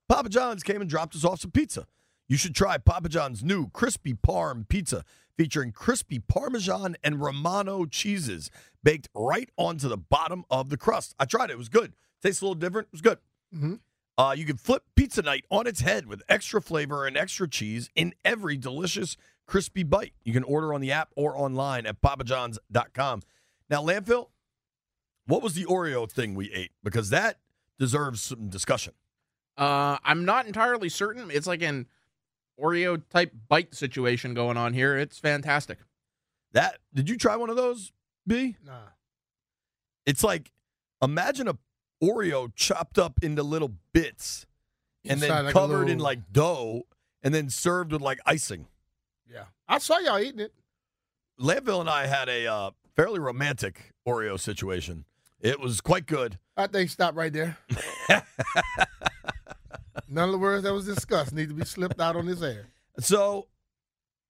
Papa 0.09 0.29
John's 0.29 0.63
came 0.63 0.81
and 0.81 0.89
dropped 0.89 1.17
us 1.17 1.25
off 1.25 1.41
some 1.41 1.51
pizza. 1.51 1.87
You 2.29 2.37
should 2.37 2.55
try 2.55 2.79
Papa 2.79 3.09
John's 3.09 3.43
new 3.43 3.69
crispy 3.71 4.15
parm 4.15 4.69
pizza 4.69 5.05
featuring 5.37 5.71
crispy 5.73 6.19
Parmesan 6.19 6.97
and 7.05 7.21
Romano 7.21 7.85
cheeses 7.87 8.51
baked 8.83 9.09
right 9.15 9.51
onto 9.57 9.89
the 9.89 9.97
bottom 9.99 10.45
of 10.51 10.69
the 10.71 10.77
crust. 10.77 11.15
I 11.19 11.25
tried 11.25 11.51
it. 11.51 11.55
It 11.55 11.59
was 11.59 11.69
good. 11.69 11.95
Tastes 12.23 12.41
a 12.41 12.45
little 12.45 12.55
different. 12.55 12.87
It 12.89 12.93
was 12.93 13.01
good. 13.03 13.19
Mhm. 13.55 13.81
Uh, 14.19 14.35
you 14.37 14.47
can 14.47 14.57
flip 14.57 14.83
pizza 14.95 15.21
night 15.23 15.45
on 15.51 15.67
its 15.67 15.81
head 15.81 16.07
with 16.07 16.23
extra 16.29 16.63
flavor 16.63 17.07
and 17.07 17.17
extra 17.17 17.47
cheese 17.47 17.91
in 17.95 18.15
every 18.25 18.57
delicious 18.57 19.17
crispy 19.47 19.83
bite. 19.83 20.15
You 20.25 20.33
can 20.33 20.43
order 20.43 20.73
on 20.73 20.81
the 20.81 20.91
app 20.91 21.13
or 21.17 21.37
online 21.37 21.85
at 21.85 22.01
papajohns.com. 22.01 23.23
Now, 23.69 23.83
Landfill, 23.83 24.29
what 25.27 25.43
was 25.43 25.55
the 25.55 25.65
Oreo 25.65 26.11
thing 26.11 26.35
we 26.35 26.53
ate? 26.53 26.73
Because 26.83 27.11
that 27.11 27.39
deserves 27.79 28.23
some 28.23 28.49
discussion. 28.49 28.95
Uh, 29.57 29.99
I'm 30.05 30.25
not 30.25 30.47
entirely 30.47 30.89
certain. 30.89 31.31
It's 31.31 31.47
like 31.47 31.63
an 31.63 31.87
Oreo 32.61 33.03
type 33.11 33.33
bite 33.49 33.75
situation 33.75 34.35
going 34.35 34.57
on 34.57 34.73
here. 34.73 34.97
It's 34.97 35.19
fantastic. 35.19 35.79
That 36.53 36.79
did 36.95 37.09
you 37.09 37.17
try 37.17 37.37
one 37.37 37.51
of 37.51 37.57
those, 37.57 37.93
B? 38.27 38.57
Nah. 38.65 38.73
It's 40.05 40.23
like 40.23 40.53
imagine 41.03 41.49
a 41.49 41.59
Oreo 42.03 42.53
chopped 42.55 42.99
up 42.99 43.19
into 43.23 43.43
little 43.43 43.73
bits 43.93 44.47
and 45.05 45.23
Inside 45.23 45.29
then 45.29 45.45
like 45.47 45.55
a 45.55 45.59
covered 45.59 45.89
in 45.89 45.99
like 45.99 46.33
dough 46.33 46.83
and 47.23 47.35
then 47.35 47.51
served 47.51 47.93
with 47.93 48.03
like 48.03 48.19
icing. 48.27 48.67
Yeah. 49.31 49.45
I 49.69 49.79
saw 49.79 49.99
y'all 49.99 50.19
eating 50.19 50.41
it. 50.41 50.53
Landfill 51.41 51.81
and 51.81 51.91
I 51.91 52.07
had 52.07 52.29
a 52.29 52.47
uh, 52.47 52.71
fairly 52.95 53.19
romantic 53.19 53.93
Oreo 54.07 54.39
situation. 54.39 55.05
It 55.41 55.61
was 55.61 55.81
quite 55.81 56.07
good. 56.07 56.39
I 56.57 56.67
think 56.67 56.91
stop 56.91 57.15
right 57.17 57.33
there. 57.33 57.59
None 60.09 60.29
of 60.29 60.33
the 60.33 60.39
words 60.39 60.63
that 60.65 60.73
was 60.73 60.87
discussed 60.87 61.33
need 61.35 61.49
to 61.49 61.55
be 61.55 61.65
slipped 61.65 62.01
out 62.01 62.17
on 62.17 62.27
this 62.27 62.41
air. 62.43 62.67
So 63.01 63.49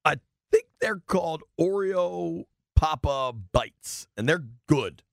I 0.03 0.15
think 0.51 0.65
they're 0.81 0.97
called 0.99 1.43
Oreo 1.59 2.45
Papa 2.75 3.33
Bites, 3.51 4.07
and 4.17 4.27
they're 4.27 4.43
good. 4.67 5.03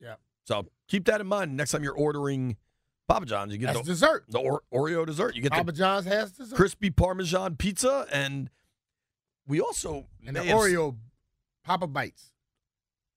Yeah. 0.00 0.14
So 0.44 0.66
keep 0.88 1.04
that 1.06 1.20
in 1.20 1.26
mind 1.26 1.56
next 1.56 1.72
time 1.72 1.82
you're 1.84 1.94
ordering 1.96 2.56
Papa 3.08 3.26
John's. 3.26 3.52
You 3.52 3.58
get 3.58 3.66
That's 3.74 3.80
the, 3.80 3.84
dessert. 3.92 4.24
the 4.28 4.38
or- 4.38 4.62
Oreo 4.72 5.06
dessert. 5.06 5.36
You 5.36 5.42
get 5.42 5.52
Papa 5.52 5.72
John's 5.72 6.06
has 6.06 6.32
dessert. 6.32 6.56
crispy 6.56 6.90
Parmesan 6.90 7.56
pizza, 7.56 8.06
and 8.10 8.50
we 9.46 9.60
also 9.60 10.06
and 10.26 10.34
the 10.36 10.40
Oreo 10.40 10.96
Papa 11.64 11.86
Bites. 11.86 12.32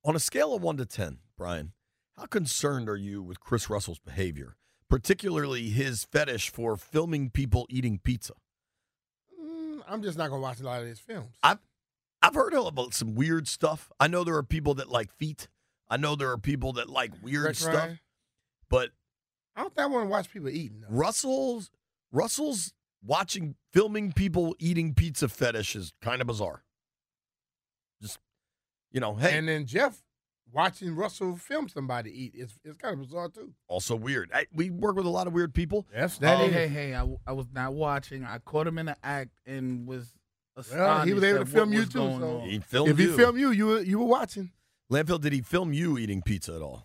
On 0.05 0.15
a 0.15 0.19
scale 0.19 0.53
of 0.53 0.61
one 0.61 0.77
to 0.77 0.85
ten, 0.85 1.19
Brian, 1.37 1.71
how 2.19 2.25
concerned 2.25 2.89
are 2.89 2.97
you 2.97 3.23
with 3.23 3.39
Chris 3.39 3.69
Russell's 3.69 3.99
behavior, 3.99 4.57
particularly 4.89 5.69
his 5.69 6.03
fetish 6.03 6.49
for 6.49 6.75
filming 6.75 7.29
people 7.29 7.65
eating 7.69 7.99
pizza? 8.03 8.33
Mm, 9.41 9.79
I'm 9.87 10.03
just 10.03 10.17
not 10.17 10.29
gonna 10.29 10.41
watch 10.41 10.59
a 10.59 10.63
lot 10.63 10.81
of 10.81 10.87
his 10.87 10.99
films. 10.99 11.33
I've 11.41 11.59
I've 12.21 12.33
heard 12.35 12.53
about 12.53 12.93
some 12.93 13.15
weird 13.15 13.47
stuff. 13.47 13.89
I 13.99 14.07
know 14.07 14.25
there 14.25 14.35
are 14.35 14.43
people 14.43 14.73
that 14.75 14.89
like 14.89 15.13
feet. 15.13 15.47
I 15.89 15.95
know 15.95 16.15
there 16.17 16.29
are 16.31 16.37
people 16.37 16.73
that 16.73 16.89
like 16.89 17.11
weird 17.23 17.45
Rex 17.45 17.59
stuff. 17.59 17.73
Ryan. 17.73 17.99
But 18.69 18.89
I 19.55 19.61
don't 19.61 19.73
think 19.73 19.87
I 19.87 19.89
want 19.89 20.05
to 20.05 20.09
watch 20.09 20.29
people 20.29 20.49
eating. 20.49 20.81
Though. 20.81 20.95
Russell's 20.95 21.71
Russell's 22.11 22.73
watching 23.01 23.55
filming 23.71 24.11
people 24.11 24.57
eating 24.59 24.93
pizza 24.93 25.29
fetish 25.29 25.73
is 25.73 25.93
kind 26.01 26.19
of 26.19 26.27
bizarre. 26.27 26.65
Just 28.01 28.19
you 28.91 28.99
know, 28.99 29.15
hey, 29.15 29.37
And 29.37 29.47
then 29.47 29.65
Jeff 29.65 30.01
watching 30.53 30.95
Russell 30.95 31.35
film 31.35 31.67
somebody 31.69 32.11
eat 32.25 32.35
is 32.35 32.59
is 32.63 32.75
kind 32.75 32.93
of 32.93 33.01
bizarre 33.01 33.29
too. 33.29 33.53
also 33.67 33.95
weird. 33.95 34.29
I, 34.33 34.45
we 34.53 34.69
work 34.69 34.95
with 34.95 35.05
a 35.05 35.09
lot 35.09 35.27
of 35.27 35.33
weird 35.33 35.53
people. 35.53 35.87
Yes, 35.93 36.17
Hey, 36.17 36.25
that 36.25 36.37
hey, 36.37 36.45
is. 36.47 36.53
hey, 36.53 36.67
hey! 36.67 36.93
I, 36.95 36.99
w- 36.99 37.19
I 37.27 37.31
was 37.33 37.47
not 37.53 37.73
watching. 37.73 38.23
I 38.25 38.37
caught 38.39 38.67
him 38.67 38.77
in 38.77 38.87
the 38.87 38.97
act 39.03 39.31
and 39.45 39.87
was 39.87 40.13
astonished. 40.57 40.79
Well, 40.87 41.05
he 41.05 41.13
was 41.13 41.23
able 41.23 41.39
to 41.39 41.45
film 41.45 41.73
you 41.73 41.85
too. 41.85 41.99
going 41.99 42.19
So. 42.19 42.39
He 42.45 42.59
filmed 42.59 42.89
if 42.91 42.97
he 42.97 43.03
you. 43.05 43.15
filmed 43.15 43.39
you, 43.39 43.51
you 43.51 43.65
were, 43.67 43.79
you 43.81 43.99
were 43.99 44.05
watching. 44.05 44.51
Landfill, 44.91 45.21
did 45.21 45.33
he 45.33 45.41
film 45.41 45.71
you 45.73 45.97
eating 45.97 46.21
pizza 46.23 46.55
at 46.55 46.61
all? 46.61 46.83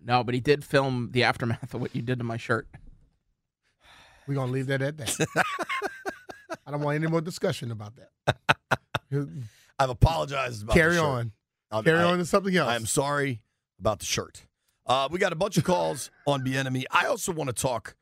No, 0.00 0.22
but 0.22 0.34
he 0.34 0.40
did 0.40 0.64
film 0.64 1.08
the 1.12 1.24
aftermath 1.24 1.74
of 1.74 1.80
what 1.80 1.94
you 1.96 2.02
did 2.02 2.18
to 2.18 2.24
my 2.24 2.36
shirt. 2.36 2.68
We're 4.26 4.34
gonna 4.34 4.52
leave 4.52 4.66
that 4.68 4.80
at 4.82 4.96
that. 4.98 5.26
I 6.66 6.70
don't 6.70 6.80
want 6.80 6.94
any 6.96 7.06
more 7.08 7.20
discussion 7.20 7.70
about 7.70 7.94
that. 7.96 8.36
I've 9.78 9.90
apologized 9.90 10.62
about 10.62 10.74
Carry 10.74 10.92
the 10.94 11.00
shirt. 11.00 11.04
on. 11.06 11.32
I'll- 11.74 11.82
Carry 11.82 11.98
I- 11.98 12.04
on 12.04 12.18
to 12.18 12.24
something 12.24 12.54
else. 12.56 12.68
I'm 12.70 12.86
sorry 12.86 13.40
about 13.80 13.98
the 13.98 14.06
shirt. 14.06 14.46
Uh, 14.86 15.08
we 15.10 15.18
got 15.18 15.32
a 15.32 15.36
bunch 15.36 15.56
of 15.56 15.64
calls 15.64 16.10
on 16.26 16.44
Bieniemy. 16.44 16.84
I 16.90 17.06
also 17.06 17.32
want 17.32 17.48
to 17.48 17.54
talk 17.54 17.96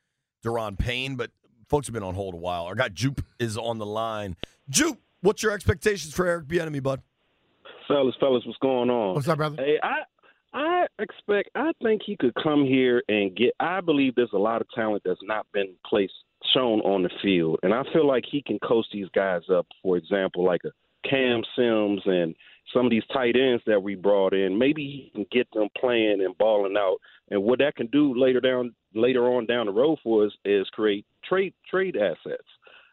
Daron 0.45 0.79
Payne, 0.79 1.17
but 1.17 1.31
folks 1.69 1.87
have 1.87 1.95
been 1.95 2.03
on 2.03 2.15
hold 2.15 2.35
a 2.35 2.39
while. 2.39 2.65
Our 2.65 2.75
guy 2.75 2.89
Jupe 2.89 3.23
is 3.39 3.57
on 3.57 3.79
the 3.79 3.87
line. 3.87 4.37
Jupe, 4.69 4.99
What's 5.23 5.41
your 5.41 5.53
expectations 5.53 6.13
for 6.13 6.27
Eric 6.27 6.47
Bieniemy, 6.49 6.83
bud? 6.83 7.01
Fellas, 7.87 8.17
fellas, 8.19 8.43
what's 8.45 8.59
going 8.59 8.91
on? 8.91 9.15
What's 9.15 9.29
up, 9.29 9.37
brother? 9.39 9.55
Hey, 9.63 9.79
I 9.81 10.01
I 10.53 10.87
expect 10.99 11.51
I 11.55 11.71
think 11.81 12.03
he 12.05 12.17
could 12.17 12.35
come 12.43 12.65
here 12.65 13.03
and 13.09 13.35
get 13.37 13.53
I 13.61 13.81
believe 13.81 14.17
there's 14.17 14.33
a 14.35 14.39
lot 14.39 14.61
of 14.61 14.67
talent 14.75 15.03
that's 15.05 15.21
not 15.23 15.47
been 15.55 15.75
placed 15.87 16.13
shown 16.53 16.81
on 16.81 17.05
the 17.05 17.11
field. 17.23 17.61
And 17.63 17.73
I 17.73 17.85
feel 17.93 18.05
like 18.05 18.25
he 18.29 18.43
can 18.43 18.59
coach 18.59 18.87
these 18.93 19.07
guys 19.15 19.43
up, 19.49 19.67
for 19.81 19.97
example, 19.97 20.45
like 20.45 20.63
a 20.65 20.71
Cam 21.09 21.43
Sims 21.57 22.03
and 22.07 22.35
some 22.73 22.87
of 22.87 22.91
these 22.91 23.03
tight 23.13 23.37
ends 23.37 23.63
that 23.67 23.83
we 23.83 23.95
brought 23.95 24.33
in. 24.33 24.59
Maybe 24.59 24.83
he 24.83 25.11
can 25.15 25.27
get 25.31 25.49
them 25.53 25.69
playing 25.79 26.23
and 26.25 26.37
balling 26.39 26.77
out. 26.77 26.99
And 27.31 27.43
what 27.43 27.59
that 27.59 27.77
can 27.77 27.89
do 27.89 28.19
later 28.19 28.41
down 28.41 28.75
later 28.95 29.27
on 29.29 29.47
down 29.47 29.67
the 29.67 29.73
road 29.73 29.99
for 30.03 30.27
us 30.27 30.33
is 30.45 30.67
create 30.71 31.07
trade 31.25 31.55
trade 31.69 31.97
assets. 31.97 32.49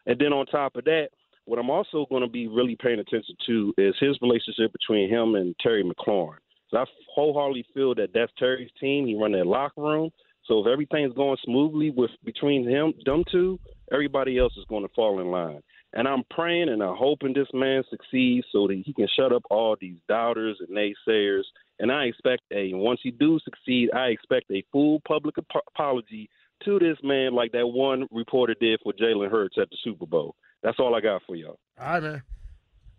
And 0.06 0.18
then 0.18 0.32
on 0.32 0.46
top 0.46 0.76
of 0.76 0.84
that, 0.84 1.08
what 1.44 1.58
I'm 1.58 1.70
also 1.70 2.06
going 2.08 2.22
to 2.22 2.28
be 2.28 2.46
really 2.46 2.76
paying 2.80 3.00
attention 3.00 3.36
to 3.46 3.74
is 3.76 3.94
his 4.00 4.18
relationship 4.22 4.72
between 4.72 5.10
him 5.10 5.34
and 5.34 5.54
Terry 5.60 5.84
McLaurin. 5.84 6.38
So 6.70 6.78
I 6.78 6.84
wholeheartedly 7.14 7.66
feel 7.74 7.94
that 7.96 8.10
that's 8.14 8.32
Terry's 8.38 8.70
team. 8.80 9.06
He 9.06 9.16
run 9.16 9.32
that 9.32 9.46
locker 9.46 9.82
room. 9.82 10.10
So 10.44 10.60
if 10.60 10.66
everything's 10.66 11.14
going 11.14 11.36
smoothly 11.44 11.90
with 11.90 12.10
between 12.24 12.68
him, 12.68 12.94
them 13.04 13.24
two, 13.30 13.58
everybody 13.92 14.38
else 14.38 14.52
is 14.56 14.64
going 14.68 14.86
to 14.86 14.94
fall 14.94 15.20
in 15.20 15.28
line. 15.28 15.60
And 15.92 16.06
I'm 16.06 16.22
praying 16.30 16.68
and 16.68 16.82
I'm 16.82 16.96
hoping 16.96 17.32
this 17.32 17.48
man 17.52 17.82
succeeds 17.90 18.46
so 18.52 18.68
that 18.68 18.82
he 18.84 18.92
can 18.92 19.08
shut 19.16 19.32
up 19.32 19.42
all 19.50 19.76
these 19.80 19.98
doubters 20.08 20.58
and 20.60 20.68
naysayers. 20.68 21.42
And 21.80 21.90
I 21.90 22.04
expect 22.04 22.42
a 22.52 22.72
once 22.74 23.00
he 23.02 23.10
do 23.10 23.40
succeed, 23.44 23.90
I 23.94 24.06
expect 24.06 24.50
a 24.50 24.64
full 24.70 25.00
public 25.06 25.36
ap- 25.38 25.64
apology 25.74 26.30
to 26.64 26.78
this 26.78 26.98
man, 27.02 27.34
like 27.34 27.52
that 27.52 27.66
one 27.66 28.06
reporter 28.10 28.54
did 28.60 28.80
for 28.82 28.92
Jalen 28.92 29.30
Hurts 29.30 29.56
at 29.60 29.70
the 29.70 29.76
Super 29.82 30.06
Bowl. 30.06 30.36
That's 30.62 30.78
all 30.78 30.94
I 30.94 31.00
got 31.00 31.22
for 31.26 31.34
y'all. 31.34 31.58
All 31.80 31.86
right, 31.86 32.02
man. 32.02 32.22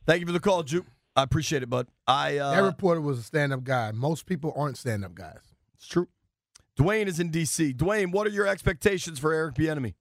Thank 0.06 0.22
you 0.22 0.26
for 0.26 0.34
the 0.34 0.40
call, 0.40 0.64
Juke. 0.64 0.88
I 1.16 1.24
appreciate 1.24 1.62
it, 1.62 1.70
bud. 1.70 1.88
I 2.08 2.38
uh, 2.38 2.52
that 2.52 2.64
reporter 2.64 3.02
was 3.02 3.20
a 3.20 3.24
stand-up 3.24 3.64
guy. 3.64 3.92
Most 3.92 4.26
people 4.26 4.54
aren't 4.56 4.78
stand-up 4.78 5.14
guys. 5.14 5.40
It's 5.76 5.88
true. 5.88 6.08
Dwayne 6.80 7.08
is 7.08 7.20
in 7.20 7.30
D.C. 7.30 7.74
Dwayne, 7.74 8.12
what 8.12 8.26
are 8.26 8.32
your 8.32 8.48
expectations 8.48 9.20
for 9.20 9.34
Eric 9.34 9.56
Bieniemy? 9.56 9.94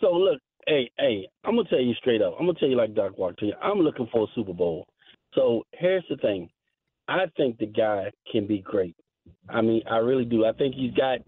So 0.00 0.12
look, 0.12 0.40
hey, 0.66 0.90
hey, 0.98 1.28
I'm 1.44 1.56
gonna 1.56 1.68
tell 1.68 1.80
you 1.80 1.94
straight 1.94 2.22
up. 2.22 2.34
I'm 2.38 2.46
gonna 2.46 2.58
tell 2.58 2.68
you 2.68 2.76
like 2.76 2.94
Doc 2.94 3.18
Walker 3.18 3.36
to 3.40 3.46
you. 3.46 3.54
I'm 3.62 3.78
looking 3.78 4.08
for 4.12 4.24
a 4.24 4.26
Super 4.34 4.52
Bowl. 4.52 4.86
So 5.34 5.64
here's 5.72 6.04
the 6.08 6.16
thing. 6.16 6.48
I 7.08 7.26
think 7.36 7.58
the 7.58 7.66
guy 7.66 8.10
can 8.30 8.46
be 8.46 8.58
great. 8.58 8.96
I 9.48 9.60
mean, 9.60 9.82
I 9.90 9.96
really 9.96 10.24
do. 10.24 10.44
I 10.44 10.52
think 10.52 10.74
he's 10.74 10.94
got 10.94 11.18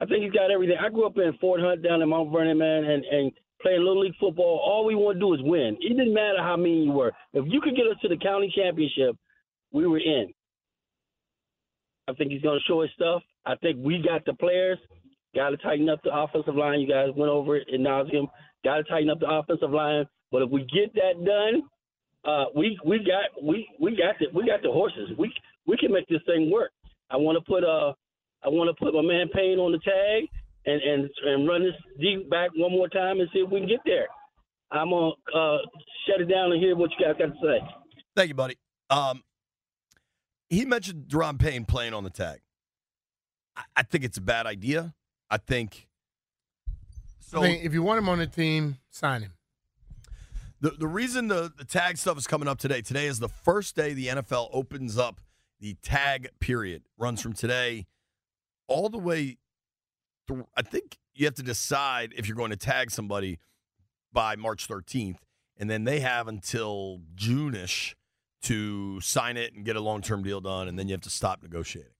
I 0.00 0.06
think 0.06 0.24
he's 0.24 0.32
got 0.32 0.50
everything. 0.50 0.76
I 0.80 0.88
grew 0.88 1.06
up 1.06 1.18
in 1.18 1.32
Fort 1.40 1.60
Hunt 1.60 1.82
down 1.82 2.00
in 2.00 2.08
Mount 2.08 2.32
Vernon, 2.32 2.56
man, 2.56 2.84
and, 2.84 3.04
and 3.04 3.32
playing 3.60 3.80
little 3.80 4.00
league 4.00 4.14
football. 4.18 4.60
All 4.64 4.84
we 4.86 4.94
want 4.94 5.16
to 5.16 5.20
do 5.20 5.34
is 5.34 5.40
win. 5.42 5.76
It 5.80 5.90
didn't 5.90 6.14
matter 6.14 6.38
how 6.38 6.56
mean 6.56 6.84
you 6.84 6.92
were. 6.92 7.12
If 7.34 7.44
you 7.48 7.60
could 7.60 7.76
get 7.76 7.86
us 7.86 8.00
to 8.02 8.08
the 8.08 8.16
county 8.16 8.52
championship, 8.54 9.16
we 9.72 9.86
were 9.86 9.98
in. 9.98 10.32
I 12.08 12.14
think 12.14 12.32
he's 12.32 12.40
going 12.40 12.58
to 12.58 12.64
show 12.64 12.80
his 12.80 12.90
stuff. 12.94 13.22
I 13.44 13.56
think 13.56 13.78
we 13.78 14.02
got 14.02 14.24
the 14.24 14.32
players. 14.34 14.78
Got 15.34 15.50
to 15.50 15.56
tighten 15.58 15.88
up 15.88 16.00
the 16.02 16.14
offensive 16.14 16.56
line. 16.56 16.80
You 16.80 16.88
guys 16.88 17.08
went 17.16 17.30
over 17.30 17.56
it 17.56 17.68
in 17.70 17.82
nauseum. 17.82 18.26
Got 18.64 18.76
to 18.76 18.84
tighten 18.84 19.10
up 19.10 19.20
the 19.20 19.30
offensive 19.30 19.70
line. 19.70 20.04
But 20.32 20.42
if 20.42 20.50
we 20.50 20.60
get 20.62 20.92
that 20.94 21.24
done, 21.24 21.62
uh, 22.24 22.46
we 22.54 22.78
we 22.84 22.98
got 22.98 23.42
we 23.42 23.68
we 23.80 23.92
got 23.92 24.16
the 24.18 24.26
we 24.34 24.46
got 24.46 24.62
the 24.62 24.70
horses. 24.70 25.10
We 25.18 25.32
we 25.66 25.76
can 25.76 25.92
make 25.92 26.08
this 26.08 26.20
thing 26.26 26.50
work. 26.50 26.72
I 27.10 27.16
want 27.16 27.38
to 27.38 27.44
put 27.44 27.64
uh 27.64 27.92
I 28.44 28.48
want 28.48 28.74
to 28.74 28.84
put 28.84 28.94
my 28.94 29.02
man 29.02 29.28
Payne 29.32 29.58
on 29.58 29.72
the 29.72 29.78
tag 29.78 30.28
and 30.66 30.82
and 30.82 31.10
and 31.24 31.48
run 31.48 31.62
this 31.62 31.74
deep 32.00 32.28
back 32.28 32.50
one 32.56 32.72
more 32.72 32.88
time 32.88 33.20
and 33.20 33.28
see 33.32 33.40
if 33.40 33.50
we 33.50 33.60
can 33.60 33.68
get 33.68 33.80
there. 33.84 34.06
I'm 34.72 34.90
gonna 34.90 35.12
uh, 35.34 35.58
shut 36.06 36.20
it 36.20 36.26
down 36.26 36.52
and 36.52 36.62
hear 36.62 36.76
what 36.76 36.90
you 36.98 37.04
guys 37.04 37.16
got 37.18 37.34
to 37.34 37.40
say. 37.42 37.66
Thank 38.14 38.28
you, 38.28 38.34
buddy. 38.34 38.56
Um, 38.88 39.22
he 40.48 40.64
mentioned 40.64 41.06
Daron 41.08 41.38
Payne 41.38 41.64
playing 41.64 41.94
on 41.94 42.04
the 42.04 42.10
tag. 42.10 42.40
I, 43.56 43.62
I 43.76 43.82
think 43.82 44.04
it's 44.04 44.18
a 44.18 44.22
bad 44.22 44.46
idea. 44.46 44.94
I 45.30 45.36
think. 45.36 45.86
So 47.20 47.38
I 47.42 47.48
mean, 47.48 47.60
if 47.62 47.72
you 47.72 47.82
want 47.82 47.98
him 47.98 48.08
on 48.08 48.18
the 48.18 48.26
team, 48.26 48.78
sign 48.90 49.22
him. 49.22 49.32
The 50.60 50.70
the 50.70 50.86
reason 50.86 51.28
the, 51.28 51.52
the 51.56 51.64
tag 51.64 51.96
stuff 51.96 52.18
is 52.18 52.26
coming 52.26 52.48
up 52.48 52.58
today. 52.58 52.82
Today 52.82 53.06
is 53.06 53.18
the 53.18 53.28
first 53.28 53.76
day 53.76 53.94
the 53.94 54.08
NFL 54.08 54.50
opens 54.52 54.98
up 54.98 55.20
the 55.60 55.74
tag 55.82 56.28
period. 56.40 56.82
Runs 56.98 57.20
from 57.22 57.32
today 57.32 57.86
all 58.66 58.88
the 58.88 58.98
way 58.98 59.38
through. 60.26 60.46
I 60.56 60.62
think 60.62 60.98
you 61.14 61.26
have 61.26 61.34
to 61.36 61.42
decide 61.42 62.12
if 62.16 62.26
you're 62.26 62.36
going 62.36 62.50
to 62.50 62.56
tag 62.56 62.90
somebody 62.90 63.38
by 64.12 64.36
March 64.36 64.66
13th, 64.66 65.18
and 65.56 65.70
then 65.70 65.84
they 65.84 66.00
have 66.00 66.26
until 66.26 67.00
June-ish 67.14 67.94
to 68.42 69.00
sign 69.00 69.36
it 69.36 69.54
and 69.54 69.64
get 69.64 69.76
a 69.76 69.80
long-term 69.80 70.22
deal 70.22 70.40
done, 70.40 70.66
and 70.66 70.78
then 70.78 70.88
you 70.88 70.94
have 70.94 71.02
to 71.02 71.10
stop 71.10 71.42
negotiating. 71.42 71.92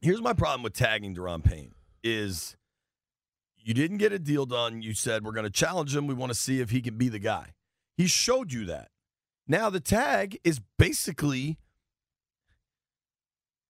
Here's 0.00 0.20
my 0.20 0.32
problem 0.32 0.62
with 0.62 0.74
tagging 0.74 1.14
Daron 1.14 1.42
Payne 1.42 1.72
is 2.04 2.56
you 3.56 3.74
didn't 3.74 3.98
get 3.98 4.12
a 4.12 4.18
deal 4.18 4.46
done. 4.46 4.82
You 4.82 4.94
said 4.94 5.24
we're 5.24 5.32
going 5.32 5.44
to 5.44 5.50
challenge 5.50 5.94
him. 5.96 6.06
We 6.06 6.14
want 6.14 6.30
to 6.30 6.38
see 6.38 6.60
if 6.60 6.70
he 6.70 6.80
can 6.80 6.96
be 6.96 7.08
the 7.08 7.18
guy. 7.18 7.54
He 7.96 8.06
showed 8.06 8.52
you 8.52 8.64
that. 8.66 8.90
Now 9.48 9.70
the 9.70 9.80
tag 9.80 10.38
is 10.44 10.60
basically 10.78 11.58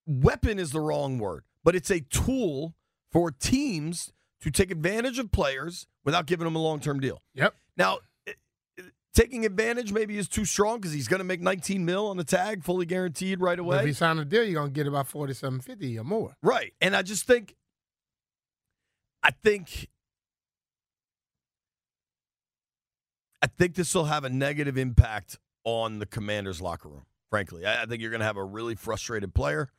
weapon 0.06 0.58
is 0.58 0.72
the 0.72 0.80
wrong 0.80 1.18
word, 1.18 1.44
but 1.64 1.74
it's 1.74 1.90
a 1.90 2.00
tool 2.00 2.74
for 3.10 3.30
teams 3.30 4.12
to 4.40 4.50
take 4.50 4.70
advantage 4.70 5.18
of 5.18 5.32
players 5.32 5.86
without 6.04 6.26
giving 6.26 6.44
them 6.44 6.56
a 6.56 6.60
long 6.60 6.80
term 6.80 7.00
deal. 7.00 7.22
Yep. 7.34 7.54
Now, 7.76 7.98
taking 9.16 9.44
advantage 9.46 9.92
maybe 9.92 10.18
is 10.18 10.28
too 10.28 10.44
strong 10.44 10.76
because 10.78 10.92
he's 10.92 11.08
going 11.08 11.18
to 11.18 11.24
make 11.24 11.40
19 11.40 11.84
mil 11.84 12.06
on 12.06 12.16
the 12.18 12.24
tag, 12.24 12.62
fully 12.62 12.86
guaranteed 12.86 13.40
right 13.40 13.56
But 13.56 13.62
away. 13.64 13.78
if 13.80 13.86
he 13.86 13.92
sign 13.94 14.18
a 14.18 14.24
deal, 14.24 14.44
you're 14.44 14.60
gonna 14.60 14.70
get 14.70 14.86
about 14.86 15.08
forty-seven 15.08 15.60
fifty 15.60 15.98
or 15.98 16.04
more. 16.04 16.36
Right. 16.42 16.74
And 16.80 16.94
I 16.94 17.02
just 17.02 17.26
think, 17.26 17.56
I 19.22 19.30
think, 19.30 19.88
I 23.42 23.46
think 23.46 23.74
this 23.74 23.94
will 23.94 24.04
have 24.04 24.24
a 24.24 24.30
negative 24.30 24.76
impact 24.78 25.38
on 25.64 25.98
the 25.98 26.06
commander's 26.06 26.60
locker 26.60 26.88
room, 26.88 27.06
frankly. 27.30 27.64
I, 27.66 27.82
I 27.82 27.86
think 27.86 28.00
you're 28.00 28.10
going 28.10 28.20
to 28.20 28.26
have 28.26 28.36
a 28.36 28.44
really 28.44 28.74
frustrated 28.74 29.34
player 29.34 29.70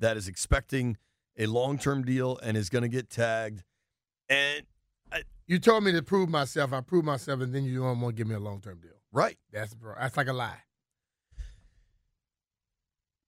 that 0.00 0.16
is 0.16 0.26
expecting 0.28 0.96
a 1.38 1.46
long 1.46 1.78
term 1.78 2.02
deal 2.02 2.38
and 2.42 2.56
is 2.56 2.68
going 2.68 2.82
to 2.82 2.88
get 2.88 3.10
tagged. 3.10 3.62
And 4.28 4.64
I, 5.12 5.22
You 5.46 5.58
told 5.58 5.84
me 5.84 5.92
to 5.92 6.02
prove 6.02 6.28
myself. 6.28 6.72
I 6.72 6.80
proved 6.80 7.06
myself, 7.06 7.40
and 7.40 7.54
then 7.54 7.64
you 7.64 7.80
don't 7.82 8.00
want 8.00 8.16
to 8.16 8.20
give 8.20 8.26
me 8.28 8.34
a 8.34 8.40
long-term 8.40 8.80
deal. 8.80 8.92
right. 9.12 9.38
That's 9.52 9.74
bro. 9.74 9.94
That's 9.98 10.16
like 10.16 10.28
a 10.28 10.32
lie. 10.32 10.58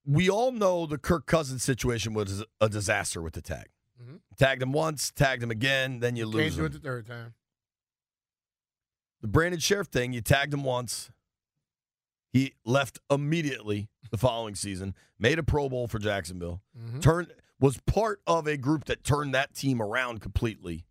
We 0.05 0.31
all 0.31 0.53
know 0.53 0.87
the 0.87 0.99
Kirk 0.99 1.27
Cousins 1.27 1.62
situation 1.62 2.14
was 2.14 2.45
a 2.61 2.69
disaster 2.69 3.21
with 3.21 3.35
the 3.35 3.43
tag. 3.43 3.69
Mhm. 4.03 4.21
Tagged 4.38 4.62
him 4.62 4.73
once, 4.73 5.11
tagged 5.11 5.43
him 5.43 5.51
again, 5.51 6.01
then 6.01 6.17
you 6.17 6.25
Can't 6.25 6.35
lose 6.35 6.55
do 6.55 6.61
him. 6.62 6.67
it 6.67 6.73
the 6.73 6.79
third 6.81 7.07
time. 7.07 7.35
The 9.21 9.29
Brandon 9.29 9.61
Scherff 9.61 9.88
thing, 9.88 10.12
you 10.12 10.21
tagged 10.21 10.55
him 10.55 10.62
once. 10.64 11.11
He 12.33 12.55
left 12.64 13.01
immediately 13.11 13.91
the 14.11 14.19
following 14.19 14.55
season, 14.55 14.95
made 15.19 15.38
a 15.38 15.43
Pro 15.43 15.69
Bowl 15.69 15.88
for 15.88 15.99
Jacksonville, 15.99 16.62
Mhm. 16.77 17.03
turned 17.03 17.35
was 17.61 17.79
part 17.81 18.23
of 18.27 18.47
a 18.47 18.57
group 18.57 18.85
that 18.85 19.03
turned 19.03 19.35
that 19.35 19.53
team 19.55 19.83
around 19.83 20.21
completely. 20.21 20.87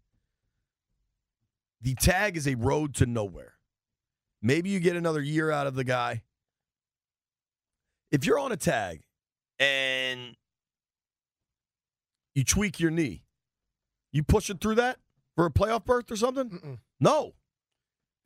The 1.81 1.95
tag 1.95 2.37
is 2.37 2.47
a 2.47 2.55
road 2.55 2.95
to 2.95 3.05
nowhere. 3.05 3.53
Maybe 4.41 4.69
you 4.69 4.79
get 4.79 4.95
another 4.95 5.21
year 5.21 5.51
out 5.51 5.67
of 5.67 5.75
the 5.75 5.83
guy. 5.83 6.23
If 8.11 8.25
you're 8.25 8.39
on 8.39 8.51
a 8.51 8.57
tag 8.57 9.01
and 9.59 10.35
you 12.35 12.43
tweak 12.43 12.79
your 12.79 12.91
knee, 12.91 13.23
you 14.11 14.23
push 14.23 14.49
it 14.49 14.61
through 14.61 14.75
that 14.75 14.97
for 15.35 15.45
a 15.45 15.51
playoff 15.51 15.85
berth 15.85 16.11
or 16.11 16.15
something? 16.15 16.49
Mm-mm. 16.49 16.77
No. 16.99 17.33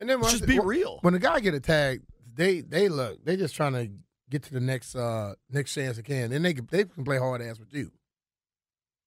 And 0.00 0.08
then 0.08 0.22
just 0.22 0.46
be 0.46 0.58
when- 0.58 0.68
real. 0.68 0.98
When 1.02 1.14
the 1.14 1.20
guy 1.20 1.40
get 1.40 1.54
a 1.54 1.60
tag, 1.60 2.02
they 2.34 2.60
they 2.60 2.88
look. 2.88 3.24
They 3.24 3.36
just 3.36 3.54
trying 3.54 3.72
to 3.74 3.90
get 4.30 4.42
to 4.44 4.54
the 4.54 4.60
next 4.60 4.94
uh 4.94 5.34
next 5.50 5.74
chance 5.74 5.96
they 5.96 6.02
can. 6.02 6.30
Then 6.30 6.42
they 6.42 6.54
can, 6.54 6.66
they 6.70 6.84
can 6.84 7.04
play 7.04 7.18
hard 7.18 7.42
ass 7.42 7.58
with 7.58 7.72
you. 7.74 7.90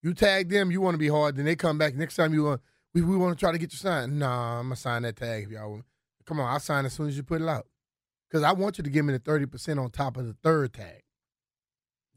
You 0.03 0.13
tag 0.13 0.49
them, 0.49 0.71
you 0.71 0.81
want 0.81 0.93
to 0.93 0.99
be 0.99 1.07
hard. 1.07 1.35
Then 1.35 1.45
they 1.45 1.55
come 1.55 1.77
back 1.77 1.95
next 1.95 2.15
time. 2.15 2.33
You 2.33 2.43
want 2.43 2.61
we, 2.95 3.01
we 3.01 3.17
want 3.17 3.37
to 3.37 3.39
try 3.39 3.51
to 3.51 3.57
get 3.59 3.73
you 3.73 3.77
signed. 3.77 4.17
Nah, 4.17 4.59
I'm 4.59 4.67
gonna 4.67 4.77
sign 4.77 5.03
that 5.03 5.17
tag 5.17 5.43
if 5.43 5.49
y'all 5.51 5.69
want. 5.69 5.85
Come 6.25 6.39
on, 6.39 6.51
I'll 6.51 6.59
sign 6.59 6.85
as 6.85 6.93
soon 6.93 7.07
as 7.07 7.17
you 7.17 7.21
put 7.21 7.41
it 7.41 7.47
out. 7.47 7.67
Because 8.27 8.41
I 8.41 8.53
want 8.53 8.79
you 8.79 8.83
to 8.83 8.89
give 8.89 9.05
me 9.05 9.13
the 9.13 9.19
thirty 9.19 9.45
percent 9.45 9.77
on 9.79 9.91
top 9.91 10.17
of 10.17 10.25
the 10.25 10.35
third 10.41 10.73
tag. 10.73 11.03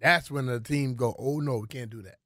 That's 0.00 0.30
when 0.30 0.46
the 0.46 0.60
team 0.60 0.94
go, 0.94 1.14
oh 1.18 1.40
no, 1.40 1.58
we 1.58 1.66
can't 1.66 1.90
do 1.90 2.00
that. 2.02 2.18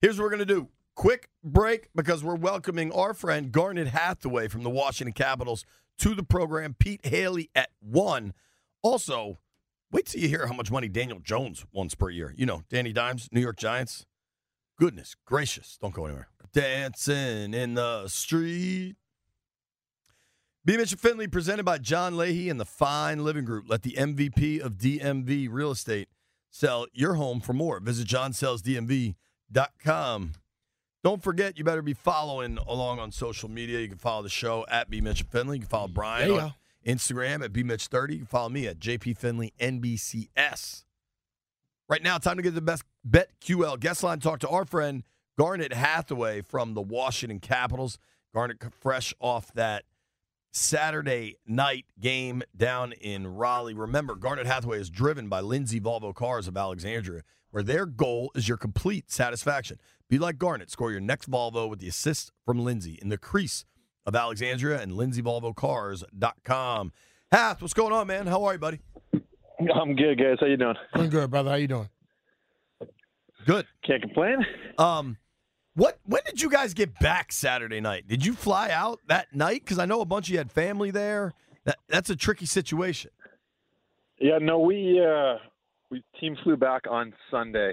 Here's 0.00 0.18
what 0.18 0.30
we're 0.30 0.38
to 0.38 0.46
do. 0.46 0.68
Quick 0.96 1.28
break 1.44 1.90
because 1.94 2.24
we're 2.24 2.34
welcoming 2.34 2.90
our 2.92 3.12
friend 3.12 3.52
Garnet 3.52 3.88
Hathaway 3.88 4.48
from 4.48 4.62
the 4.64 4.70
Washington 4.70 5.12
Capitals 5.12 5.64
to 5.98 6.14
the 6.14 6.22
program. 6.22 6.74
Pete 6.78 7.04
Haley 7.04 7.50
at 7.54 7.70
one. 7.80 8.32
Also, 8.82 9.38
wait 9.92 10.06
till 10.06 10.22
you 10.22 10.28
hear 10.28 10.46
how 10.46 10.54
much 10.54 10.70
money 10.70 10.88
Daniel 10.88 11.20
Jones 11.20 11.66
wants 11.72 11.94
per 11.94 12.08
year. 12.10 12.32
You 12.36 12.46
know, 12.46 12.62
Danny 12.70 12.92
Dimes, 12.92 13.28
New 13.30 13.40
York 13.40 13.58
Giants. 13.58 14.06
Goodness 14.78 15.16
gracious. 15.24 15.78
Don't 15.80 15.94
go 15.94 16.06
anywhere. 16.06 16.28
Dancing 16.52 17.52
in 17.52 17.74
the 17.74 18.08
street. 18.08 18.96
B. 20.64 20.76
Mitchell 20.76 20.98
Finley 20.98 21.26
presented 21.26 21.64
by 21.64 21.78
John 21.78 22.16
Leahy 22.16 22.48
and 22.48 22.60
the 22.60 22.64
Fine 22.64 23.24
Living 23.24 23.44
Group. 23.44 23.66
Let 23.68 23.82
the 23.82 23.92
MVP 23.92 24.60
of 24.60 24.74
DMV 24.74 25.48
Real 25.50 25.70
Estate 25.70 26.08
sell 26.50 26.86
your 26.92 27.14
home 27.14 27.40
for 27.40 27.52
more. 27.52 27.80
Visit 27.80 28.06
johnsellsdmv.com. 28.06 30.32
Don't 31.04 31.22
forget, 31.22 31.56
you 31.56 31.64
better 31.64 31.82
be 31.82 31.94
following 31.94 32.58
along 32.66 32.98
on 32.98 33.12
social 33.12 33.48
media. 33.48 33.80
You 33.80 33.88
can 33.88 33.98
follow 33.98 34.22
the 34.22 34.28
show 34.28 34.66
at 34.68 34.90
B. 34.90 35.00
Mitchell 35.00 35.28
Finley. 35.30 35.56
You 35.56 35.62
can 35.62 35.70
follow 35.70 35.88
Brian 35.88 36.32
on 36.32 36.54
Instagram 36.86 37.42
at 37.42 37.52
B. 37.52 37.62
Mitch30. 37.62 38.12
You 38.12 38.18
can 38.18 38.26
follow 38.26 38.48
me 38.48 38.66
at 38.66 38.78
JP 38.78 39.16
Finley 39.16 39.52
NBCS. 39.60 40.84
Right 41.88 42.02
now, 42.02 42.18
time 42.18 42.36
to 42.36 42.42
get 42.42 42.54
the 42.54 42.60
best 42.60 42.82
BetQL 43.08 43.80
guest 43.80 44.02
line. 44.02 44.20
Talk 44.20 44.40
to 44.40 44.48
our 44.48 44.64
friend 44.64 45.02
Garnet 45.38 45.72
Hathaway 45.72 46.42
from 46.42 46.74
the 46.74 46.82
Washington 46.82 47.40
Capitals. 47.40 47.98
Garnet 48.34 48.58
fresh 48.80 49.14
off 49.20 49.52
that 49.54 49.84
Saturday 50.52 51.36
night 51.46 51.86
game 52.00 52.42
down 52.56 52.92
in 52.92 53.26
Raleigh. 53.26 53.74
Remember, 53.74 54.14
Garnet 54.14 54.46
Hathaway 54.46 54.78
is 54.78 54.90
driven 54.90 55.28
by 55.28 55.40
Lindsay 55.40 55.80
Volvo 55.80 56.14
Cars 56.14 56.48
of 56.48 56.56
Alexandria, 56.56 57.22
where 57.50 57.62
their 57.62 57.86
goal 57.86 58.30
is 58.34 58.48
your 58.48 58.56
complete 58.56 59.10
satisfaction. 59.10 59.78
Be 60.08 60.18
like 60.18 60.38
Garnet. 60.38 60.70
Score 60.70 60.90
your 60.90 61.00
next 61.00 61.30
Volvo 61.30 61.68
with 61.68 61.80
the 61.80 61.88
assist 61.88 62.32
from 62.44 62.58
Lindsay 62.58 62.98
in 63.00 63.08
the 63.08 63.18
crease 63.18 63.64
of 64.06 64.16
Alexandria 64.16 64.80
and 64.80 64.92
lindsayvolvocars.com. 64.92 66.92
Hath, 67.30 67.60
what's 67.60 67.74
going 67.74 67.92
on, 67.92 68.06
man? 68.06 68.26
How 68.26 68.44
are 68.44 68.54
you, 68.54 68.58
buddy? 68.58 68.80
I'm 69.74 69.94
good, 69.94 70.18
guys. 70.18 70.38
How 70.40 70.46
you 70.46 70.56
doing? 70.56 70.76
I'm 70.94 71.08
good, 71.08 71.30
brother. 71.30 71.50
How 71.50 71.56
you 71.56 71.68
doing? 71.68 71.90
Good. 73.48 73.66
Can't 73.82 74.02
complain. 74.02 74.44
Um, 74.76 75.16
what? 75.74 75.98
When 76.04 76.20
did 76.26 76.42
you 76.42 76.50
guys 76.50 76.74
get 76.74 76.98
back 77.00 77.32
Saturday 77.32 77.80
night? 77.80 78.06
Did 78.06 78.24
you 78.24 78.34
fly 78.34 78.68
out 78.70 79.00
that 79.08 79.34
night? 79.34 79.62
Because 79.64 79.78
I 79.78 79.86
know 79.86 80.02
a 80.02 80.04
bunch 80.04 80.28
of 80.28 80.32
you 80.32 80.38
had 80.38 80.52
family 80.52 80.90
there. 80.90 81.32
That 81.64 81.78
that's 81.88 82.10
a 82.10 82.16
tricky 82.16 82.44
situation. 82.44 83.10
Yeah, 84.20 84.36
no, 84.38 84.58
we 84.58 85.02
uh 85.02 85.38
we 85.90 86.04
team 86.20 86.36
flew 86.44 86.58
back 86.58 86.82
on 86.90 87.14
Sunday, 87.30 87.72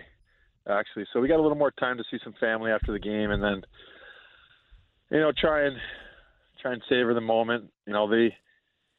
actually. 0.65 1.07
So 1.11 1.19
we 1.19 1.27
got 1.27 1.39
a 1.39 1.43
little 1.43 1.57
more 1.57 1.71
time 1.71 1.97
to 1.97 2.03
see 2.09 2.19
some 2.23 2.33
family 2.39 2.71
after 2.71 2.93
the 2.93 2.99
game, 2.99 3.31
and 3.31 3.43
then 3.43 3.61
you 5.11 5.19
know 5.19 5.33
try 5.37 5.67
and 5.67 5.75
try 6.61 6.71
and 6.71 6.81
savor 6.87 7.13
the 7.13 7.19
moment. 7.19 7.65
You 7.85 7.91
know, 7.91 8.09
they 8.09 8.33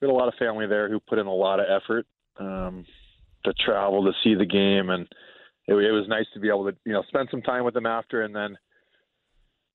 we 0.01 0.03
had 0.03 0.11
a 0.11 0.13
lot 0.13 0.29
of 0.29 0.35
family 0.39 0.67
there 0.67 0.91
who 0.91 1.01
put 1.01 1.19
in 1.19 1.27
a 1.27 1.35
lot 1.35 1.59
of 1.59 1.67
effort 1.71 2.07
um, 2.39 2.85
to 3.45 3.55
travel 3.65 4.05
to 4.05 4.13
see 4.23 4.35
the 4.35 4.45
game, 4.45 4.91
and 4.91 5.09
it, 5.67 5.75
it 5.75 5.93
was 5.93 6.07
nice 6.09 6.27
to 6.35 6.41
be 6.41 6.49
able 6.49 6.71
to 6.71 6.77
you 6.85 6.93
know 6.93 7.03
spend 7.09 7.29
some 7.31 7.43
time 7.43 7.65
with 7.65 7.75
them 7.75 7.87
after, 7.87 8.23
and 8.23 8.35
then 8.35 8.57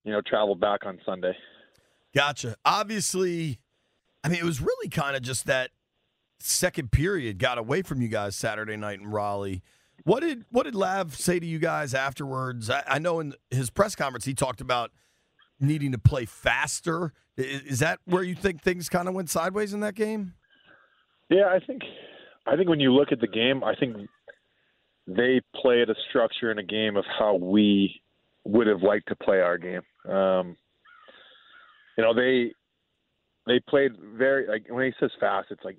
you 0.03 0.11
know 0.11 0.21
travel 0.21 0.55
back 0.55 0.85
on 0.85 0.99
Sunday. 1.05 1.33
Gotcha. 2.13 2.55
Obviously, 2.65 3.59
I 4.23 4.29
mean, 4.29 4.39
it 4.39 4.43
was 4.45 4.61
really 4.61 4.89
kind 4.89 5.15
of 5.15 5.21
just 5.21 5.45
that 5.45 5.71
second 6.39 6.91
period 6.91 7.37
got 7.39 7.57
away 7.57 7.81
from 7.83 8.01
you 8.01 8.07
guys 8.07 8.35
Saturday 8.35 8.75
night 8.75 8.99
in 8.99 9.07
Raleigh. 9.07 9.61
What 10.03 10.21
did 10.21 10.45
what 10.49 10.63
did 10.63 10.75
Lav 10.75 11.15
say 11.15 11.39
to 11.39 11.45
you 11.45 11.59
guys 11.59 11.93
afterwards? 11.93 12.69
I, 12.69 12.83
I 12.87 12.99
know 12.99 13.19
in 13.19 13.33
his 13.49 13.69
press 13.69 13.95
conference 13.95 14.25
he 14.25 14.33
talked 14.33 14.59
about 14.61 14.91
needing 15.59 15.91
to 15.91 15.99
play 15.99 16.25
faster. 16.25 17.13
I- 17.37 17.41
Is 17.67 17.79
that 17.79 17.99
where 18.05 18.23
you 18.23 18.33
think 18.35 18.61
things 18.61 18.89
kind 18.89 19.07
of 19.07 19.13
went 19.13 19.29
sideways 19.29 19.73
in 19.73 19.79
that 19.81 19.93
game? 19.95 20.33
Yeah, 21.29 21.45
I 21.47 21.59
think 21.65 21.83
I 22.47 22.55
think 22.55 22.67
when 22.67 22.79
you 22.79 22.91
look 22.91 23.11
at 23.11 23.21
the 23.21 23.27
game, 23.27 23.63
I 23.63 23.75
think 23.75 23.95
they 25.07 25.41
played 25.55 25.89
a 25.89 25.95
structure 26.09 26.51
in 26.51 26.59
a 26.59 26.63
game 26.63 26.95
of 26.95 27.05
how 27.19 27.35
we 27.35 28.01
would 28.45 28.67
have 28.67 28.81
liked 28.81 29.07
to 29.07 29.15
play 29.15 29.39
our 29.39 29.57
game. 29.57 29.81
Um, 30.09 30.55
you 31.97 32.03
know, 32.03 32.13
they 32.13 32.53
they 33.47 33.59
played 33.69 33.91
very 34.17 34.47
like 34.47 34.65
when 34.69 34.85
he 34.85 34.91
says 34.99 35.11
fast, 35.19 35.47
it's 35.51 35.63
like 35.63 35.77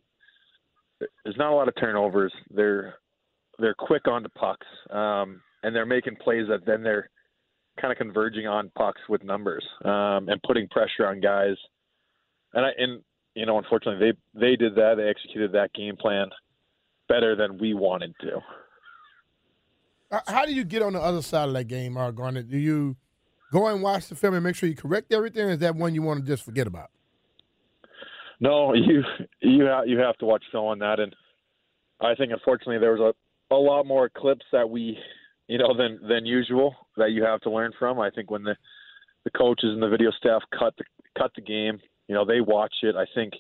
there's 1.25 1.37
not 1.37 1.53
a 1.53 1.57
lot 1.57 1.69
of 1.69 1.75
turnovers. 1.79 2.33
They're 2.51 2.95
they're 3.59 3.75
quick 3.75 4.09
onto 4.09 4.29
pucks, 4.31 4.67
um, 4.91 5.41
and 5.63 5.75
they're 5.75 5.87
making 5.87 6.17
plays 6.17 6.47
that 6.49 6.67
then 6.67 6.83
they're 6.83 7.11
kind 7.81 7.93
of 7.93 7.99
converging 7.99 8.47
on 8.47 8.71
pucks 8.77 9.01
with 9.09 9.25
numbers 9.25 9.67
um, 9.85 10.29
and 10.29 10.43
putting 10.47 10.69
pressure 10.69 11.07
on 11.07 11.21
guys. 11.21 11.57
And 12.55 12.67
I 12.67 12.71
and 12.79 13.03
you 13.35 13.47
know, 13.47 13.59
unfortunately, 13.59 14.13
they 14.35 14.41
they 14.41 14.57
did 14.57 14.75
that. 14.75 14.95
They 14.97 15.09
executed 15.09 15.53
that 15.53 15.73
game 15.73 15.97
plan 15.97 16.29
better 17.09 17.35
than 17.37 17.59
we 17.59 17.75
wanted 17.75 18.15
to. 18.21 18.41
How 20.27 20.45
do 20.45 20.53
you 20.53 20.65
get 20.65 20.83
on 20.83 20.93
the 20.93 21.01
other 21.01 21.23
side 21.23 21.49
of 21.49 21.55
that 21.55 21.69
game, 21.69 21.97
uh, 21.97 22.11
Garnet? 22.11 22.51
Do 22.51 22.59
you 22.59 22.97
go 23.51 23.67
and 23.67 23.83
watch 23.83 24.09
the 24.09 24.15
film 24.15 24.35
and 24.35 24.45
make 24.45 24.57
sure 24.57 24.69
you 24.69 24.77
correct 24.77 25.13
everything, 25.13 25.47
or 25.47 25.51
is 25.51 25.59
that 25.59 25.75
one 25.75 25.95
you 25.95 26.03
want 26.03 26.21
to 26.21 26.27
just 26.27 26.45
forget 26.45 26.67
about? 26.67 26.91
No, 28.39 28.75
you 28.75 29.03
you 29.41 29.65
have 29.65 29.87
you 29.87 29.99
have 29.99 30.17
to 30.19 30.27
watch 30.27 30.45
film 30.53 30.67
on 30.67 30.79
that, 30.81 31.01
and 31.01 31.15
I 32.01 32.15
think 32.15 32.33
unfortunately 32.33 32.79
there 32.79 32.93
was 32.93 33.15
a 33.51 33.55
a 33.55 33.57
lot 33.57 33.87
more 33.87 34.11
clips 34.11 34.45
that 34.53 34.69
we 34.69 34.99
you 35.49 35.59
know 35.59 35.75
than 35.77 35.99
than 36.07 36.27
usual 36.27 36.75
that 36.97 37.13
you 37.13 37.25
have 37.25 37.41
to 37.43 37.51
learn 37.51 37.73
from. 37.79 37.99
I 37.99 38.11
think 38.11 38.31
when 38.31 38.43
the 38.43 38.57
the 39.25 39.31
coaches 39.31 39.71
and 39.73 39.83
the 39.83 39.89
video 39.89 40.11
staff 40.11 40.43
cut 40.59 40.75
the 40.77 40.85
cut 41.17 41.31
the 41.37 41.43
game, 41.43 41.79
you 42.09 42.15
know 42.15 42.27
they 42.27 42.41
watch 42.41 42.75
it. 42.83 42.97
I 42.97 43.07
think 43.15 43.33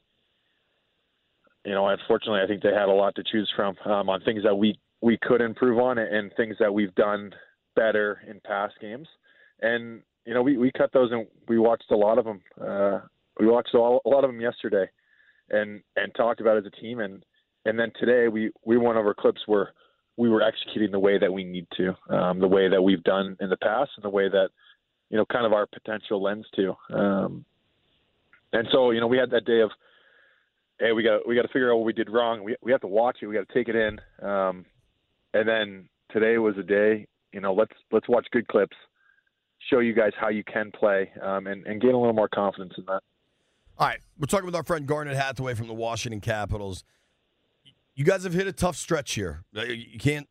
you 1.66 1.72
know 1.72 1.88
unfortunately 1.88 2.40
I 2.42 2.46
think 2.46 2.62
they 2.62 2.72
had 2.72 2.88
a 2.88 2.92
lot 2.92 3.14
to 3.16 3.24
choose 3.24 3.52
from 3.54 3.76
um, 3.84 4.08
on 4.08 4.22
things 4.22 4.44
that 4.44 4.54
we 4.54 4.78
we 5.02 5.18
could 5.20 5.40
improve 5.40 5.78
on 5.78 5.98
it 5.98 6.10
and 6.12 6.32
things 6.36 6.56
that 6.60 6.72
we've 6.72 6.94
done 6.94 7.34
better 7.74 8.20
in 8.28 8.40
past 8.40 8.74
games. 8.80 9.08
And 9.60 10.00
you 10.24 10.32
know 10.32 10.42
we 10.42 10.56
we 10.56 10.70
cut 10.72 10.92
those 10.92 11.10
and 11.12 11.26
we 11.48 11.58
watched 11.58 11.90
a 11.90 11.96
lot 11.96 12.18
of 12.18 12.24
them. 12.24 12.40
Uh, 12.60 13.00
we 13.38 13.46
watched 13.46 13.74
all, 13.74 14.00
a 14.06 14.08
lot 14.08 14.24
of 14.24 14.30
them 14.30 14.40
yesterday, 14.40 14.88
and 15.50 15.82
and 15.96 16.14
talked 16.14 16.40
about 16.40 16.56
as 16.56 16.64
a 16.64 16.80
team. 16.80 17.00
And 17.00 17.24
and 17.64 17.78
then 17.78 17.92
today 17.98 18.28
we 18.28 18.50
we 18.64 18.78
went 18.78 18.96
over 18.96 19.14
clips 19.14 19.42
where 19.46 19.72
we 20.16 20.28
were 20.28 20.42
executing 20.42 20.92
the 20.92 20.98
way 20.98 21.18
that 21.18 21.32
we 21.32 21.42
need 21.42 21.66
to, 21.76 21.96
um, 22.14 22.38
the 22.38 22.48
way 22.48 22.68
that 22.68 22.82
we've 22.82 23.02
done 23.02 23.36
in 23.40 23.50
the 23.50 23.56
past, 23.56 23.90
and 23.96 24.04
the 24.04 24.10
way 24.10 24.28
that 24.28 24.50
you 25.10 25.16
know 25.16 25.26
kind 25.26 25.46
of 25.46 25.52
our 25.52 25.66
potential 25.66 26.22
lens 26.22 26.46
to. 26.54 26.74
Um, 26.94 27.44
and 28.52 28.68
so 28.70 28.90
you 28.90 29.00
know 29.00 29.06
we 29.06 29.18
had 29.18 29.30
that 29.30 29.44
day 29.44 29.60
of, 29.60 29.70
hey, 30.78 30.92
we 30.92 31.02
got 31.02 31.26
we 31.26 31.34
got 31.34 31.42
to 31.42 31.48
figure 31.48 31.72
out 31.72 31.76
what 31.76 31.86
we 31.86 31.92
did 31.92 32.10
wrong. 32.10 32.44
We 32.44 32.56
we 32.62 32.70
have 32.72 32.82
to 32.82 32.86
watch 32.86 33.18
it. 33.22 33.26
We 33.26 33.34
got 33.34 33.48
to 33.48 33.54
take 33.54 33.68
it 33.68 33.76
in. 33.76 34.00
Um, 34.26 34.66
and 35.34 35.48
then 35.48 35.88
today 36.10 36.38
was 36.38 36.56
a 36.58 36.62
day. 36.62 37.06
You 37.32 37.40
know, 37.40 37.54
let's 37.54 37.72
let's 37.90 38.08
watch 38.08 38.26
good 38.32 38.46
clips, 38.48 38.76
show 39.70 39.78
you 39.78 39.94
guys 39.94 40.12
how 40.18 40.28
you 40.28 40.44
can 40.44 40.70
play, 40.70 41.10
um, 41.22 41.46
and 41.46 41.66
and 41.66 41.80
gain 41.80 41.92
a 41.94 41.98
little 41.98 42.12
more 42.12 42.28
confidence 42.28 42.74
in 42.76 42.84
that. 42.86 43.02
All 43.78 43.88
right, 43.88 44.00
we're 44.18 44.26
talking 44.26 44.46
with 44.46 44.54
our 44.54 44.62
friend 44.62 44.86
Garnet 44.86 45.16
Hathaway 45.16 45.54
from 45.54 45.66
the 45.66 45.74
Washington 45.74 46.20
Capitals. 46.20 46.84
You 47.94 48.04
guys 48.04 48.24
have 48.24 48.34
hit 48.34 48.46
a 48.46 48.52
tough 48.52 48.76
stretch 48.76 49.14
here. 49.14 49.44
Uh, 49.56 49.62
You 49.62 49.98
can't 49.98 50.28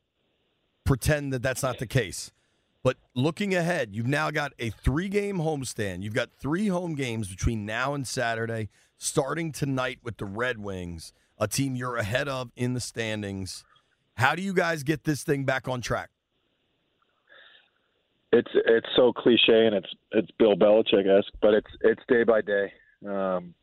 pretend 0.84 1.34
that 1.34 1.42
that's 1.42 1.64
not 1.64 1.80
the 1.80 1.88
case. 1.88 2.32
But 2.84 2.98
looking 3.16 3.54
ahead, 3.54 3.90
you've 3.96 4.08
now 4.08 4.32
got 4.32 4.54
a 4.58 4.72
three 4.72 5.10
game 5.10 5.38
homestand. 5.38 6.02
You've 6.02 6.16
got 6.16 6.32
three 6.32 6.68
home 6.68 6.96
games 6.96 7.28
between 7.28 7.66
now 7.66 7.94
and 7.94 8.08
Saturday, 8.08 8.70
starting 8.98 9.52
tonight 9.52 10.00
with 10.04 10.18
the 10.18 10.26
Red 10.26 10.58
Wings, 10.58 11.14
a 11.38 11.48
team 11.48 11.76
you're 11.76 11.98
ahead 11.98 12.28
of 12.28 12.52
in 12.56 12.74
the 12.74 12.80
standings. 12.80 13.64
How 14.22 14.36
do 14.36 14.42
you 14.42 14.54
guys 14.54 14.84
get 14.84 15.04
this 15.04 15.24
thing 15.24 15.44
back 15.44 15.68
on 15.68 15.82
track? 15.82 16.10
it's 18.32 18.52
it's 18.54 18.88
so 18.96 19.12
cliche 19.12 19.66
and 19.66 19.76
it's 19.76 19.90
it's 20.12 20.32
Bill 20.40 20.56
Belichick 20.56 21.08
esque, 21.08 21.34
but 21.42 21.54
it's 21.54 21.72
it's 21.82 22.02
day 22.08 22.24
by 22.24 22.42
day. 22.42 22.72
Um, 23.06 23.54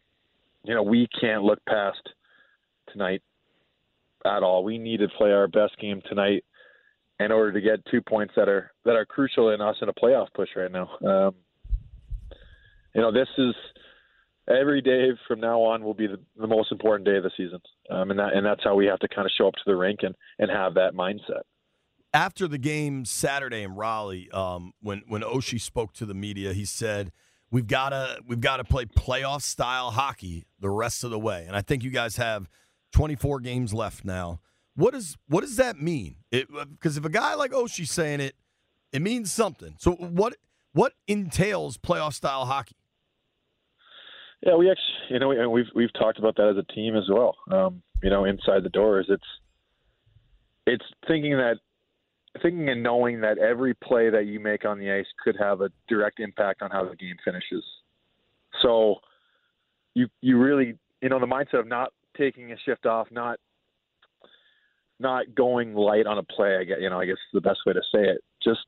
you 0.64 0.74
know, 0.74 0.82
we 0.82 1.08
can't 1.20 1.42
look 1.42 1.64
past 1.66 2.02
tonight 2.92 3.22
at 4.26 4.42
all. 4.42 4.64
We 4.64 4.78
need 4.78 5.00
to 5.00 5.08
play 5.08 5.30
our 5.30 5.48
best 5.48 5.78
game 5.80 6.02
tonight 6.08 6.44
in 7.20 7.32
order 7.32 7.52
to 7.52 7.60
get 7.60 7.84
two 7.90 8.02
points 8.02 8.34
that 8.36 8.48
are 8.48 8.72
that 8.84 8.94
are 8.94 9.06
crucial 9.06 9.50
in 9.50 9.60
us 9.60 9.76
in 9.80 9.88
a 9.88 9.94
playoff 9.94 10.28
push 10.34 10.50
right 10.54 10.70
now. 10.70 10.90
Um, 11.04 11.34
you 12.94 13.00
know, 13.00 13.12
this 13.12 13.28
is 13.38 13.54
every 14.48 14.82
day 14.82 15.10
from 15.26 15.40
now 15.40 15.60
on 15.60 15.82
will 15.82 15.94
be 15.94 16.06
the, 16.06 16.18
the 16.38 16.46
most 16.46 16.72
important 16.72 17.06
day 17.06 17.16
of 17.16 17.22
the 17.22 17.30
season, 17.36 17.60
um, 17.90 18.10
and 18.10 18.18
that 18.18 18.32
and 18.34 18.44
that's 18.44 18.62
how 18.64 18.74
we 18.74 18.86
have 18.86 18.98
to 19.00 19.08
kind 19.08 19.26
of 19.26 19.32
show 19.36 19.48
up 19.48 19.54
to 19.54 19.62
the 19.66 19.76
rink 19.76 20.00
and 20.02 20.14
and 20.38 20.50
have 20.50 20.74
that 20.74 20.94
mindset. 20.94 21.42
after 22.14 22.48
the 22.48 22.58
game 22.58 23.04
Saturday 23.04 23.62
in 23.62 23.74
Raleigh, 23.74 24.30
um, 24.30 24.72
when 24.80 25.02
when 25.08 25.22
Oshie 25.22 25.60
spoke 25.60 25.92
to 25.94 26.06
the 26.06 26.14
media, 26.14 26.52
he 26.52 26.64
said 26.64 27.12
we've 27.50 27.66
got 27.66 27.90
to 27.90 28.18
we've 28.26 28.40
got 28.40 28.58
to 28.58 28.64
play 28.64 28.84
playoff 28.86 29.42
style 29.42 29.90
hockey 29.90 30.44
the 30.60 30.70
rest 30.70 31.04
of 31.04 31.10
the 31.10 31.18
way, 31.18 31.44
and 31.46 31.56
I 31.56 31.60
think 31.62 31.82
you 31.84 31.90
guys 31.90 32.16
have 32.16 32.48
24 32.92 33.40
games 33.40 33.74
left 33.74 34.04
now. 34.04 34.40
What 34.74 34.92
does 34.94 35.16
what 35.28 35.40
does 35.42 35.56
that 35.56 35.80
mean? 35.80 36.16
Because 36.30 36.96
if 36.96 37.04
a 37.04 37.10
guy 37.10 37.34
like 37.34 37.50
Oshie's 37.52 37.90
saying 37.90 38.20
it, 38.20 38.34
it 38.92 39.02
means 39.02 39.32
something. 39.32 39.74
So 39.78 39.92
what 39.92 40.36
what 40.72 40.92
entails 41.06 41.76
playoff 41.78 42.14
style 42.14 42.46
hockey? 42.46 42.76
Yeah, 44.42 44.54
we 44.54 44.70
actually, 44.70 44.84
you 45.10 45.18
know, 45.18 45.28
we, 45.28 45.46
we've 45.46 45.70
we've 45.74 45.92
talked 45.94 46.18
about 46.18 46.36
that 46.36 46.48
as 46.48 46.56
a 46.56 46.72
team 46.72 46.96
as 46.96 47.04
well. 47.10 47.36
Um, 47.50 47.82
you 48.02 48.10
know, 48.10 48.24
inside 48.24 48.62
the 48.62 48.68
doors, 48.68 49.06
it's 49.08 49.22
it's 50.66 50.84
thinking 51.06 51.32
that 51.32 51.56
thinking 52.42 52.68
and 52.68 52.82
knowing 52.82 53.20
that 53.22 53.38
every 53.38 53.74
play 53.74 54.10
that 54.10 54.26
you 54.26 54.38
make 54.38 54.64
on 54.64 54.78
the 54.78 54.92
ice 54.92 55.06
could 55.24 55.36
have 55.40 55.60
a 55.60 55.70
direct 55.88 56.20
impact 56.20 56.62
on 56.62 56.70
how 56.70 56.84
the 56.84 56.94
game 56.94 57.16
finishes. 57.24 57.64
So 58.62 58.96
you 59.94 60.08
you 60.20 60.38
really 60.38 60.78
you 61.00 61.08
know, 61.08 61.20
the 61.20 61.26
mindset 61.26 61.60
of 61.60 61.66
not 61.66 61.92
taking 62.16 62.52
a 62.52 62.56
shift 62.64 62.86
off, 62.86 63.08
not 63.10 63.38
not 65.00 65.32
going 65.34 65.74
light 65.74 66.06
on 66.06 66.18
a 66.18 66.22
play. 66.24 66.56
I 66.60 66.64
get, 66.64 66.80
you 66.80 66.90
know, 66.90 66.98
I 66.98 67.06
guess 67.06 67.14
is 67.14 67.34
the 67.34 67.40
best 67.40 67.60
way 67.64 67.72
to 67.72 67.82
say 67.94 68.02
it. 68.02 68.18
Just 68.42 68.66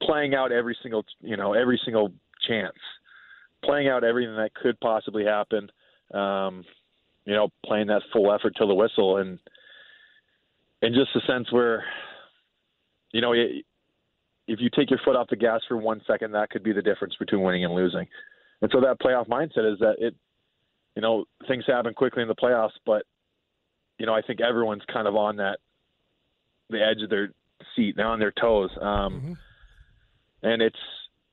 playing 0.00 0.34
out 0.34 0.52
every 0.52 0.76
single, 0.80 1.04
you 1.20 1.36
know, 1.36 1.54
every 1.54 1.80
single 1.84 2.12
chance, 2.46 2.76
playing 3.66 3.88
out 3.88 4.04
everything 4.04 4.36
that 4.36 4.54
could 4.54 4.78
possibly 4.80 5.24
happen. 5.24 5.70
Um, 6.14 6.64
you 7.24 7.34
know, 7.34 7.48
playing 7.64 7.88
that 7.88 8.02
full 8.12 8.32
effort 8.32 8.54
till 8.56 8.68
the 8.68 8.74
whistle, 8.74 9.16
and 9.18 9.38
and 10.80 10.94
just 10.94 11.10
a 11.16 11.20
sense 11.30 11.50
where, 11.50 11.84
you 13.12 13.20
know, 13.20 13.32
if 13.32 14.60
you 14.60 14.70
take 14.74 14.90
your 14.90 15.00
foot 15.04 15.16
off 15.16 15.28
the 15.28 15.36
gas 15.36 15.60
for 15.66 15.76
one 15.76 16.00
second, 16.06 16.32
that 16.32 16.50
could 16.50 16.62
be 16.62 16.72
the 16.72 16.82
difference 16.82 17.14
between 17.18 17.42
winning 17.42 17.64
and 17.64 17.74
losing. 17.74 18.06
And 18.62 18.70
so 18.72 18.80
that 18.80 19.00
playoff 19.00 19.26
mindset 19.28 19.70
is 19.72 19.78
that 19.80 19.96
it, 19.98 20.14
you 20.94 21.02
know, 21.02 21.24
things 21.48 21.64
happen 21.66 21.94
quickly 21.94 22.22
in 22.22 22.28
the 22.28 22.34
playoffs, 22.34 22.78
but 22.84 23.02
you 23.98 24.06
know, 24.06 24.14
I 24.14 24.22
think 24.22 24.40
everyone's 24.40 24.84
kind 24.92 25.08
of 25.08 25.16
on 25.16 25.36
that 25.36 25.58
the 26.70 26.78
edge 26.78 27.02
of 27.02 27.10
their 27.10 27.30
seat, 27.74 27.96
now 27.96 28.12
on 28.12 28.18
their 28.20 28.32
toes. 28.32 28.70
Um, 28.80 28.86
Mm-hmm. 28.86 29.32
And 30.42 30.62
it's 30.62 30.76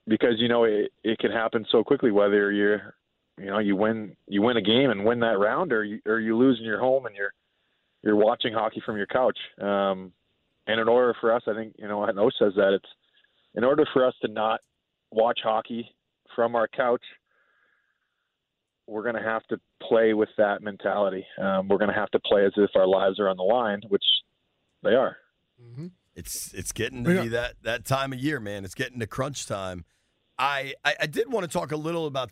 because 0.08 0.36
you 0.38 0.48
know 0.48 0.64
it, 0.64 0.92
it 1.04 1.20
can 1.20 1.32
happen 1.32 1.66
so 1.72 1.84
quickly. 1.84 2.12
Whether 2.12 2.52
you're, 2.52 2.96
you 3.38 3.48
know, 3.48 3.60
you 3.60 3.76
win 3.76 4.16
you 4.28 4.42
win 4.42 4.58
a 4.58 4.62
game 4.62 4.90
and 4.90 5.06
win 5.06 5.20
that 5.22 5.40
round, 5.40 5.74
or 5.74 5.84
you 5.84 6.00
or 6.06 6.20
you 6.20 6.38
lose 6.38 6.58
in 6.60 6.66
your 6.66 6.80
home 6.80 7.06
and 7.06 7.16
you're 7.16 7.34
you're 8.04 8.16
watching 8.16 8.54
hockey 8.54 8.82
from 8.86 8.98
your 8.98 9.08
couch. 9.08 9.38
Um, 9.62 10.12
and 10.68 10.80
in 10.80 10.88
order 10.88 11.14
for 11.20 11.34
us, 11.34 11.44
I 11.48 11.54
think 11.54 11.76
you 11.78 11.88
know, 11.88 12.06
No 12.06 12.30
says 12.40 12.54
that 12.56 12.74
it's 12.74 12.90
in 13.56 13.64
order 13.64 13.86
for 13.94 14.06
us 14.06 14.14
to 14.22 14.28
not 14.28 14.62
watch 15.12 15.40
hockey 15.44 15.90
from 16.36 16.56
our 16.56 16.68
couch 16.68 17.04
we're 18.88 19.04
going 19.04 19.16
to 19.16 19.22
have 19.22 19.44
to 19.48 19.60
play 19.82 20.14
with 20.14 20.30
that 20.38 20.62
mentality. 20.62 21.26
Um, 21.40 21.68
we're 21.68 21.78
going 21.78 21.90
to 21.90 21.96
have 21.96 22.12
to 22.12 22.20
play 22.20 22.46
as 22.46 22.52
if 22.58 22.72
our 22.76 22.88
lives 22.88 23.20
are 23.20 23.30
on 23.30 23.38
the 23.38 23.44
line, 23.44 23.82
which 23.88 24.04
they 24.84 24.92
are. 24.94 25.18
It's 26.16 26.54
it's 26.54 26.72
getting 26.72 27.04
to 27.06 27.22
be 27.24 27.28
that 27.30 27.56
that 27.64 27.86
time 27.86 28.14
of 28.14 28.20
year, 28.20 28.40
man. 28.40 28.66
It's 28.66 28.76
getting 28.76 29.00
to 29.00 29.08
crunch 29.08 29.46
time. 29.48 29.86
I 30.38 30.74
I, 30.86 30.96
I 31.02 31.06
did 31.08 31.32
want 31.32 31.44
to 31.44 31.52
talk 31.52 31.72
a 31.72 31.76
little 31.78 32.06
about 32.06 32.30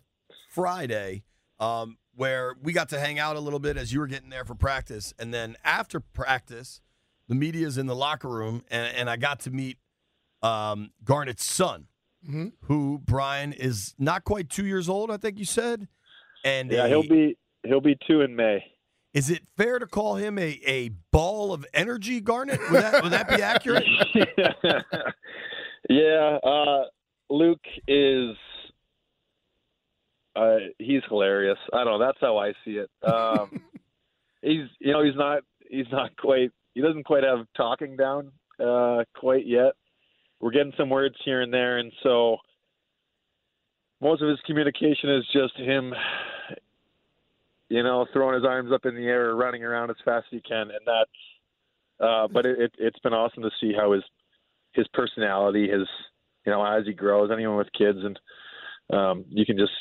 Friday, 0.48 1.24
um, 1.58 1.98
where 2.14 2.54
we 2.62 2.72
got 2.72 2.88
to 2.90 3.00
hang 3.00 3.18
out 3.18 3.36
a 3.36 3.40
little 3.40 3.58
bit 3.58 3.76
as 3.76 3.92
you 3.92 4.00
were 4.00 4.06
getting 4.06 4.30
there 4.30 4.44
for 4.44 4.54
practice, 4.54 5.12
and 5.18 5.32
then 5.34 5.56
after 5.64 5.98
practice, 6.00 6.80
the 7.28 7.34
media's 7.34 7.78
in 7.78 7.86
the 7.86 7.96
locker 7.96 8.28
room, 8.28 8.62
and, 8.70 8.94
and 8.96 9.10
I 9.10 9.16
got 9.16 9.40
to 9.40 9.50
meet 9.50 9.78
um, 10.42 10.90
Garnet's 11.04 11.44
son, 11.44 11.86
Mm-hmm. 12.24 12.48
who 12.66 13.00
Brian 13.04 13.52
is 13.52 13.96
not 13.98 14.22
quite 14.22 14.48
two 14.48 14.64
years 14.64 14.88
old. 14.88 15.10
I 15.10 15.16
think 15.16 15.40
you 15.40 15.44
said, 15.44 15.88
and 16.44 16.70
Yeah, 16.70 16.84
a- 16.84 16.88
he'll 16.88 17.02
be 17.02 17.36
he'll 17.64 17.80
be 17.80 17.96
two 18.06 18.20
in 18.20 18.36
May. 18.36 18.64
Is 19.14 19.28
it 19.28 19.42
fair 19.56 19.78
to 19.78 19.86
call 19.86 20.16
him 20.16 20.38
a, 20.38 20.58
a 20.64 20.90
ball 21.10 21.52
of 21.52 21.66
energy, 21.74 22.20
Garnet? 22.20 22.60
Would 22.70 22.82
that 22.82 23.02
would 23.02 23.12
that 23.12 23.28
be 23.28 23.42
accurate? 23.42 23.84
yeah, 25.90 26.38
uh, 26.42 26.84
Luke 27.28 27.60
is 27.86 28.36
uh, 30.34 30.56
he's 30.78 31.02
hilarious. 31.08 31.58
I 31.72 31.84
don't 31.84 31.98
know. 31.98 32.06
That's 32.06 32.18
how 32.20 32.38
I 32.38 32.52
see 32.64 32.78
it. 32.78 32.90
Um, 33.02 33.60
he's 34.42 34.68
you 34.80 34.92
know 34.92 35.04
he's 35.04 35.16
not 35.16 35.42
he's 35.68 35.90
not 35.92 36.16
quite 36.16 36.50
he 36.74 36.80
doesn't 36.80 37.04
quite 37.04 37.24
have 37.24 37.46
talking 37.54 37.96
down 37.96 38.32
uh, 38.58 39.04
quite 39.14 39.46
yet. 39.46 39.72
We're 40.40 40.52
getting 40.52 40.72
some 40.76 40.88
words 40.88 41.16
here 41.24 41.42
and 41.42 41.52
there, 41.52 41.78
and 41.78 41.92
so 42.02 42.38
most 44.00 44.22
of 44.22 44.28
his 44.28 44.40
communication 44.44 45.10
is 45.10 45.24
just 45.32 45.56
him, 45.56 45.94
you 47.72 47.82
know, 47.82 48.06
throwing 48.12 48.34
his 48.34 48.44
arms 48.44 48.70
up 48.70 48.84
in 48.84 48.94
the 48.94 49.06
air, 49.06 49.34
running 49.34 49.64
around 49.64 49.88
as 49.88 49.96
fast 50.04 50.26
as 50.30 50.36
he 50.36 50.42
can, 50.42 50.70
and 50.70 50.86
that's. 50.86 51.10
Uh, 51.98 52.28
but 52.28 52.44
it, 52.44 52.60
it, 52.60 52.72
it's 52.78 52.98
been 52.98 53.14
awesome 53.14 53.42
to 53.42 53.50
see 53.60 53.72
how 53.72 53.92
his 53.92 54.02
his 54.74 54.86
personality, 54.92 55.70
his 55.70 55.88
you 56.44 56.52
know, 56.52 56.62
as 56.64 56.84
he 56.84 56.92
grows, 56.92 57.30
anyone 57.32 57.56
with 57.56 57.72
kids, 57.72 57.98
and 58.02 58.18
um, 58.92 59.24
you 59.28 59.46
can 59.46 59.56
just 59.56 59.72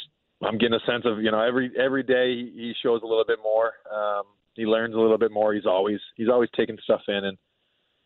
I'm 0.42 0.58
getting 0.58 0.76
a 0.76 0.92
sense 0.92 1.04
of 1.06 1.22
you 1.22 1.32
know 1.32 1.42
every 1.42 1.70
every 1.78 2.04
day 2.04 2.34
he, 2.34 2.52
he 2.56 2.74
shows 2.82 3.02
a 3.04 3.08
little 3.08 3.26
bit 3.28 3.39
more. 3.44 3.74
Um, 3.94 4.24
he 4.54 4.66
learns 4.66 4.96
a 4.96 5.00
little 5.00 5.18
bit 5.18 5.32
more. 5.32 5.54
He's 5.54 5.66
always 5.66 6.00
he's 6.16 6.30
always 6.30 6.50
taking 6.56 6.78
stuff 6.84 7.02
in, 7.10 7.26
and 7.26 7.38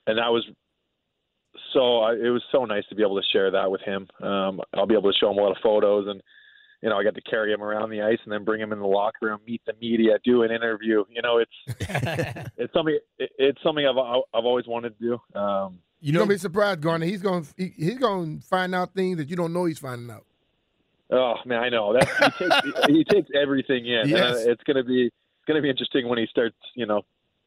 and 0.08 0.18
that 0.18 0.32
was 0.32 0.46
so 1.74 2.00
I, 2.00 2.14
it 2.14 2.30
was 2.30 2.44
so 2.52 2.66
nice 2.66 2.84
to 2.90 2.96
be 2.96 3.04
able 3.04 3.22
to 3.22 3.28
share 3.32 3.52
that 3.52 3.70
with 3.70 3.82
him. 3.82 4.08
Um, 4.24 4.62
I'll 4.74 4.88
be 4.88 4.96
able 4.96 5.12
to 5.12 5.18
show 5.20 5.30
him 5.30 5.38
a 5.38 5.42
lot 5.42 5.52
of 5.52 5.62
photos, 5.62 6.08
and 6.08 6.22
you 6.82 6.90
know 6.90 6.98
I 6.98 7.04
got 7.04 7.16
to 7.16 7.22
carry 7.22 7.52
him 7.52 7.62
around 7.62 7.90
the 7.90 8.02
ice 8.02 8.20
and 8.24 8.32
then 8.32 8.44
bring 8.44 8.62
him 8.62 8.72
in 8.72 8.80
the 8.80 8.88
locker 8.88 9.28
room, 9.28 9.40
meet 9.48 9.62
the 9.66 9.74
media, 9.82 10.18
do 10.24 10.44
an 10.44 10.52
interview. 10.52 11.04
You 11.10 11.22
know, 11.22 11.38
it's 11.38 11.52
it's 12.58 12.74
something 12.74 12.98
it, 13.18 13.32
it's 13.38 13.62
something 13.64 13.86
I've 13.86 13.98
I've 13.98 14.46
always 14.46 14.68
wanted 14.68 14.98
to 15.00 15.04
do. 15.34 15.40
Um, 15.40 15.80
You 16.02 16.14
are 16.14 16.20
gonna 16.20 16.30
be 16.30 16.38
surprised, 16.38 16.82
Garnet. 16.82 17.10
He's 17.10 17.22
gonna 17.22 17.46
he, 17.58 17.74
he's 17.76 17.98
gonna 17.98 18.40
find 18.42 18.76
out 18.76 18.94
things 18.94 19.18
that 19.18 19.30
you 19.30 19.36
don't 19.36 19.54
know 19.54 19.66
he's 19.66 19.80
finding 19.80 20.10
out. 20.10 20.26
Oh 21.12 21.36
man, 21.46 21.62
I 21.62 21.70
know 21.70 21.94
that 21.94 22.08
he 22.08 22.46
takes 22.46 22.88
he 22.88 23.04
takes 23.04 23.30
everything 23.36 23.86
in. 23.86 24.10
Yes. 24.10 24.42
And 24.42 24.50
it's 24.52 24.64
gonna 24.64 24.84
be 24.84 25.06
it's 25.06 25.46
gonna 25.48 25.62
be 25.62 25.70
interesting 25.70 26.08
when 26.08 26.18
he 26.18 26.28
starts, 26.28 26.58
you 26.74 26.86
know, 26.86 27.04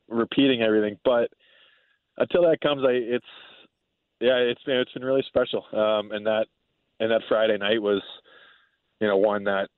repeating 0.09 0.63
everything. 0.63 0.99
But 1.05 1.31
until 2.17 2.43
that 2.43 2.61
comes, 2.61 2.83
I 2.85 2.93
it's 2.93 3.27
yeah, 4.21 4.37
it's 4.37 4.63
been 4.65 4.77
it's 4.77 4.93
been 4.93 5.05
really 5.05 5.25
special. 5.29 5.65
Um, 5.73 6.13
and 6.13 6.27
that 6.27 6.47
and 7.01 7.11
that 7.11 7.23
Friday 7.29 7.57
night 7.59 7.81
was, 7.81 8.03
you 9.01 9.07
know, 9.07 9.17
one 9.17 9.45
that 9.45 9.69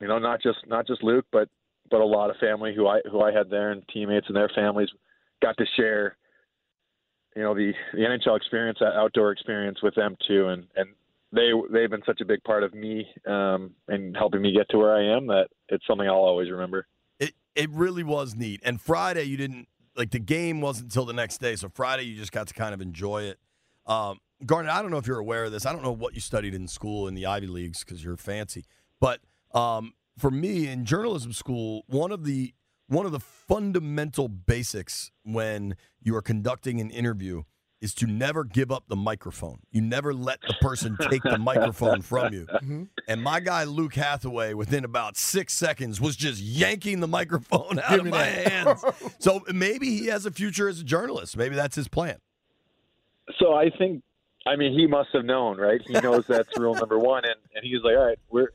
you 0.00 0.08
know 0.08 0.18
not 0.18 0.42
just 0.42 0.58
not 0.66 0.86
just 0.86 1.02
Luke, 1.02 1.26
but 1.32 1.48
but 1.90 2.00
a 2.00 2.06
lot 2.06 2.30
of 2.30 2.36
family 2.36 2.74
who 2.74 2.86
I 2.86 3.00
who 3.10 3.22
I 3.22 3.32
had 3.32 3.50
there 3.50 3.72
and 3.72 3.82
teammates 3.92 4.26
and 4.28 4.36
their 4.36 4.50
families 4.54 4.88
got 5.42 5.56
to 5.58 5.64
share. 5.76 6.16
You 7.36 7.42
know 7.42 7.54
the 7.54 7.72
the 7.92 8.00
NHL 8.00 8.36
experience, 8.36 8.78
that 8.80 8.94
outdoor 8.96 9.32
experience 9.32 9.78
with 9.82 9.94
them 9.94 10.16
too, 10.26 10.48
and 10.48 10.66
and 10.76 10.88
they 11.32 11.50
they've 11.72 11.90
been 11.90 12.02
such 12.04 12.20
a 12.20 12.24
big 12.24 12.42
part 12.44 12.64
of 12.64 12.74
me 12.74 13.06
um, 13.26 13.72
and 13.88 14.16
helping 14.16 14.42
me 14.42 14.52
get 14.52 14.68
to 14.70 14.78
where 14.78 14.94
I 14.94 15.16
am 15.16 15.26
that 15.28 15.48
it's 15.68 15.86
something 15.86 16.06
I'll 16.06 16.14
always 16.14 16.50
remember. 16.50 16.86
It 17.18 17.34
it 17.54 17.70
really 17.70 18.02
was 18.02 18.34
neat. 18.34 18.60
And 18.64 18.80
Friday 18.80 19.24
you 19.24 19.36
didn't 19.36 19.68
like 19.96 20.10
the 20.10 20.18
game 20.18 20.60
wasn't 20.60 20.86
until 20.86 21.04
the 21.04 21.12
next 21.12 21.38
day, 21.38 21.56
so 21.56 21.68
Friday 21.68 22.04
you 22.04 22.16
just 22.16 22.32
got 22.32 22.48
to 22.48 22.54
kind 22.54 22.74
of 22.74 22.80
enjoy 22.80 23.22
it. 23.24 23.38
Um, 23.86 24.18
Garnet, 24.46 24.72
I 24.72 24.82
don't 24.82 24.90
know 24.90 24.98
if 24.98 25.06
you're 25.06 25.18
aware 25.18 25.44
of 25.44 25.52
this. 25.52 25.66
I 25.66 25.72
don't 25.72 25.82
know 25.82 25.92
what 25.92 26.14
you 26.14 26.20
studied 26.20 26.54
in 26.54 26.66
school 26.68 27.06
in 27.08 27.14
the 27.14 27.26
Ivy 27.26 27.46
Leagues 27.46 27.84
because 27.84 28.02
you're 28.02 28.16
fancy, 28.16 28.64
but 29.00 29.20
um, 29.52 29.94
for 30.18 30.30
me 30.30 30.66
in 30.68 30.84
journalism 30.84 31.32
school, 31.32 31.82
one 31.86 32.12
of 32.12 32.24
the 32.24 32.54
one 32.86 33.06
of 33.06 33.12
the 33.12 33.20
fundamental 33.20 34.28
basics 34.28 35.10
when 35.22 35.76
you 36.02 36.16
are 36.16 36.22
conducting 36.22 36.80
an 36.80 36.90
interview 36.90 37.42
is 37.80 37.94
to 37.94 38.06
never 38.06 38.44
give 38.44 38.70
up 38.70 38.84
the 38.88 38.96
microphone. 38.96 39.58
You 39.70 39.80
never 39.80 40.12
let 40.12 40.40
the 40.42 40.54
person 40.60 40.98
take 41.08 41.22
the 41.22 41.38
microphone 41.38 42.02
from 42.02 42.34
you. 42.34 42.46
And 43.08 43.22
my 43.22 43.40
guy 43.40 43.64
Luke 43.64 43.94
Hathaway, 43.94 44.52
within 44.54 44.84
about 44.84 45.16
six 45.16 45.54
seconds, 45.54 46.00
was 46.00 46.14
just 46.14 46.40
yanking 46.42 47.00
the 47.00 47.08
microphone 47.08 47.78
out 47.78 47.90
Give 47.90 48.00
of 48.00 48.06
my 48.06 48.18
that. 48.18 48.48
hands. 48.52 48.84
So 49.18 49.42
maybe 49.52 49.98
he 49.98 50.06
has 50.06 50.26
a 50.26 50.30
future 50.30 50.68
as 50.68 50.80
a 50.80 50.84
journalist. 50.84 51.36
Maybe 51.36 51.54
that's 51.56 51.74
his 51.74 51.88
plan. 51.88 52.18
So 53.38 53.54
I 53.54 53.70
think, 53.70 54.02
I 54.46 54.56
mean, 54.56 54.72
he 54.78 54.86
must 54.86 55.10
have 55.12 55.24
known, 55.24 55.58
right? 55.58 55.80
He 55.86 55.92
knows 55.94 56.24
that's 56.26 56.56
rule 56.58 56.74
number 56.74 56.98
one, 56.98 57.24
and 57.24 57.34
and 57.54 57.64
he's 57.64 57.82
like, 57.82 57.96
all 57.96 58.06
right, 58.06 58.18
we're 58.30 58.48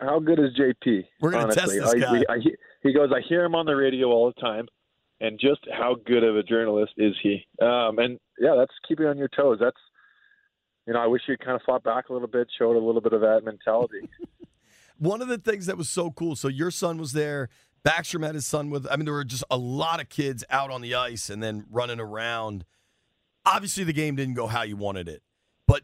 how 0.00 0.18
good 0.18 0.38
is 0.38 0.50
JP? 0.58 1.04
We're 1.20 1.30
gonna 1.30 1.54
test 1.54 1.70
honestly? 1.72 1.78
this 1.80 1.94
I, 1.94 1.98
guy. 1.98 2.12
we- 2.12 2.26
I, 2.28 2.38
he- 2.40 2.56
he 2.82 2.92
goes, 2.92 3.10
I 3.14 3.20
hear 3.26 3.42
him 3.44 3.54
on 3.54 3.64
the 3.64 3.74
radio 3.74 4.08
all 4.08 4.26
the 4.34 4.38
time, 4.38 4.68
and 5.20 5.40
just 5.40 5.60
how 5.72 5.96
good 6.04 6.22
of 6.22 6.36
a 6.36 6.42
journalist 6.42 6.92
is 6.98 7.14
he? 7.22 7.46
Um, 7.62 7.98
and 7.98 8.18
yeah, 8.38 8.54
that's 8.58 8.74
keeping 8.86 9.06
on 9.06 9.16
your 9.16 9.28
toes. 9.28 9.56
That's 9.60 9.76
you 10.86 10.92
know, 10.92 11.00
I 11.00 11.06
wish 11.06 11.22
you 11.26 11.36
kind 11.38 11.56
of 11.56 11.62
fought 11.64 11.82
back 11.82 12.10
a 12.10 12.12
little 12.12 12.28
bit, 12.28 12.46
showed 12.58 12.76
a 12.76 12.84
little 12.84 13.00
bit 13.00 13.14
of 13.14 13.22
that 13.22 13.40
mentality. 13.42 14.08
One 14.98 15.22
of 15.22 15.28
the 15.28 15.38
things 15.38 15.64
that 15.66 15.78
was 15.78 15.88
so 15.88 16.10
cool. 16.10 16.36
So 16.36 16.48
your 16.48 16.70
son 16.70 16.98
was 16.98 17.12
there. 17.12 17.48
Backstrom 17.84 18.24
had 18.24 18.34
his 18.34 18.46
son 18.46 18.68
with. 18.70 18.86
I 18.90 18.96
mean, 18.96 19.06
there 19.06 19.14
were 19.14 19.24
just 19.24 19.44
a 19.50 19.56
lot 19.56 20.00
of 20.00 20.08
kids 20.10 20.44
out 20.50 20.70
on 20.70 20.82
the 20.82 20.94
ice 20.94 21.30
and 21.30 21.42
then 21.42 21.64
running 21.70 22.00
around. 22.00 22.64
Obviously, 23.46 23.84
the 23.84 23.92
game 23.92 24.16
didn't 24.16 24.34
go 24.34 24.46
how 24.46 24.62
you 24.62 24.76
wanted 24.76 25.08
it, 25.08 25.22
but 25.66 25.82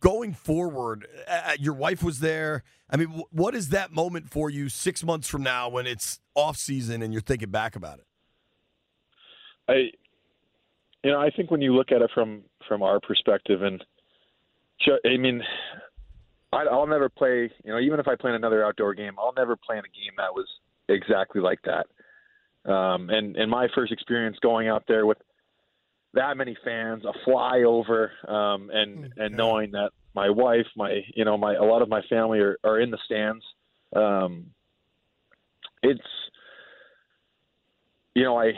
going 0.00 0.32
forward, 0.32 1.06
uh, 1.28 1.52
your 1.58 1.74
wife 1.74 2.02
was 2.02 2.20
there. 2.20 2.62
I 2.88 2.96
mean, 2.96 3.08
wh- 3.08 3.34
what 3.34 3.54
is 3.54 3.68
that 3.68 3.92
moment 3.92 4.30
for 4.30 4.50
you 4.50 4.68
six 4.68 5.04
months 5.04 5.28
from 5.28 5.42
now 5.42 5.68
when 5.68 5.86
it's 5.86 6.20
off 6.34 6.56
season 6.56 7.02
and 7.02 7.12
you're 7.12 7.22
thinking 7.22 7.50
back 7.50 7.76
about 7.76 7.98
it? 7.98 8.06
I, 9.68 9.74
you 11.04 11.12
know, 11.12 11.20
I 11.20 11.30
think 11.30 11.50
when 11.50 11.60
you 11.60 11.74
look 11.74 11.92
at 11.92 12.02
it 12.02 12.10
from 12.14 12.42
from 12.66 12.82
our 12.82 13.00
perspective, 13.00 13.62
and 13.62 13.82
I 15.04 15.16
mean, 15.16 15.42
I, 16.52 16.64
I'll 16.64 16.86
never 16.86 17.08
play. 17.08 17.50
You 17.64 17.72
know, 17.72 17.78
even 17.78 18.00
if 18.00 18.08
I 18.08 18.16
play 18.16 18.34
another 18.34 18.64
outdoor 18.64 18.94
game, 18.94 19.12
I'll 19.18 19.34
never 19.36 19.56
play 19.56 19.76
in 19.76 19.84
a 19.84 19.88
game 19.88 20.14
that 20.16 20.32
was 20.34 20.46
exactly 20.88 21.40
like 21.40 21.60
that. 21.64 21.86
Um, 22.70 23.08
and 23.10 23.36
and 23.36 23.50
my 23.50 23.68
first 23.74 23.92
experience 23.92 24.36
going 24.42 24.68
out 24.68 24.84
there 24.88 25.06
with 25.06 25.18
that 26.14 26.36
many 26.36 26.56
fans, 26.64 27.04
a 27.04 27.28
flyover, 27.28 28.08
um, 28.28 28.70
and 28.72 29.12
and 29.16 29.36
knowing 29.36 29.72
that 29.72 29.90
my 30.14 30.30
wife, 30.30 30.66
my 30.76 31.00
you 31.14 31.24
know, 31.24 31.36
my 31.36 31.54
a 31.54 31.62
lot 31.62 31.82
of 31.82 31.88
my 31.88 32.02
family 32.08 32.40
are, 32.40 32.58
are 32.64 32.80
in 32.80 32.90
the 32.90 32.98
stands, 33.04 33.44
Um, 33.94 34.46
it's 35.82 36.00
you 38.14 38.24
know 38.24 38.38
I 38.38 38.52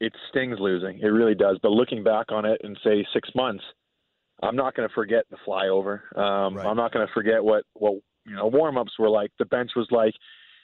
it 0.00 0.12
stings 0.30 0.58
losing. 0.58 0.98
It 1.00 1.06
really 1.06 1.34
does. 1.34 1.58
But 1.62 1.70
looking 1.70 2.02
back 2.02 2.32
on 2.32 2.44
it 2.44 2.60
and 2.64 2.78
say 2.84 3.06
six 3.12 3.28
months, 3.34 3.64
I'm 4.42 4.56
not 4.56 4.74
going 4.74 4.88
to 4.88 4.94
forget 4.94 5.24
the 5.30 5.38
flyover. 5.46 6.00
Um, 6.18 6.58
I'm 6.58 6.76
not 6.76 6.92
going 6.92 7.06
to 7.06 7.12
forget 7.12 7.42
what 7.42 7.64
what 7.74 7.94
you 8.26 8.34
know 8.36 8.46
warm 8.46 8.76
ups 8.76 8.98
were 8.98 9.10
like. 9.10 9.30
The 9.38 9.46
bench 9.46 9.72
was 9.76 9.88
like. 9.90 10.14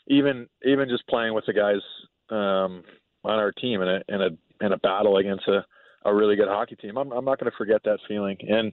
Even 0.07 0.49
even 0.65 0.89
just 0.89 1.07
playing 1.07 1.35
with 1.35 1.45
the 1.47 1.53
guys 1.53 1.83
um, 2.31 2.83
on 3.23 3.39
our 3.39 3.53
team 3.53 3.81
in 3.83 3.89
a 3.89 4.03
in 4.09 4.23
a 4.23 4.65
in 4.65 4.73
a 4.73 4.79
battle 4.79 5.19
against 5.19 5.47
a, 5.47 5.65
a 6.05 6.15
really 6.15 6.37
good 6.37 6.49
hockey 6.49 6.77
team. 6.77 6.97
I'm 6.97 7.13
I'm 7.13 7.25
not 7.25 7.39
going 7.39 7.51
to 7.51 7.57
forget 7.57 7.83
that 7.85 7.99
feeling. 8.09 8.37
And 8.41 8.73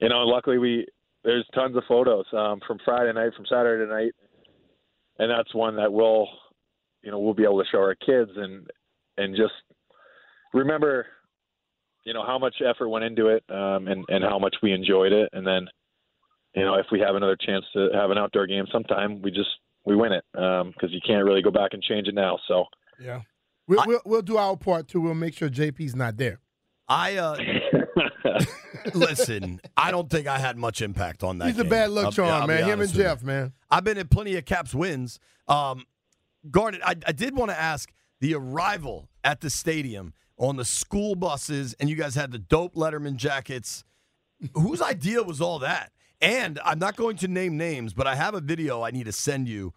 you 0.00 0.08
know, 0.08 0.20
luckily 0.20 0.58
we 0.58 0.86
there's 1.24 1.46
tons 1.54 1.76
of 1.76 1.82
photos 1.88 2.24
um, 2.32 2.60
from 2.66 2.78
Friday 2.84 3.12
night, 3.12 3.34
from 3.36 3.46
Saturday 3.46 3.90
night, 3.90 4.12
and 5.18 5.30
that's 5.30 5.54
one 5.54 5.76
that 5.76 5.92
we'll 5.92 6.28
you 7.02 7.10
know 7.10 7.18
we'll 7.18 7.34
be 7.34 7.44
able 7.44 7.62
to 7.62 7.68
show 7.70 7.78
our 7.78 7.94
kids 7.94 8.30
and 8.36 8.66
and 9.16 9.36
just 9.36 9.54
remember 10.54 11.06
you 12.04 12.14
know 12.14 12.24
how 12.24 12.38
much 12.38 12.54
effort 12.66 12.88
went 12.88 13.04
into 13.04 13.28
it 13.28 13.44
um, 13.50 13.88
and 13.88 14.04
and 14.08 14.24
how 14.24 14.38
much 14.38 14.56
we 14.62 14.72
enjoyed 14.72 15.12
it. 15.12 15.28
And 15.32 15.46
then 15.46 15.66
you 16.54 16.64
know 16.64 16.74
if 16.74 16.86
we 16.90 17.00
have 17.00 17.16
another 17.16 17.36
chance 17.36 17.64
to 17.74 17.90
have 17.94 18.10
an 18.10 18.18
outdoor 18.18 18.46
game 18.46 18.66
sometime, 18.72 19.20
we 19.20 19.30
just 19.30 19.50
we 19.84 19.96
win 19.96 20.12
it 20.12 20.24
because 20.32 20.90
you 20.90 21.00
can't 21.06 21.24
really 21.24 21.42
go 21.42 21.50
back 21.50 21.70
and 21.72 21.82
change 21.82 22.08
it 22.08 22.14
now. 22.14 22.38
So 22.46 22.64
Yeah. 23.00 23.20
We'll, 23.68 23.84
we'll, 23.86 24.00
we'll 24.04 24.22
do 24.22 24.36
our 24.38 24.56
part 24.56 24.88
too. 24.88 25.00
We'll 25.00 25.14
make 25.14 25.34
sure 25.34 25.48
JP's 25.48 25.94
not 25.94 26.16
there. 26.16 26.40
I 26.88 27.16
uh 27.16 27.36
listen. 28.94 29.60
I 29.76 29.90
don't 29.90 30.08
think 30.10 30.26
I 30.26 30.38
had 30.38 30.56
much 30.56 30.82
impact 30.82 31.22
on 31.22 31.38
that. 31.38 31.48
He's 31.48 31.58
a 31.58 31.64
bad 31.64 31.90
luck 31.90 32.06
I'll- 32.06 32.12
charm, 32.12 32.42
I'll 32.42 32.46
man. 32.46 32.64
Him 32.64 32.80
and. 32.80 32.92
Jeff, 32.92 33.22
man. 33.22 33.52
I've 33.70 33.84
been 33.84 33.98
at 33.98 34.10
plenty 34.10 34.36
of 34.36 34.44
Caps 34.44 34.74
wins. 34.74 35.20
Um, 35.46 35.84
Garnet, 36.50 36.80
I, 36.84 36.94
I 37.06 37.12
did 37.12 37.36
want 37.36 37.50
to 37.50 37.60
ask 37.60 37.92
the 38.20 38.34
arrival 38.34 39.08
at 39.22 39.40
the 39.40 39.50
stadium 39.50 40.14
on 40.38 40.56
the 40.56 40.64
school 40.64 41.14
buses, 41.14 41.74
and 41.78 41.90
you 41.90 41.96
guys 41.96 42.14
had 42.14 42.32
the 42.32 42.38
dope 42.38 42.74
Letterman 42.74 43.16
jackets. 43.16 43.84
Whose 44.54 44.80
idea 44.80 45.22
was 45.22 45.40
all 45.40 45.58
that? 45.58 45.92
And 46.20 46.58
I'm 46.64 46.78
not 46.78 46.96
going 46.96 47.16
to 47.18 47.28
name 47.28 47.56
names, 47.56 47.92
but 47.92 48.06
I 48.06 48.14
have 48.14 48.34
a 48.34 48.40
video 48.40 48.82
I 48.82 48.90
need 48.90 49.06
to 49.06 49.12
send 49.12 49.48
you. 49.48 49.72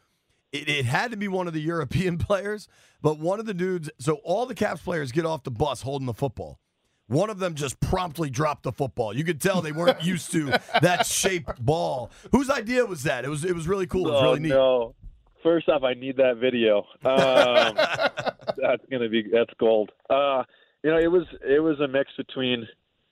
It, 0.52 0.68
it 0.68 0.86
had 0.86 1.12
to 1.12 1.18
be 1.18 1.28
one 1.28 1.48
of 1.48 1.54
the 1.54 1.62
European 1.74 2.18
players, 2.18 2.68
but 3.02 3.20
one 3.20 3.40
of 3.40 3.46
the 3.46 3.54
dudes. 3.54 3.90
So 4.00 4.16
all 4.24 4.46
the 4.46 4.56
Caps 4.56 4.82
players 4.82 5.12
get 5.12 5.26
off 5.26 5.44
the 5.44 5.52
bus 5.52 5.82
holding 5.82 6.06
the 6.06 6.14
football. 6.14 6.60
One 7.08 7.30
of 7.30 7.40
them 7.40 7.56
just 7.56 7.78
promptly 7.82 8.30
dropped 8.30 8.64
the 8.64 8.72
football. 8.72 9.14
You 9.14 9.26
could 9.26 9.42
tell 9.42 9.62
they 9.62 9.74
weren't 9.74 10.02
used 10.06 10.32
to 10.32 10.58
that 10.82 11.06
shaped 11.06 11.64
ball. 11.64 12.10
Whose 12.32 12.50
idea 12.50 12.86
was 12.86 13.04
that? 13.04 13.26
It 13.26 13.28
was 13.28 13.44
it 13.44 13.54
was 13.54 13.68
really 13.68 13.86
cool. 13.86 14.08
It 14.08 14.12
was 14.12 14.22
oh, 14.22 14.24
really 14.24 14.40
neat. 14.40 14.50
no. 14.50 14.96
First 15.44 15.68
off, 15.70 15.84
I 15.84 15.94
need 15.94 16.18
that 16.18 16.38
video. 16.38 16.86
Um, 17.04 17.76
that's 18.58 18.84
gonna 18.90 19.10
be 19.10 19.24
that's 19.30 19.52
gold. 19.60 19.92
Uh, 20.10 20.44
you 20.84 20.92
know, 20.92 20.98
it 20.98 21.12
was 21.12 21.24
it 21.46 21.60
was 21.62 21.80
a 21.80 21.88
mix 21.88 22.12
between, 22.16 22.68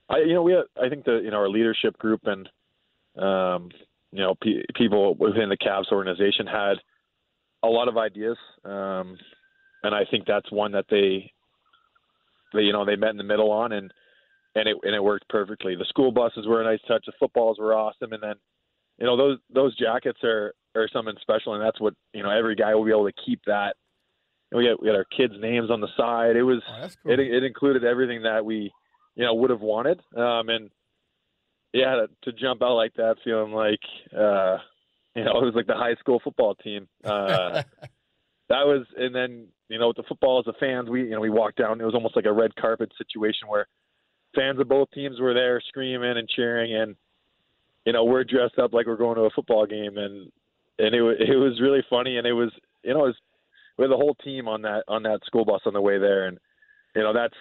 I 0.09 0.19
you 0.19 0.33
know 0.33 0.43
we 0.43 0.53
had, 0.53 0.63
I 0.81 0.87
think 0.87 1.05
the 1.05 1.19
you 1.23 1.31
know 1.31 1.37
our 1.37 1.49
leadership 1.49 1.97
group 1.97 2.21
and 2.25 2.47
um, 3.21 3.69
you 4.11 4.21
know 4.21 4.35
pe- 4.41 4.63
people 4.75 5.15
within 5.15 5.49
the 5.49 5.57
Caps 5.57 5.89
organization 5.91 6.47
had 6.47 6.77
a 7.63 7.67
lot 7.67 7.87
of 7.87 7.97
ideas, 7.97 8.37
um, 8.65 9.17
and 9.83 9.93
I 9.93 10.05
think 10.09 10.25
that's 10.25 10.51
one 10.51 10.71
that 10.73 10.85
they 10.89 11.31
they 12.53 12.61
you 12.61 12.73
know 12.73 12.85
they 12.85 12.95
met 12.95 13.11
in 13.11 13.17
the 13.17 13.23
middle 13.23 13.51
on 13.51 13.71
and 13.71 13.91
and 14.55 14.67
it 14.67 14.77
and 14.83 14.95
it 14.95 15.03
worked 15.03 15.27
perfectly. 15.29 15.75
The 15.75 15.85
school 15.85 16.11
buses 16.11 16.47
were 16.47 16.61
a 16.61 16.65
nice 16.65 16.81
touch. 16.87 17.03
The 17.05 17.13
footballs 17.19 17.59
were 17.59 17.75
awesome, 17.75 18.13
and 18.13 18.23
then 18.23 18.35
you 18.97 19.05
know 19.05 19.17
those 19.17 19.37
those 19.53 19.77
jackets 19.77 20.19
are 20.23 20.53
are 20.75 20.89
something 20.91 21.15
special, 21.21 21.53
and 21.53 21.63
that's 21.63 21.79
what 21.79 21.93
you 22.13 22.23
know 22.23 22.29
every 22.29 22.55
guy 22.55 22.73
will 22.75 22.85
be 22.85 22.91
able 22.91 23.07
to 23.09 23.21
keep 23.25 23.41
that. 23.45 23.75
And 24.51 24.57
we 24.57 24.67
got 24.67 24.81
we 24.81 24.87
got 24.87 24.95
our 24.95 25.05
kids' 25.05 25.33
names 25.39 25.69
on 25.69 25.81
the 25.81 25.87
side. 25.95 26.35
It 26.35 26.43
was 26.43 26.61
it 27.05 27.19
it 27.19 27.43
included 27.43 27.83
everything 27.83 28.23
that 28.23 28.43
we 28.43 28.71
you 29.15 29.25
know 29.25 29.33
would 29.35 29.49
have 29.49 29.61
wanted, 29.61 30.01
um, 30.15 30.49
and 30.49 30.69
yeah, 31.73 31.95
to, 31.95 32.07
to 32.23 32.37
jump 32.37 32.63
out 32.63 32.75
like 32.75 32.93
that, 32.95 33.17
feeling 33.23 33.51
like 33.51 33.79
uh, 34.17 34.57
you 35.15 35.23
know 35.23 35.31
it 35.41 35.45
was 35.45 35.55
like 35.55 35.67
the 35.67 35.75
high 35.75 35.95
school 35.95 36.19
football 36.23 36.55
team. 36.55 36.87
Uh, 37.03 37.63
that 38.49 38.65
was, 38.65 38.85
and 38.97 39.13
then 39.13 39.47
you 39.69 39.79
know 39.79 39.87
with 39.87 39.97
the 39.97 40.03
football 40.03 40.39
as 40.39 40.45
the 40.45 40.53
fans, 40.59 40.89
we 40.89 41.03
you 41.03 41.11
know 41.11 41.19
we 41.19 41.29
walked 41.29 41.57
down. 41.57 41.81
It 41.81 41.85
was 41.85 41.95
almost 41.95 42.15
like 42.15 42.25
a 42.25 42.33
red 42.33 42.55
carpet 42.55 42.91
situation 42.97 43.47
where 43.47 43.67
fans 44.35 44.59
of 44.59 44.67
both 44.67 44.89
teams 44.91 45.19
were 45.19 45.33
there 45.33 45.61
screaming 45.67 46.17
and 46.17 46.27
cheering, 46.29 46.75
and 46.75 46.95
you 47.85 47.93
know 47.93 48.03
we're 48.03 48.23
dressed 48.23 48.59
up 48.59 48.73
like 48.73 48.87
we're 48.87 48.97
going 48.97 49.15
to 49.15 49.23
a 49.23 49.29
football 49.31 49.65
game, 49.65 49.97
and 49.97 50.31
and 50.77 50.95
it 50.95 51.01
it 51.21 51.37
was 51.37 51.59
really 51.61 51.83
funny, 51.89 52.17
and 52.17 52.27
it 52.27 52.33
was 52.33 52.51
you 52.83 52.93
know 52.93 53.05
it 53.05 53.07
was 53.07 53.15
we 53.77 53.83
had 53.83 53.91
the 53.91 53.97
whole 53.97 54.15
team 54.15 54.47
on 54.47 54.61
that 54.63 54.83
on 54.87 55.03
that 55.03 55.21
school 55.25 55.45
bus 55.45 55.61
on 55.65 55.73
the 55.73 55.81
way 55.81 55.97
there, 55.97 56.27
and 56.27 56.37
you 56.95 57.01
know 57.01 57.13
that's 57.13 57.35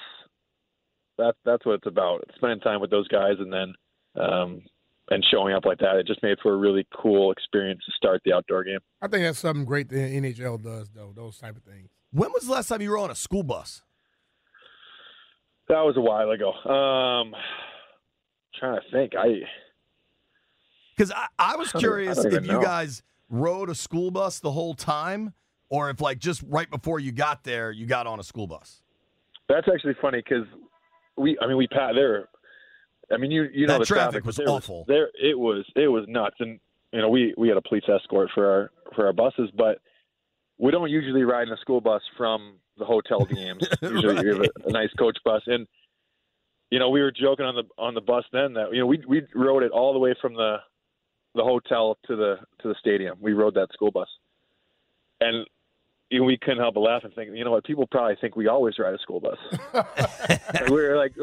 that's 1.17 1.39
that's 1.45 1.67
what 1.67 1.75
it's 1.75 1.87
about. 1.87 2.25
Spending 2.37 2.61
time 2.61 2.81
with 2.81 2.91
those 2.91 3.09
guys, 3.09 3.35
and 3.39 3.53
then 3.53 3.75
um, 4.15 4.63
and 5.11 5.25
showing 5.31 5.55
up 5.55 5.65
like 5.65 5.79
that. 5.79 5.97
It 5.97 6.07
just 6.07 6.23
made 6.23 6.39
for 6.43 6.55
a 6.55 6.57
really 6.57 6.87
cool 6.95 7.33
experience 7.33 7.81
to 7.87 7.93
start 7.93 8.21
the 8.25 8.33
outdoor 8.33 8.65
game. 8.65 8.79
I 9.01 9.09
think 9.09 9.25
that's 9.25 9.39
something 9.39 9.65
great 9.65 9.89
the 9.89 9.97
NHL 9.97 10.63
does, 10.63 10.91
though. 10.95 11.13
Those 11.15 11.39
type 11.39 11.57
of 11.57 11.63
things. 11.63 11.89
When 12.13 12.31
was 12.33 12.45
the 12.47 12.53
last 12.53 12.69
time 12.69 12.83
you 12.83 12.91
were 12.91 12.99
on 12.99 13.11
a 13.11 13.15
school 13.15 13.43
bus? 13.43 13.83
That 15.69 15.81
was 15.83 15.97
a 15.97 16.01
while 16.01 16.31
ago. 16.31 16.53
Um, 16.53 17.35
trying 18.59 18.81
to 18.81 18.91
think. 18.91 19.13
I 19.19 19.41
Because 20.97 21.13
I, 21.13 21.27
I 21.39 21.57
was 21.57 21.71
curious 21.73 22.19
I 22.19 22.29
if 22.29 22.47
you 22.47 22.53
know. 22.53 22.63
guys 22.63 23.03
rode 23.29 23.69
a 23.69 23.75
school 23.75 24.11
bus 24.11 24.41
the 24.41 24.51
whole 24.51 24.75
time, 24.75 25.35
or 25.69 25.91
if 25.91 26.01
like 26.01 26.19
just 26.19 26.43
right 26.49 26.71
before 26.71 27.01
you 27.01 27.13
got 27.13 27.45
there, 27.45 27.71
you 27.71 27.87
got 27.87 28.07
on 28.07 28.19
a 28.19 28.23
school 28.23 28.47
bus. 28.47 28.81
That's 29.51 29.69
actually 29.73 29.95
funny 30.01 30.23
because 30.27 30.47
we, 31.17 31.39
I 31.43 31.47
mean, 31.47 31.59
we 31.59 31.67
pat 31.69 31.95
there. 31.95 32.29
I 33.13 33.17
mean, 33.17 33.31
you 33.31 33.49
you 33.53 33.67
know 33.67 33.75
That 33.75 33.81
the 33.81 33.87
traffic 33.87 34.23
but 34.23 34.27
was 34.27 34.37
there 34.37 34.49
awful. 34.49 34.85
there, 34.87 35.11
it 35.15 35.39
was 35.39 35.65
it 35.77 35.89
was 35.89 36.05
nuts, 36.09 36.37
and 36.41 36.61
you 36.93 37.01
know 37.01 37.09
we 37.09 37.35
we 37.37 37.49
had 37.49 37.57
a 37.57 37.63
police 37.63 37.85
escort 37.89 38.31
for 38.35 38.51
our 38.51 38.71
for 38.95 39.07
our 39.07 39.13
buses, 39.13 39.51
but 39.57 39.79
we 40.59 40.71
don't 40.71 40.91
usually 40.91 41.23
ride 41.23 41.49
in 41.49 41.55
a 41.55 41.57
school 41.59 41.81
bus 41.81 42.03
from 42.17 42.57
the 42.77 42.85
hotel 42.85 43.25
games. 43.25 43.67
usually 43.83 44.23
we 44.23 44.29
have 44.29 44.41
a, 44.43 44.69
a 44.69 44.73
nice 44.73 44.93
coach 44.99 45.17
bus, 45.25 45.43
and 45.47 45.67
you 46.71 46.79
know 46.79 46.91
we 46.91 47.01
were 47.01 47.13
joking 47.13 47.47
on 47.47 47.55
the 47.55 47.65
on 47.79 47.95
the 47.95 48.01
bus 48.01 48.25
then 48.33 48.53
that 48.55 48.73
you 48.73 48.81
know 48.81 48.87
we 48.87 49.03
we 49.07 49.23
rode 49.35 49.63
it 49.63 49.73
all 49.73 49.93
the 49.93 49.99
way 49.99 50.15
from 50.21 50.35
the 50.35 50.57
the 51.35 51.43
hotel 51.43 51.97
to 52.07 52.17
the 52.17 52.37
to 52.63 52.69
the 52.69 52.75
stadium. 52.81 53.17
We 53.21 53.33
rode 53.33 53.55
that 53.55 53.69
school 53.73 53.91
bus, 53.91 54.09
and 55.21 55.47
you 56.11 56.21
know, 56.21 56.25
we 56.25 56.39
couldn't 56.39 56.59
help 56.59 56.75
but 56.75 56.81
laugh 56.81 57.05
and 57.05 57.15
think, 57.15 57.31
you 57.35 57.45
know 57.45 57.51
what? 57.51 57.65
People 57.65 57.87
probably 57.87 58.17
think 58.21 58.35
we 58.35 58.49
always 58.49 58.79
ride 58.79 58.95
a 58.95 58.99
school 58.99 59.21
bus. 59.21 59.39
And 60.61 60.71
we're 60.71 60.97
like, 60.97 61.15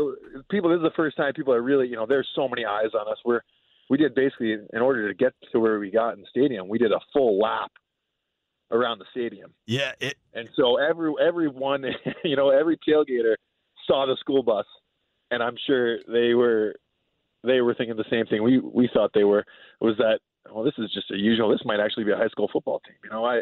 people. 0.51 0.69
This 0.69 0.77
is 0.77 0.83
the 0.83 0.93
first 0.95 1.17
time 1.17 1.33
people 1.33 1.53
are 1.53 1.61
really, 1.61 1.87
you 1.87 1.95
know, 1.95 2.05
there's 2.05 2.29
so 2.35 2.47
many 2.47 2.63
eyes 2.63 2.93
on 2.93 3.07
us. 3.11 3.17
We're 3.25 3.41
we 3.89 3.97
did 3.97 4.13
basically 4.13 4.53
in 4.53 4.81
order 4.81 5.07
to 5.07 5.13
get 5.15 5.33
to 5.51 5.59
where 5.59 5.79
we 5.79 5.89
got 5.89 6.13
in 6.13 6.21
the 6.21 6.27
stadium, 6.29 6.67
we 6.67 6.77
did 6.77 6.91
a 6.91 6.99
full 7.11 7.39
lap 7.39 7.71
around 8.71 8.99
the 8.99 9.05
stadium. 9.11 9.53
Yeah, 9.65 9.93
it 9.99 10.15
And 10.33 10.47
so 10.55 10.77
every 10.77 11.11
everyone, 11.19 11.85
you 12.23 12.35
know, 12.35 12.49
every 12.49 12.77
tailgater 12.87 13.35
saw 13.87 14.05
the 14.05 14.15
school 14.19 14.43
bus, 14.43 14.65
and 15.31 15.41
I'm 15.41 15.55
sure 15.65 15.97
they 16.07 16.35
were 16.35 16.75
they 17.43 17.61
were 17.61 17.73
thinking 17.73 17.97
the 17.97 18.05
same 18.09 18.27
thing. 18.27 18.43
We 18.43 18.59
we 18.59 18.89
thought 18.93 19.11
they 19.13 19.23
were 19.23 19.43
was 19.81 19.97
that 19.97 20.19
well, 20.51 20.63
this 20.63 20.75
is 20.77 20.91
just 20.93 21.09
a 21.11 21.17
usual. 21.17 21.49
This 21.49 21.65
might 21.65 21.79
actually 21.79 22.03
be 22.03 22.11
a 22.11 22.17
high 22.17 22.27
school 22.27 22.49
football 22.51 22.79
team. 22.85 22.95
You 23.03 23.09
know, 23.09 23.25
I 23.25 23.41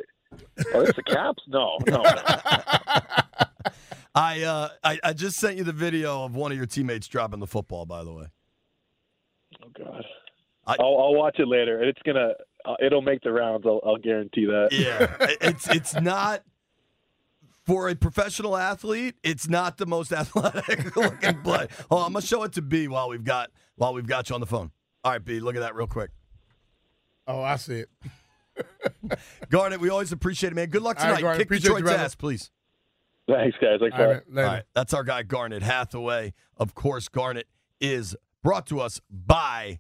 oh, 0.74 0.82
it's 0.82 0.96
the 0.96 1.04
Caps. 1.04 1.44
No, 1.48 1.78
no, 1.88 2.02
no. 2.02 2.04
I, 4.16 4.44
uh, 4.44 4.70
I 4.84 5.00
I 5.04 5.14
just 5.14 5.38
sent 5.38 5.58
you 5.58 5.64
the 5.64 5.72
video 5.72 6.24
of 6.24 6.36
one 6.36 6.52
of 6.52 6.58
your 6.58 6.68
teammates 6.68 7.08
dropping 7.08 7.40
the 7.40 7.48
football. 7.48 7.86
By 7.86 8.04
the 8.04 8.14
way, 8.14 8.26
Oh 9.64 9.70
God, 9.78 10.04
I'll, 10.66 10.78
I'll 10.80 11.16
watch 11.16 11.40
it 11.40 11.48
later. 11.48 11.84
It's 11.84 12.02
gonna 12.06 12.34
uh, 12.66 12.76
it'll 12.80 13.02
make 13.02 13.22
the 13.22 13.32
rounds. 13.32 13.66
I'll, 13.66 13.82
I'll 13.86 13.98
guarantee 13.98 14.46
that. 14.46 14.70
Yeah, 14.72 15.16
it's 15.42 15.68
it's 15.70 16.00
not 16.00 16.44
for 17.66 17.90
a 17.90 17.96
professional 17.96 18.58
athlete. 18.58 19.16
It's 19.24 19.48
not 19.48 19.78
the 19.78 19.86
most 19.86 20.12
athletic 20.14 20.96
looking 20.96 21.42
play. 21.42 21.68
Oh, 21.90 21.98
I'm 21.98 22.14
gonna 22.14 22.22
show 22.26 22.44
it 22.44 22.54
to 22.54 22.62
B 22.62 22.88
while 22.88 23.10
we've 23.10 23.24
got 23.24 23.52
while 23.76 23.94
we've 23.94 24.08
got 24.08 24.30
you 24.30 24.36
on 24.36 24.42
the 24.42 24.48
phone. 24.48 24.72
All 25.04 25.12
right, 25.12 25.24
B, 25.24 25.40
look 25.40 25.56
at 25.56 25.62
that 25.62 25.76
real 25.76 25.88
quick. 25.88 26.12
Oh, 27.28 27.42
I 27.42 27.56
see 27.56 27.80
it. 27.80 27.90
Garnet, 29.49 29.80
we 29.80 29.89
always 29.89 30.12
appreciate 30.12 30.51
it, 30.51 30.56
man. 30.56 30.70
Good 30.70 30.82
luck 30.82 30.97
All 30.99 31.04
right, 31.06 31.10
tonight. 31.10 31.22
Garnet, 31.22 31.38
Kick 31.39 31.47
appreciate 31.47 31.70
you, 31.70 31.76
Detroit's 31.76 31.91
brother. 31.91 32.04
ass, 32.04 32.16
please. 32.16 32.51
Thanks, 33.28 33.58
guys. 33.62 33.80
Thanks, 33.80 33.95
All 33.97 34.06
bye. 34.06 34.14
right, 34.14 34.22
later. 34.30 34.47
All 34.47 34.54
right, 34.54 34.64
that's 34.74 34.93
our 34.93 35.04
guy 35.04 35.24
Garnet 35.24 35.64
Hathaway. 35.64 36.34
Of 36.58 36.76
course, 36.76 37.08
Garnet 37.08 37.47
is 37.80 38.16
brought 38.43 38.68
to 38.68 38.80
us 38.82 38.99
by 39.10 39.80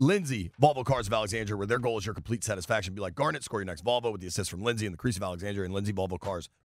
Lindsay 0.00 0.50
Volvo 0.60 0.84
Cars 0.84 1.06
of 1.06 1.12
Alexandria, 1.12 1.56
where 1.56 1.66
their 1.66 1.78
goal 1.78 1.98
is 1.98 2.06
your 2.06 2.14
complete 2.14 2.42
satisfaction. 2.42 2.94
Be 2.94 3.00
like 3.00 3.14
Garnet, 3.14 3.44
score 3.44 3.60
your 3.60 3.66
next 3.66 3.84
Volvo 3.84 4.10
with 4.12 4.20
the 4.20 4.26
assist 4.26 4.50
from 4.50 4.62
Lindsay 4.62 4.86
and 4.86 4.92
the 4.92 4.98
Crease 4.98 5.16
of 5.16 5.22
Alexandria 5.22 5.64
and 5.64 5.72
Lindsay 5.72 5.92
Volvo 5.92 6.18
Cars 6.18 6.48